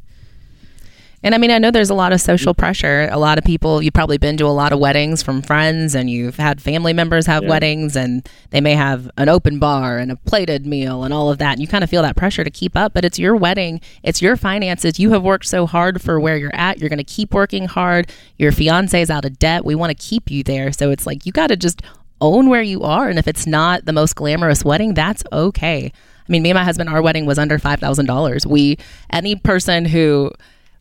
And 1.22 1.36
I 1.36 1.38
mean, 1.38 1.52
I 1.52 1.58
know 1.58 1.70
there's 1.70 1.90
a 1.90 1.96
lot 1.96 2.14
of 2.14 2.22
social 2.22 2.54
pressure. 2.54 3.10
A 3.12 3.20
lot 3.20 3.38
of 3.38 3.44
people, 3.44 3.82
you've 3.82 3.94
probably 3.94 4.18
been 4.18 4.38
to 4.38 4.46
a 4.46 4.48
lot 4.48 4.72
of 4.72 4.80
weddings 4.80 5.22
from 5.22 5.42
friends, 5.42 5.94
and 5.94 6.10
you've 6.10 6.38
had 6.38 6.62
family 6.62 6.94
members 6.94 7.26
have 7.26 7.44
weddings, 7.44 7.96
and 7.96 8.28
they 8.52 8.62
may 8.62 8.74
have 8.74 9.12
an 9.18 9.28
open 9.28 9.60
bar 9.60 9.98
and 9.98 10.12
a 10.12 10.16
plated 10.16 10.66
meal 10.66 11.04
and 11.04 11.14
all 11.14 11.30
of 11.30 11.38
that. 11.40 11.54
And 11.54 11.62
you 11.62 11.68
kind 11.68 11.84
of 11.84 11.90
feel 11.90 12.02
that 12.04 12.16
pressure 12.16 12.44
to 12.44 12.50
keep 12.50 12.78
up, 12.78 12.94
but 12.94 13.04
it's 13.04 13.20
your 13.20 13.36
wedding, 13.36 13.82
it's 14.02 14.22
your 14.22 14.38
finances. 14.38 15.00
You 15.00 15.12
have 15.12 15.24
worked 15.24 15.48
so 15.48 15.66
hard 15.66 16.02
for 16.02 16.20
where 16.20 16.38
you're 16.38 16.56
at. 16.56 16.80
You're 16.80 16.90
going 16.90 16.98
to 16.98 17.04
keep 17.04 17.34
working 17.34 17.66
hard. 17.66 18.12
Your 18.38 18.52
fiance 18.52 19.02
is 19.02 19.10
out 19.10 19.26
of 19.26 19.38
debt. 19.40 19.66
We 19.66 19.76
want 19.76 19.90
to 19.90 19.96
keep 19.96 20.32
you 20.32 20.44
there. 20.44 20.72
So 20.72 20.90
it's 20.90 21.06
like 21.06 21.26
you 21.26 21.32
got 21.32 21.48
to 21.48 21.58
just 21.58 21.82
own 22.22 22.50
where 22.50 22.62
you 22.62 22.84
are. 22.84 23.10
And 23.10 23.20
if 23.20 23.28
it's 23.28 23.46
not 23.46 23.86
the 23.86 23.94
most 23.94 24.16
glamorous 24.16 24.64
wedding, 24.64 24.94
that's 24.94 25.24
okay. 25.32 25.92
I 25.96 26.32
mean, 26.32 26.44
me 26.44 26.52
and 26.52 26.58
my 26.58 26.64
husband, 26.64 26.90
our 26.90 27.02
wedding 27.02 27.26
was 27.26 27.40
under 27.40 27.58
$5,000. 27.58 28.46
We, 28.46 28.78
any 29.10 29.36
person 29.36 29.86
who, 29.86 30.32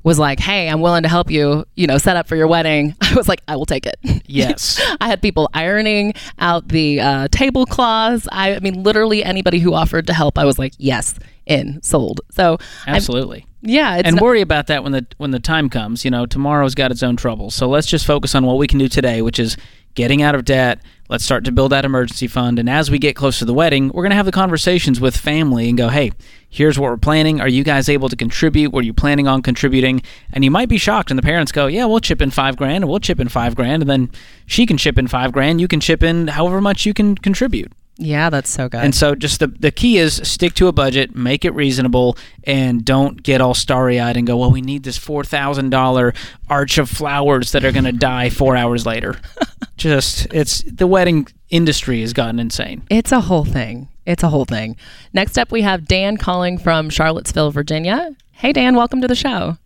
was 0.04 0.18
like, 0.18 0.40
"Hey, 0.40 0.68
I'm 0.68 0.80
willing 0.80 1.02
to 1.02 1.08
help 1.08 1.30
you, 1.30 1.64
you 1.74 1.86
know, 1.86 1.98
set 1.98 2.16
up 2.16 2.26
for 2.28 2.36
your 2.36 2.46
wedding." 2.46 2.94
I 3.00 3.14
was 3.14 3.28
like, 3.28 3.42
"I 3.48 3.56
will 3.56 3.66
take 3.66 3.86
it." 3.86 3.96
Yes. 4.26 4.80
I 5.00 5.08
had 5.08 5.20
people 5.22 5.48
ironing 5.54 6.14
out 6.38 6.68
the 6.68 7.00
uh, 7.00 7.28
tablecloths. 7.30 8.28
I, 8.32 8.54
I 8.56 8.60
mean, 8.60 8.82
literally 8.82 9.24
anybody 9.24 9.58
who 9.58 9.74
offered 9.74 10.06
to 10.06 10.12
help, 10.14 10.38
I 10.38 10.44
was 10.44 10.58
like, 10.58 10.72
"Yes, 10.78 11.14
in, 11.46 11.82
sold." 11.82 12.20
So, 12.30 12.58
I'm- 12.86 12.96
Absolutely. 12.96 13.46
yeah, 13.62 13.96
it's 13.96 14.06
and 14.06 14.16
not- 14.16 14.22
worry 14.22 14.40
about 14.40 14.68
that 14.68 14.82
when 14.82 14.92
the 14.92 15.06
when 15.16 15.30
the 15.32 15.40
time 15.40 15.68
comes. 15.68 16.04
You 16.04 16.10
know, 16.10 16.26
tomorrow's 16.26 16.74
got 16.74 16.90
its 16.90 17.02
own 17.02 17.16
troubles. 17.16 17.54
So 17.54 17.68
let's 17.68 17.86
just 17.86 18.06
focus 18.06 18.34
on 18.34 18.44
what 18.46 18.58
we 18.58 18.66
can 18.66 18.78
do 18.78 18.88
today, 18.88 19.22
which 19.22 19.38
is 19.38 19.56
getting 19.94 20.22
out 20.22 20.34
of 20.34 20.44
debt. 20.44 20.80
Let's 21.08 21.24
start 21.24 21.44
to 21.44 21.52
build 21.52 21.72
that 21.72 21.84
emergency 21.84 22.26
fund. 22.26 22.58
And 22.58 22.68
as 22.68 22.90
we 22.90 22.98
get 22.98 23.16
close 23.16 23.38
to 23.38 23.44
the 23.44 23.54
wedding, 23.54 23.88
we're 23.88 24.02
going 24.02 24.10
to 24.10 24.16
have 24.16 24.26
the 24.26 24.32
conversations 24.32 25.00
with 25.00 25.16
family 25.16 25.68
and 25.68 25.78
go, 25.78 25.88
hey, 25.88 26.12
here's 26.50 26.78
what 26.78 26.90
we're 26.90 26.98
planning. 26.98 27.40
Are 27.40 27.48
you 27.48 27.64
guys 27.64 27.88
able 27.88 28.10
to 28.10 28.16
contribute? 28.16 28.72
Were 28.72 28.82
you 28.82 28.92
planning 28.92 29.26
on 29.26 29.40
contributing? 29.40 30.02
And 30.32 30.44
you 30.44 30.50
might 30.50 30.68
be 30.68 30.76
shocked. 30.76 31.10
And 31.10 31.16
the 31.16 31.22
parents 31.22 31.50
go, 31.50 31.66
yeah, 31.66 31.86
we'll 31.86 32.00
chip 32.00 32.20
in 32.20 32.30
five 32.30 32.56
grand 32.56 32.84
and 32.84 32.88
we'll 32.90 33.00
chip 33.00 33.20
in 33.20 33.28
five 33.28 33.54
grand. 33.54 33.82
And 33.82 33.90
then 33.90 34.10
she 34.44 34.66
can 34.66 34.76
chip 34.76 34.98
in 34.98 35.08
five 35.08 35.32
grand. 35.32 35.60
You 35.60 35.68
can 35.68 35.80
chip 35.80 36.02
in 36.02 36.28
however 36.28 36.60
much 36.60 36.84
you 36.84 36.92
can 36.92 37.16
contribute. 37.16 37.72
Yeah, 38.00 38.30
that's 38.30 38.48
so 38.48 38.68
good. 38.68 38.84
And 38.84 38.94
so, 38.94 39.16
just 39.16 39.40
the 39.40 39.48
the 39.48 39.72
key 39.72 39.98
is 39.98 40.20
stick 40.22 40.54
to 40.54 40.68
a 40.68 40.72
budget, 40.72 41.16
make 41.16 41.44
it 41.44 41.50
reasonable, 41.50 42.16
and 42.44 42.84
don't 42.84 43.20
get 43.20 43.40
all 43.40 43.54
starry 43.54 43.98
eyed 43.98 44.16
and 44.16 44.24
go, 44.24 44.36
"Well, 44.36 44.52
we 44.52 44.60
need 44.60 44.84
this 44.84 44.96
four 44.96 45.24
thousand 45.24 45.70
dollar 45.70 46.14
arch 46.48 46.78
of 46.78 46.88
flowers 46.88 47.50
that 47.52 47.64
are 47.64 47.72
going 47.72 47.84
to 47.84 47.92
die 47.92 48.30
four 48.30 48.56
hours 48.56 48.86
later." 48.86 49.16
just 49.76 50.32
it's 50.32 50.62
the 50.62 50.86
wedding 50.86 51.26
industry 51.50 52.00
has 52.00 52.12
gotten 52.12 52.38
insane. 52.38 52.82
it's 52.88 53.10
a 53.10 53.20
whole 53.20 53.44
thing. 53.44 53.88
It's 54.06 54.22
a 54.22 54.28
whole 54.28 54.44
thing. 54.44 54.76
Next 55.12 55.36
up, 55.36 55.50
we 55.50 55.62
have 55.62 55.86
Dan 55.86 56.16
calling 56.16 56.56
from 56.56 56.90
Charlottesville, 56.90 57.50
Virginia. 57.50 58.14
Hey, 58.30 58.52
Dan, 58.52 58.76
welcome 58.76 59.00
to 59.00 59.08
the 59.08 59.16
show. 59.16 59.58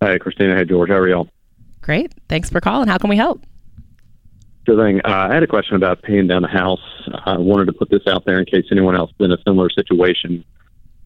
Hey, 0.00 0.18
Kristina. 0.18 0.56
Hey, 0.56 0.64
George. 0.64 0.90
How 0.90 0.96
are 0.96 1.08
y'all? 1.08 1.28
Great. 1.80 2.12
Thanks 2.28 2.50
for 2.50 2.60
calling. 2.60 2.88
How 2.88 2.98
can 2.98 3.10
we 3.10 3.16
help? 3.16 3.42
Good 4.66 4.78
thing. 4.78 5.00
Uh, 5.04 5.28
I 5.30 5.34
had 5.34 5.42
a 5.42 5.46
question 5.46 5.76
about 5.76 6.02
paying 6.02 6.26
down 6.26 6.44
a 6.44 6.48
house. 6.48 6.80
I 7.24 7.38
wanted 7.38 7.66
to 7.66 7.72
put 7.72 7.90
this 7.90 8.02
out 8.06 8.24
there 8.24 8.38
in 8.38 8.44
case 8.44 8.66
anyone 8.70 8.94
else 8.94 9.10
is 9.18 9.24
in 9.24 9.32
a 9.32 9.38
similar 9.46 9.70
situation. 9.70 10.44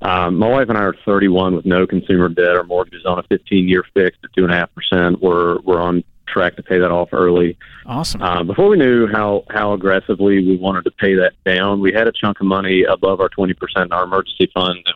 Um, 0.03 0.37
my 0.37 0.49
wife 0.49 0.69
and 0.69 0.77
I 0.77 0.83
are 0.83 0.95
31 1.05 1.55
with 1.55 1.65
no 1.65 1.87
consumer 1.87 2.29
debt. 2.29 2.57
Our 2.57 2.65
mortgage 2.65 2.95
is 2.95 3.07
on 3.07 3.19
a 3.19 3.23
15-year 3.23 3.85
fixed 3.95 4.21
at 4.25 4.33
two 4.37 4.45
and 4.45 4.53
a 4.53 4.57
half 4.57 4.75
percent. 4.75 5.23
We're 5.23 5.61
we're 5.61 5.81
on 5.81 6.05
track 6.27 6.57
to 6.57 6.63
pay 6.63 6.79
that 6.79 6.91
off 6.91 7.11
early. 7.13 7.57
Awesome. 7.87 8.21
Uh, 8.21 8.43
before 8.43 8.69
we 8.69 8.77
knew 8.77 9.07
how 9.07 9.45
how 9.51 9.73
aggressively 9.73 10.45
we 10.45 10.57
wanted 10.57 10.85
to 10.85 10.91
pay 10.91 11.15
that 11.15 11.33
down, 11.45 11.81
we 11.81 11.93
had 11.93 12.09
a 12.09 12.13
chunk 12.13 12.41
of 12.41 12.47
money 12.47 12.83
above 12.83 13.21
our 13.21 13.29
20 13.29 13.55
percent 13.55 13.87
in 13.87 13.93
our 13.93 14.05
emergency 14.05 14.51
fund 14.53 14.79
that 14.85 14.95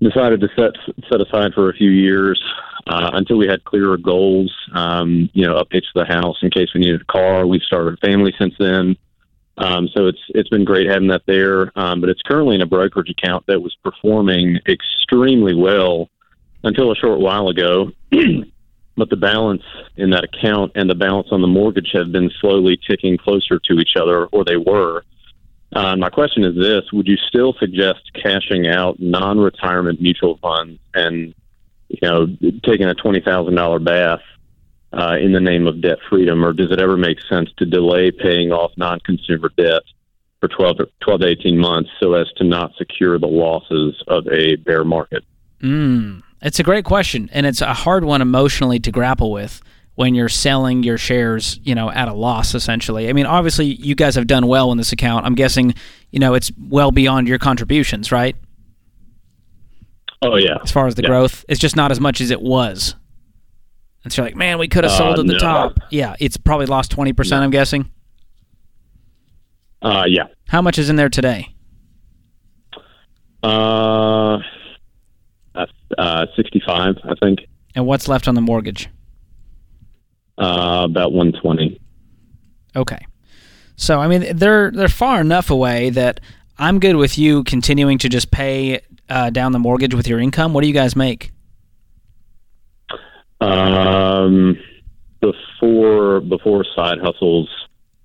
we 0.00 0.08
decided 0.08 0.40
to 0.40 0.48
set 0.56 0.72
set 1.10 1.20
aside 1.20 1.52
for 1.54 1.70
a 1.70 1.72
few 1.72 1.90
years 1.90 2.40
uh, 2.90 3.10
until 3.14 3.36
we 3.36 3.46
had 3.46 3.62
clearer 3.64 3.96
goals. 3.96 4.52
Um, 4.74 5.30
you 5.32 5.46
know, 5.46 5.54
updates 5.54 5.86
to 5.92 6.04
the 6.04 6.04
house 6.06 6.38
in 6.42 6.50
case 6.50 6.74
we 6.74 6.80
needed 6.80 7.02
a 7.02 7.04
car. 7.04 7.46
We've 7.46 7.62
started 7.62 7.94
a 7.94 8.06
family 8.06 8.34
since 8.38 8.54
then. 8.58 8.96
Um, 9.58 9.88
so 9.94 10.06
it's 10.06 10.18
it's 10.30 10.48
been 10.48 10.64
great 10.64 10.88
having 10.88 11.08
that 11.08 11.22
there, 11.26 11.70
um, 11.78 12.00
but 12.00 12.10
it's 12.10 12.22
currently 12.22 12.56
in 12.56 12.62
a 12.62 12.66
brokerage 12.66 13.10
account 13.10 13.44
that 13.46 13.60
was 13.60 13.76
performing 13.84 14.58
extremely 14.66 15.54
well 15.54 16.08
until 16.64 16.90
a 16.90 16.96
short 16.96 17.20
while 17.20 17.48
ago. 17.48 17.92
but 18.96 19.08
the 19.08 19.16
balance 19.16 19.62
in 19.96 20.10
that 20.10 20.24
account 20.24 20.72
and 20.74 20.90
the 20.90 20.94
balance 20.94 21.28
on 21.30 21.42
the 21.42 21.46
mortgage 21.46 21.90
have 21.92 22.10
been 22.10 22.30
slowly 22.40 22.78
ticking 22.88 23.16
closer 23.18 23.60
to 23.60 23.78
each 23.78 23.94
other, 24.00 24.26
or 24.26 24.44
they 24.44 24.56
were. 24.56 25.04
Uh, 25.72 25.94
my 25.94 26.08
question 26.08 26.42
is 26.42 26.56
this: 26.56 26.90
Would 26.92 27.06
you 27.06 27.16
still 27.28 27.54
suggest 27.60 28.00
cashing 28.20 28.66
out 28.66 28.98
non-retirement 28.98 30.00
mutual 30.00 30.38
funds 30.38 30.80
and, 30.94 31.34
you 31.90 31.98
know, 32.02 32.26
taking 32.64 32.86
a 32.86 32.94
twenty 32.94 33.20
thousand 33.20 33.56
dollar 33.56 33.80
bath 33.80 34.20
uh, 34.92 35.16
in 35.20 35.32
the 35.32 35.40
name 35.40 35.66
of 35.66 35.80
debt 35.80 35.98
freedom, 36.08 36.44
or 36.44 36.52
does 36.52 36.70
it 36.70 36.80
ever 36.80 36.96
make 36.96 37.18
sense 37.28 37.50
to 37.58 37.66
delay 37.66 38.10
paying 38.10 38.52
off 38.52 38.72
non-consumer 38.76 39.50
debt 39.56 39.82
for 40.40 40.48
12, 40.48 40.78
12 41.00 41.20
to 41.20 41.26
18 41.26 41.58
months 41.58 41.90
so 42.00 42.14
as 42.14 42.26
to 42.36 42.44
not 42.44 42.72
secure 42.76 43.18
the 43.18 43.26
losses 43.26 44.02
of 44.08 44.26
a 44.28 44.56
bear 44.56 44.84
market? 44.84 45.22
Mm, 45.62 46.22
it's 46.40 46.58
a 46.58 46.62
great 46.62 46.84
question, 46.84 47.28
and 47.32 47.44
it's 47.44 47.60
a 47.60 47.74
hard 47.74 48.04
one 48.04 48.22
emotionally 48.22 48.78
to 48.80 48.90
grapple 48.90 49.30
with 49.30 49.60
when 49.96 50.14
you're 50.14 50.30
selling 50.30 50.82
your 50.82 50.96
shares, 50.96 51.60
you 51.62 51.74
know, 51.74 51.90
at 51.90 52.08
a 52.08 52.14
loss 52.14 52.54
essentially. 52.54 53.08
I 53.08 53.12
mean, 53.12 53.26
obviously 53.26 53.66
you 53.66 53.94
guys 53.94 54.14
have 54.14 54.26
done 54.26 54.46
well 54.46 54.72
in 54.72 54.78
this 54.78 54.92
account. 54.92 55.26
I'm 55.26 55.34
guessing, 55.34 55.74
you 56.10 56.18
know, 56.18 56.34
it's 56.34 56.50
well 56.58 56.90
beyond 56.90 57.28
your 57.28 57.38
contributions, 57.38 58.10
right? 58.10 58.34
Oh 60.22 60.36
yeah. 60.36 60.58
As 60.62 60.70
far 60.70 60.86
as 60.86 60.94
the 60.94 61.02
Yeah. 61.02 61.08
growth, 61.08 61.44
it's 61.48 61.60
just 61.60 61.76
not 61.76 61.90
as 61.90 62.00
much 62.00 62.20
as 62.20 62.30
it 62.30 62.42
was. 62.42 62.94
And 64.04 64.12
so 64.12 64.22
you're 64.22 64.28
like, 64.28 64.36
man, 64.36 64.58
we 64.58 64.68
could 64.68 64.84
have 64.84 64.92
Uh, 64.92 64.98
sold 64.98 65.18
at 65.18 65.26
the 65.26 65.32
no. 65.34 65.38
top. 65.38 65.78
Yeah, 65.90 66.14
it's 66.20 66.36
probably 66.36 66.66
lost 66.66 66.90
20%, 66.90 67.42
I'm 67.42 67.50
guessing. 67.50 67.90
Uh, 69.82 70.04
yeah. 70.06 70.24
How 70.48 70.60
much 70.62 70.78
is 70.78 70.88
in 70.90 70.96
there 70.96 71.08
today? 71.08 71.54
Uh, 73.42 74.38
uh, 75.98 76.26
65, 76.36 76.96
I 77.04 77.14
think. 77.20 77.40
And 77.74 77.86
what's 77.86 78.08
left 78.08 78.28
on 78.28 78.34
the 78.34 78.40
mortgage? 78.40 78.88
Uh, 80.38 80.82
about 80.88 81.12
120. 81.12 81.80
Okay. 82.76 82.98
So 83.76 83.98
I 83.98 84.08
mean 84.08 84.36
they're 84.36 84.70
they're 84.70 84.88
far 84.88 85.20
enough 85.22 85.50
away 85.50 85.88
that 85.90 86.20
I'm 86.58 86.78
good 86.80 86.96
with 86.96 87.16
you 87.18 87.44
continuing 87.44 87.96
to 87.98 88.08
just 88.10 88.30
pay 88.30 88.80
uh, 89.10 89.30
down 89.30 89.52
the 89.52 89.58
mortgage 89.58 89.94
with 89.94 90.08
your 90.08 90.20
income. 90.20 90.54
What 90.54 90.62
do 90.62 90.68
you 90.68 90.74
guys 90.74 90.96
make? 90.96 91.32
Um, 93.40 94.56
before 95.20 96.20
before 96.20 96.64
side 96.76 96.98
hustles, 97.02 97.48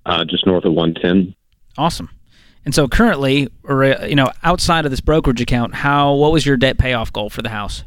uh, 0.04 0.24
just 0.24 0.46
north 0.46 0.64
of 0.64 0.72
110. 0.72 1.34
Awesome. 1.78 2.10
And 2.64 2.74
so 2.74 2.88
currently, 2.88 3.48
or 3.62 3.84
uh, 3.84 4.06
you 4.06 4.16
know, 4.16 4.30
outside 4.42 4.84
of 4.84 4.90
this 4.90 5.00
brokerage 5.00 5.40
account, 5.40 5.74
how 5.74 6.14
what 6.14 6.32
was 6.32 6.44
your 6.44 6.56
debt 6.56 6.78
payoff 6.78 7.12
goal 7.12 7.30
for 7.30 7.42
the 7.42 7.50
house? 7.50 7.84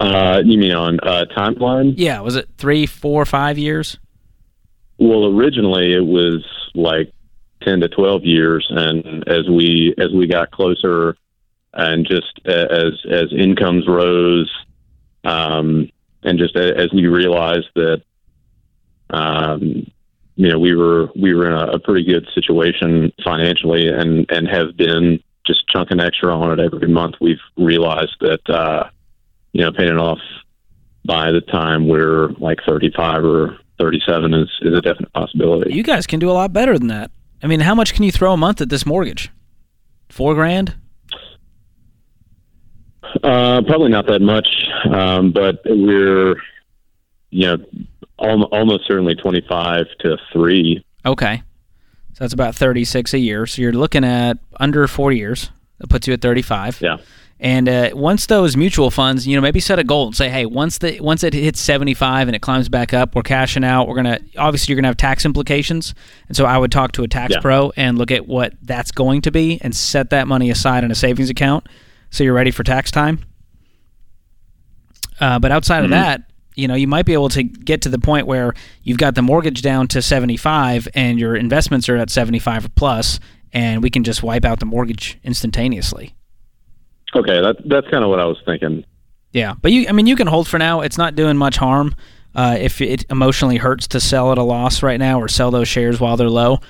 Uh, 0.00 0.42
you 0.44 0.58
mean 0.58 0.72
on 0.72 1.00
uh, 1.00 1.24
timeline? 1.36 1.94
Yeah, 1.96 2.20
was 2.20 2.36
it 2.36 2.48
three, 2.56 2.86
four, 2.86 3.24
five 3.24 3.58
years? 3.58 3.98
Well, 4.98 5.26
originally 5.26 5.92
it 5.92 6.04
was 6.04 6.44
like 6.74 7.12
10 7.62 7.80
to 7.80 7.88
12 7.88 8.24
years, 8.24 8.66
and 8.70 9.26
as 9.28 9.48
we 9.48 9.94
as 9.98 10.12
we 10.12 10.26
got 10.26 10.50
closer, 10.50 11.16
and 11.74 12.06
just 12.06 12.40
as 12.46 12.92
as 13.10 13.32
incomes 13.32 13.86
rose, 13.86 14.50
um, 15.24 15.90
and 16.22 16.38
just 16.38 16.56
as 16.56 16.92
we 16.92 17.06
realized 17.06 17.68
that, 17.74 18.02
um, 19.10 19.62
you 20.36 20.48
know, 20.48 20.58
we 20.58 20.74
were 20.74 21.08
we 21.16 21.34
were 21.34 21.46
in 21.46 21.52
a, 21.52 21.72
a 21.72 21.78
pretty 21.78 22.04
good 22.04 22.28
situation 22.34 23.12
financially, 23.24 23.88
and 23.88 24.26
and 24.30 24.48
have 24.48 24.76
been 24.76 25.20
just 25.48 25.66
chunking 25.68 25.98
extra 25.98 26.36
on 26.36 26.58
it 26.58 26.72
every 26.72 26.88
month. 26.88 27.16
We've 27.20 27.40
realized 27.56 28.16
that, 28.20 28.48
uh, 28.48 28.90
you 29.52 29.62
know, 29.62 29.72
paying 29.72 29.88
it 29.88 29.98
off 29.98 30.20
by 31.04 31.32
the 31.32 31.40
time 31.40 31.88
we're 31.88 32.28
like 32.32 32.58
35 32.66 33.24
or 33.24 33.58
37 33.78 34.34
is, 34.34 34.48
is 34.60 34.76
a 34.76 34.82
definite 34.82 35.12
possibility. 35.14 35.74
You 35.74 35.82
guys 35.82 36.06
can 36.06 36.20
do 36.20 36.30
a 36.30 36.32
lot 36.32 36.52
better 36.52 36.78
than 36.78 36.88
that. 36.88 37.10
I 37.42 37.46
mean, 37.46 37.60
how 37.60 37.74
much 37.74 37.94
can 37.94 38.04
you 38.04 38.12
throw 38.12 38.32
a 38.32 38.36
month 38.36 38.60
at 38.60 38.68
this 38.68 38.84
mortgage? 38.84 39.30
Four 40.08 40.34
grand? 40.34 40.74
Uh, 43.22 43.62
probably 43.62 43.90
not 43.90 44.06
that 44.06 44.20
much, 44.20 44.48
um, 44.92 45.32
but 45.32 45.60
we're, 45.64 46.36
you 47.30 47.46
know, 47.46 47.56
al- 48.20 48.42
almost 48.44 48.86
certainly 48.86 49.14
25 49.14 49.86
to 50.00 50.18
3. 50.32 50.84
Okay. 51.06 51.42
So 52.14 52.24
that's 52.24 52.34
about 52.34 52.54
36 52.54 53.14
a 53.14 53.18
year. 53.18 53.46
So 53.46 53.62
you're 53.62 53.72
looking 53.72 54.04
at 54.04 54.38
under 54.58 54.86
four 54.88 55.12
years. 55.12 55.50
That 55.78 55.88
puts 55.88 56.06
you 56.08 56.14
at 56.14 56.20
35. 56.20 56.80
Yeah. 56.80 56.96
And 57.40 57.68
uh, 57.68 57.90
once 57.94 58.26
those 58.26 58.56
mutual 58.56 58.90
funds, 58.90 59.24
you 59.24 59.36
know, 59.36 59.40
maybe 59.40 59.60
set 59.60 59.78
a 59.78 59.84
goal 59.84 60.06
and 60.08 60.16
say, 60.16 60.28
hey, 60.28 60.44
once 60.44 60.78
the 60.78 60.98
once 61.00 61.22
it 61.22 61.34
hits 61.34 61.60
75 61.60 62.26
and 62.26 62.34
it 62.34 62.40
climbs 62.42 62.68
back 62.68 62.92
up, 62.92 63.14
we're 63.14 63.22
cashing 63.22 63.62
out. 63.62 63.86
We're 63.86 63.94
gonna 63.94 64.18
obviously 64.36 64.72
you're 64.72 64.76
gonna 64.80 64.88
have 64.88 64.96
tax 64.96 65.24
implications, 65.24 65.94
and 66.26 66.36
so 66.36 66.44
I 66.46 66.58
would 66.58 66.72
talk 66.72 66.90
to 66.92 67.04
a 67.04 67.08
tax 67.08 67.34
Yeah. 67.34 67.40
pro 67.40 67.72
and 67.76 67.96
look 67.96 68.10
at 68.10 68.26
what 68.26 68.54
that's 68.62 68.90
going 68.90 69.22
to 69.22 69.30
be 69.30 69.58
and 69.62 69.74
set 69.74 70.10
that 70.10 70.26
money 70.26 70.50
aside 70.50 70.82
in 70.82 70.90
a 70.90 70.96
savings 70.96 71.30
account 71.30 71.68
so 72.10 72.24
you're 72.24 72.34
ready 72.34 72.50
for 72.50 72.64
tax 72.64 72.90
time. 72.90 73.20
Uh, 75.20 75.38
but 75.38 75.52
outside 75.52 75.84
of 75.84 75.90
Mhm. 75.90 75.94
that, 75.94 76.22
you 76.56 76.66
know, 76.68 76.74
you 76.74 76.88
might 76.88 77.06
be 77.06 77.12
able 77.12 77.28
to 77.30 77.42
get 77.44 77.82
to 77.82 77.88
the 77.88 77.98
point 77.98 78.26
where 78.26 78.52
you've 78.82 78.98
got 78.98 79.14
the 79.14 79.22
mortgage 79.22 79.62
down 79.62 79.86
to 79.88 80.02
75 80.02 80.88
and 80.94 81.18
your 81.20 81.36
investments 81.36 81.88
are 81.88 81.96
at 81.96 82.10
75 82.10 82.64
or 82.64 82.68
plus, 82.70 83.20
and 83.52 83.82
we 83.82 83.90
can 83.90 84.02
just 84.04 84.22
wipe 84.24 84.44
out 84.44 84.58
the 84.60 84.66
mortgage 84.66 85.18
instantaneously. 85.22 86.14
Okay, 87.14 87.40
that, 87.40 87.56
that's 87.64 87.88
kind 87.88 88.04
of 88.04 88.10
what 88.10 88.20
I 88.20 88.24
was 88.24 88.40
thinking. 88.44 88.84
Yeah, 89.32 89.54
but 89.60 89.72
you, 89.72 89.86
I 89.88 89.92
mean, 89.92 90.06
you 90.06 90.16
can 90.16 90.26
hold 90.26 90.48
for 90.48 90.58
now. 90.58 90.80
It's 90.80 90.98
not 90.98 91.14
doing 91.14 91.36
much 91.36 91.56
harm. 91.56 91.94
Uh, 92.34 92.56
if 92.58 92.80
it 92.80 93.04
emotionally 93.10 93.56
hurts 93.56 93.88
to 93.88 94.00
sell 94.00 94.32
at 94.32 94.38
a 94.38 94.42
loss 94.42 94.82
right 94.82 94.98
now 94.98 95.20
or 95.20 95.28
sell 95.28 95.50
those 95.50 95.68
shares 95.68 95.98
while 96.00 96.16
they're 96.16 96.30
low, 96.30 96.60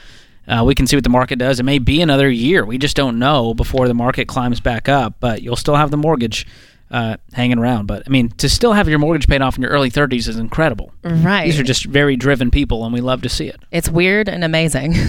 uh, 0.46 0.64
we 0.64 0.74
can 0.74 0.86
see 0.86 0.96
what 0.96 1.04
the 1.04 1.10
market 1.10 1.38
does. 1.38 1.60
It 1.60 1.64
may 1.64 1.78
be 1.78 2.00
another 2.00 2.30
year. 2.30 2.64
We 2.64 2.78
just 2.78 2.96
don't 2.96 3.18
know 3.18 3.52
before 3.52 3.86
the 3.86 3.94
market 3.94 4.28
climbs 4.28 4.60
back 4.60 4.88
up. 4.88 5.16
But 5.20 5.42
you'll 5.42 5.56
still 5.56 5.76
have 5.76 5.90
the 5.90 5.96
mortgage 5.96 6.46
uh, 6.90 7.16
hanging 7.32 7.58
around. 7.58 7.86
But 7.86 8.02
I 8.06 8.10
mean, 8.10 8.30
to 8.30 8.48
still 8.48 8.72
have 8.72 8.88
your 8.88 8.98
mortgage 8.98 9.28
paid 9.28 9.42
off 9.42 9.56
in 9.56 9.62
your 9.62 9.70
early 9.70 9.90
30s 9.90 10.28
is 10.28 10.36
incredible. 10.36 10.92
Right. 11.02 11.44
These 11.44 11.58
are 11.60 11.64
just 11.64 11.84
very 11.84 12.16
driven 12.16 12.50
people, 12.50 12.84
and 12.84 12.92
we 12.92 13.00
love 13.00 13.22
to 13.22 13.28
see 13.28 13.46
it. 13.46 13.60
It's 13.70 13.88
weird 13.88 14.28
and 14.28 14.44
amazing. 14.44 14.94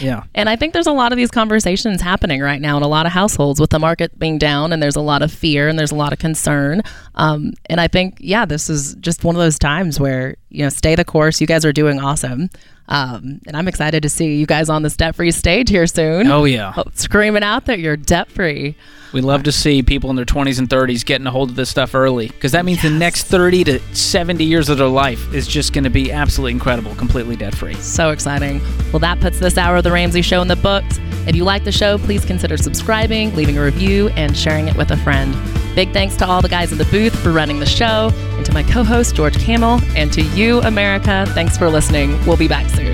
Yeah. 0.00 0.24
And 0.34 0.48
I 0.48 0.56
think 0.56 0.72
there's 0.72 0.86
a 0.88 0.92
lot 0.92 1.12
of 1.12 1.16
these 1.16 1.30
conversations 1.30 2.00
happening 2.00 2.40
right 2.40 2.60
now 2.60 2.76
in 2.76 2.82
a 2.82 2.88
lot 2.88 3.06
of 3.06 3.12
households 3.12 3.60
with 3.60 3.70
the 3.70 3.78
market 3.78 4.18
being 4.18 4.36
down, 4.36 4.72
and 4.72 4.82
there's 4.82 4.96
a 4.96 5.00
lot 5.00 5.22
of 5.22 5.32
fear 5.32 5.68
and 5.68 5.78
there's 5.78 5.92
a 5.92 5.96
lot 5.96 6.12
of 6.12 6.18
concern. 6.18 6.82
Um, 7.14 7.52
and 7.66 7.80
I 7.80 7.86
think, 7.88 8.16
yeah, 8.18 8.44
this 8.44 8.68
is 8.68 8.94
just 8.96 9.22
one 9.22 9.36
of 9.36 9.40
those 9.40 9.58
times 9.58 10.00
where, 10.00 10.36
you 10.48 10.64
know, 10.64 10.70
stay 10.70 10.94
the 10.96 11.04
course. 11.04 11.40
You 11.40 11.46
guys 11.46 11.64
are 11.64 11.72
doing 11.72 12.00
awesome. 12.00 12.50
Um, 12.92 13.40
and 13.46 13.56
I'm 13.56 13.68
excited 13.68 14.02
to 14.02 14.10
see 14.10 14.36
you 14.36 14.44
guys 14.44 14.68
on 14.68 14.82
this 14.82 14.98
debt 14.98 15.16
free 15.16 15.30
stage 15.30 15.70
here 15.70 15.86
soon. 15.86 16.30
Oh, 16.30 16.44
yeah. 16.44 16.74
Screaming 16.92 17.42
out 17.42 17.64
that 17.64 17.78
you're 17.78 17.96
debt 17.96 18.30
free. 18.30 18.76
We 19.14 19.22
love 19.22 19.44
to 19.44 19.52
see 19.52 19.82
people 19.82 20.10
in 20.10 20.16
their 20.16 20.26
20s 20.26 20.58
and 20.58 20.68
30s 20.68 21.04
getting 21.04 21.26
a 21.26 21.30
hold 21.30 21.48
of 21.50 21.56
this 21.56 21.70
stuff 21.70 21.94
early 21.94 22.28
because 22.28 22.52
that 22.52 22.66
means 22.66 22.82
the 22.82 22.90
next 22.90 23.24
30 23.24 23.64
to 23.64 23.78
70 23.94 24.44
years 24.44 24.68
of 24.68 24.76
their 24.76 24.88
life 24.88 25.32
is 25.32 25.46
just 25.46 25.72
going 25.72 25.84
to 25.84 25.90
be 25.90 26.12
absolutely 26.12 26.52
incredible, 26.52 26.94
completely 26.96 27.34
debt 27.34 27.54
free. 27.54 27.74
So 27.74 28.10
exciting. 28.10 28.60
Well, 28.92 29.00
that 29.00 29.20
puts 29.20 29.38
this 29.38 29.56
hour 29.56 29.76
of 29.76 29.84
The 29.84 29.92
Ramsey 29.92 30.20
Show 30.22 30.42
in 30.42 30.48
the 30.48 30.56
books. 30.56 30.98
If 31.26 31.34
you 31.34 31.44
like 31.44 31.64
the 31.64 31.72
show, 31.72 31.96
please 31.96 32.26
consider 32.26 32.58
subscribing, 32.58 33.34
leaving 33.34 33.56
a 33.56 33.64
review, 33.64 34.08
and 34.10 34.36
sharing 34.36 34.68
it 34.68 34.76
with 34.76 34.90
a 34.90 34.98
friend. 34.98 35.34
Big 35.74 35.92
thanks 35.92 36.16
to 36.16 36.26
all 36.26 36.42
the 36.42 36.48
guys 36.48 36.70
in 36.70 36.78
the 36.78 36.84
booth 36.86 37.18
for 37.22 37.32
running 37.32 37.58
the 37.58 37.66
show, 37.66 38.10
and 38.14 38.44
to 38.44 38.52
my 38.52 38.62
co 38.62 38.84
host, 38.84 39.14
George 39.14 39.38
Kamel, 39.38 39.80
and 39.96 40.12
to 40.12 40.22
you, 40.22 40.60
America. 40.60 41.24
Thanks 41.28 41.56
for 41.56 41.70
listening. 41.70 42.10
We'll 42.26 42.36
be 42.36 42.48
back 42.48 42.68
soon. 42.68 42.92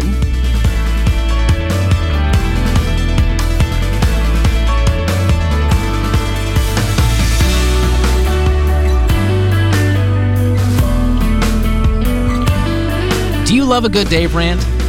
Do 13.44 13.54
you 13.54 13.64
love 13.64 13.84
a 13.84 13.88
good 13.88 14.08
Dave 14.08 14.34
rant? 14.34 14.77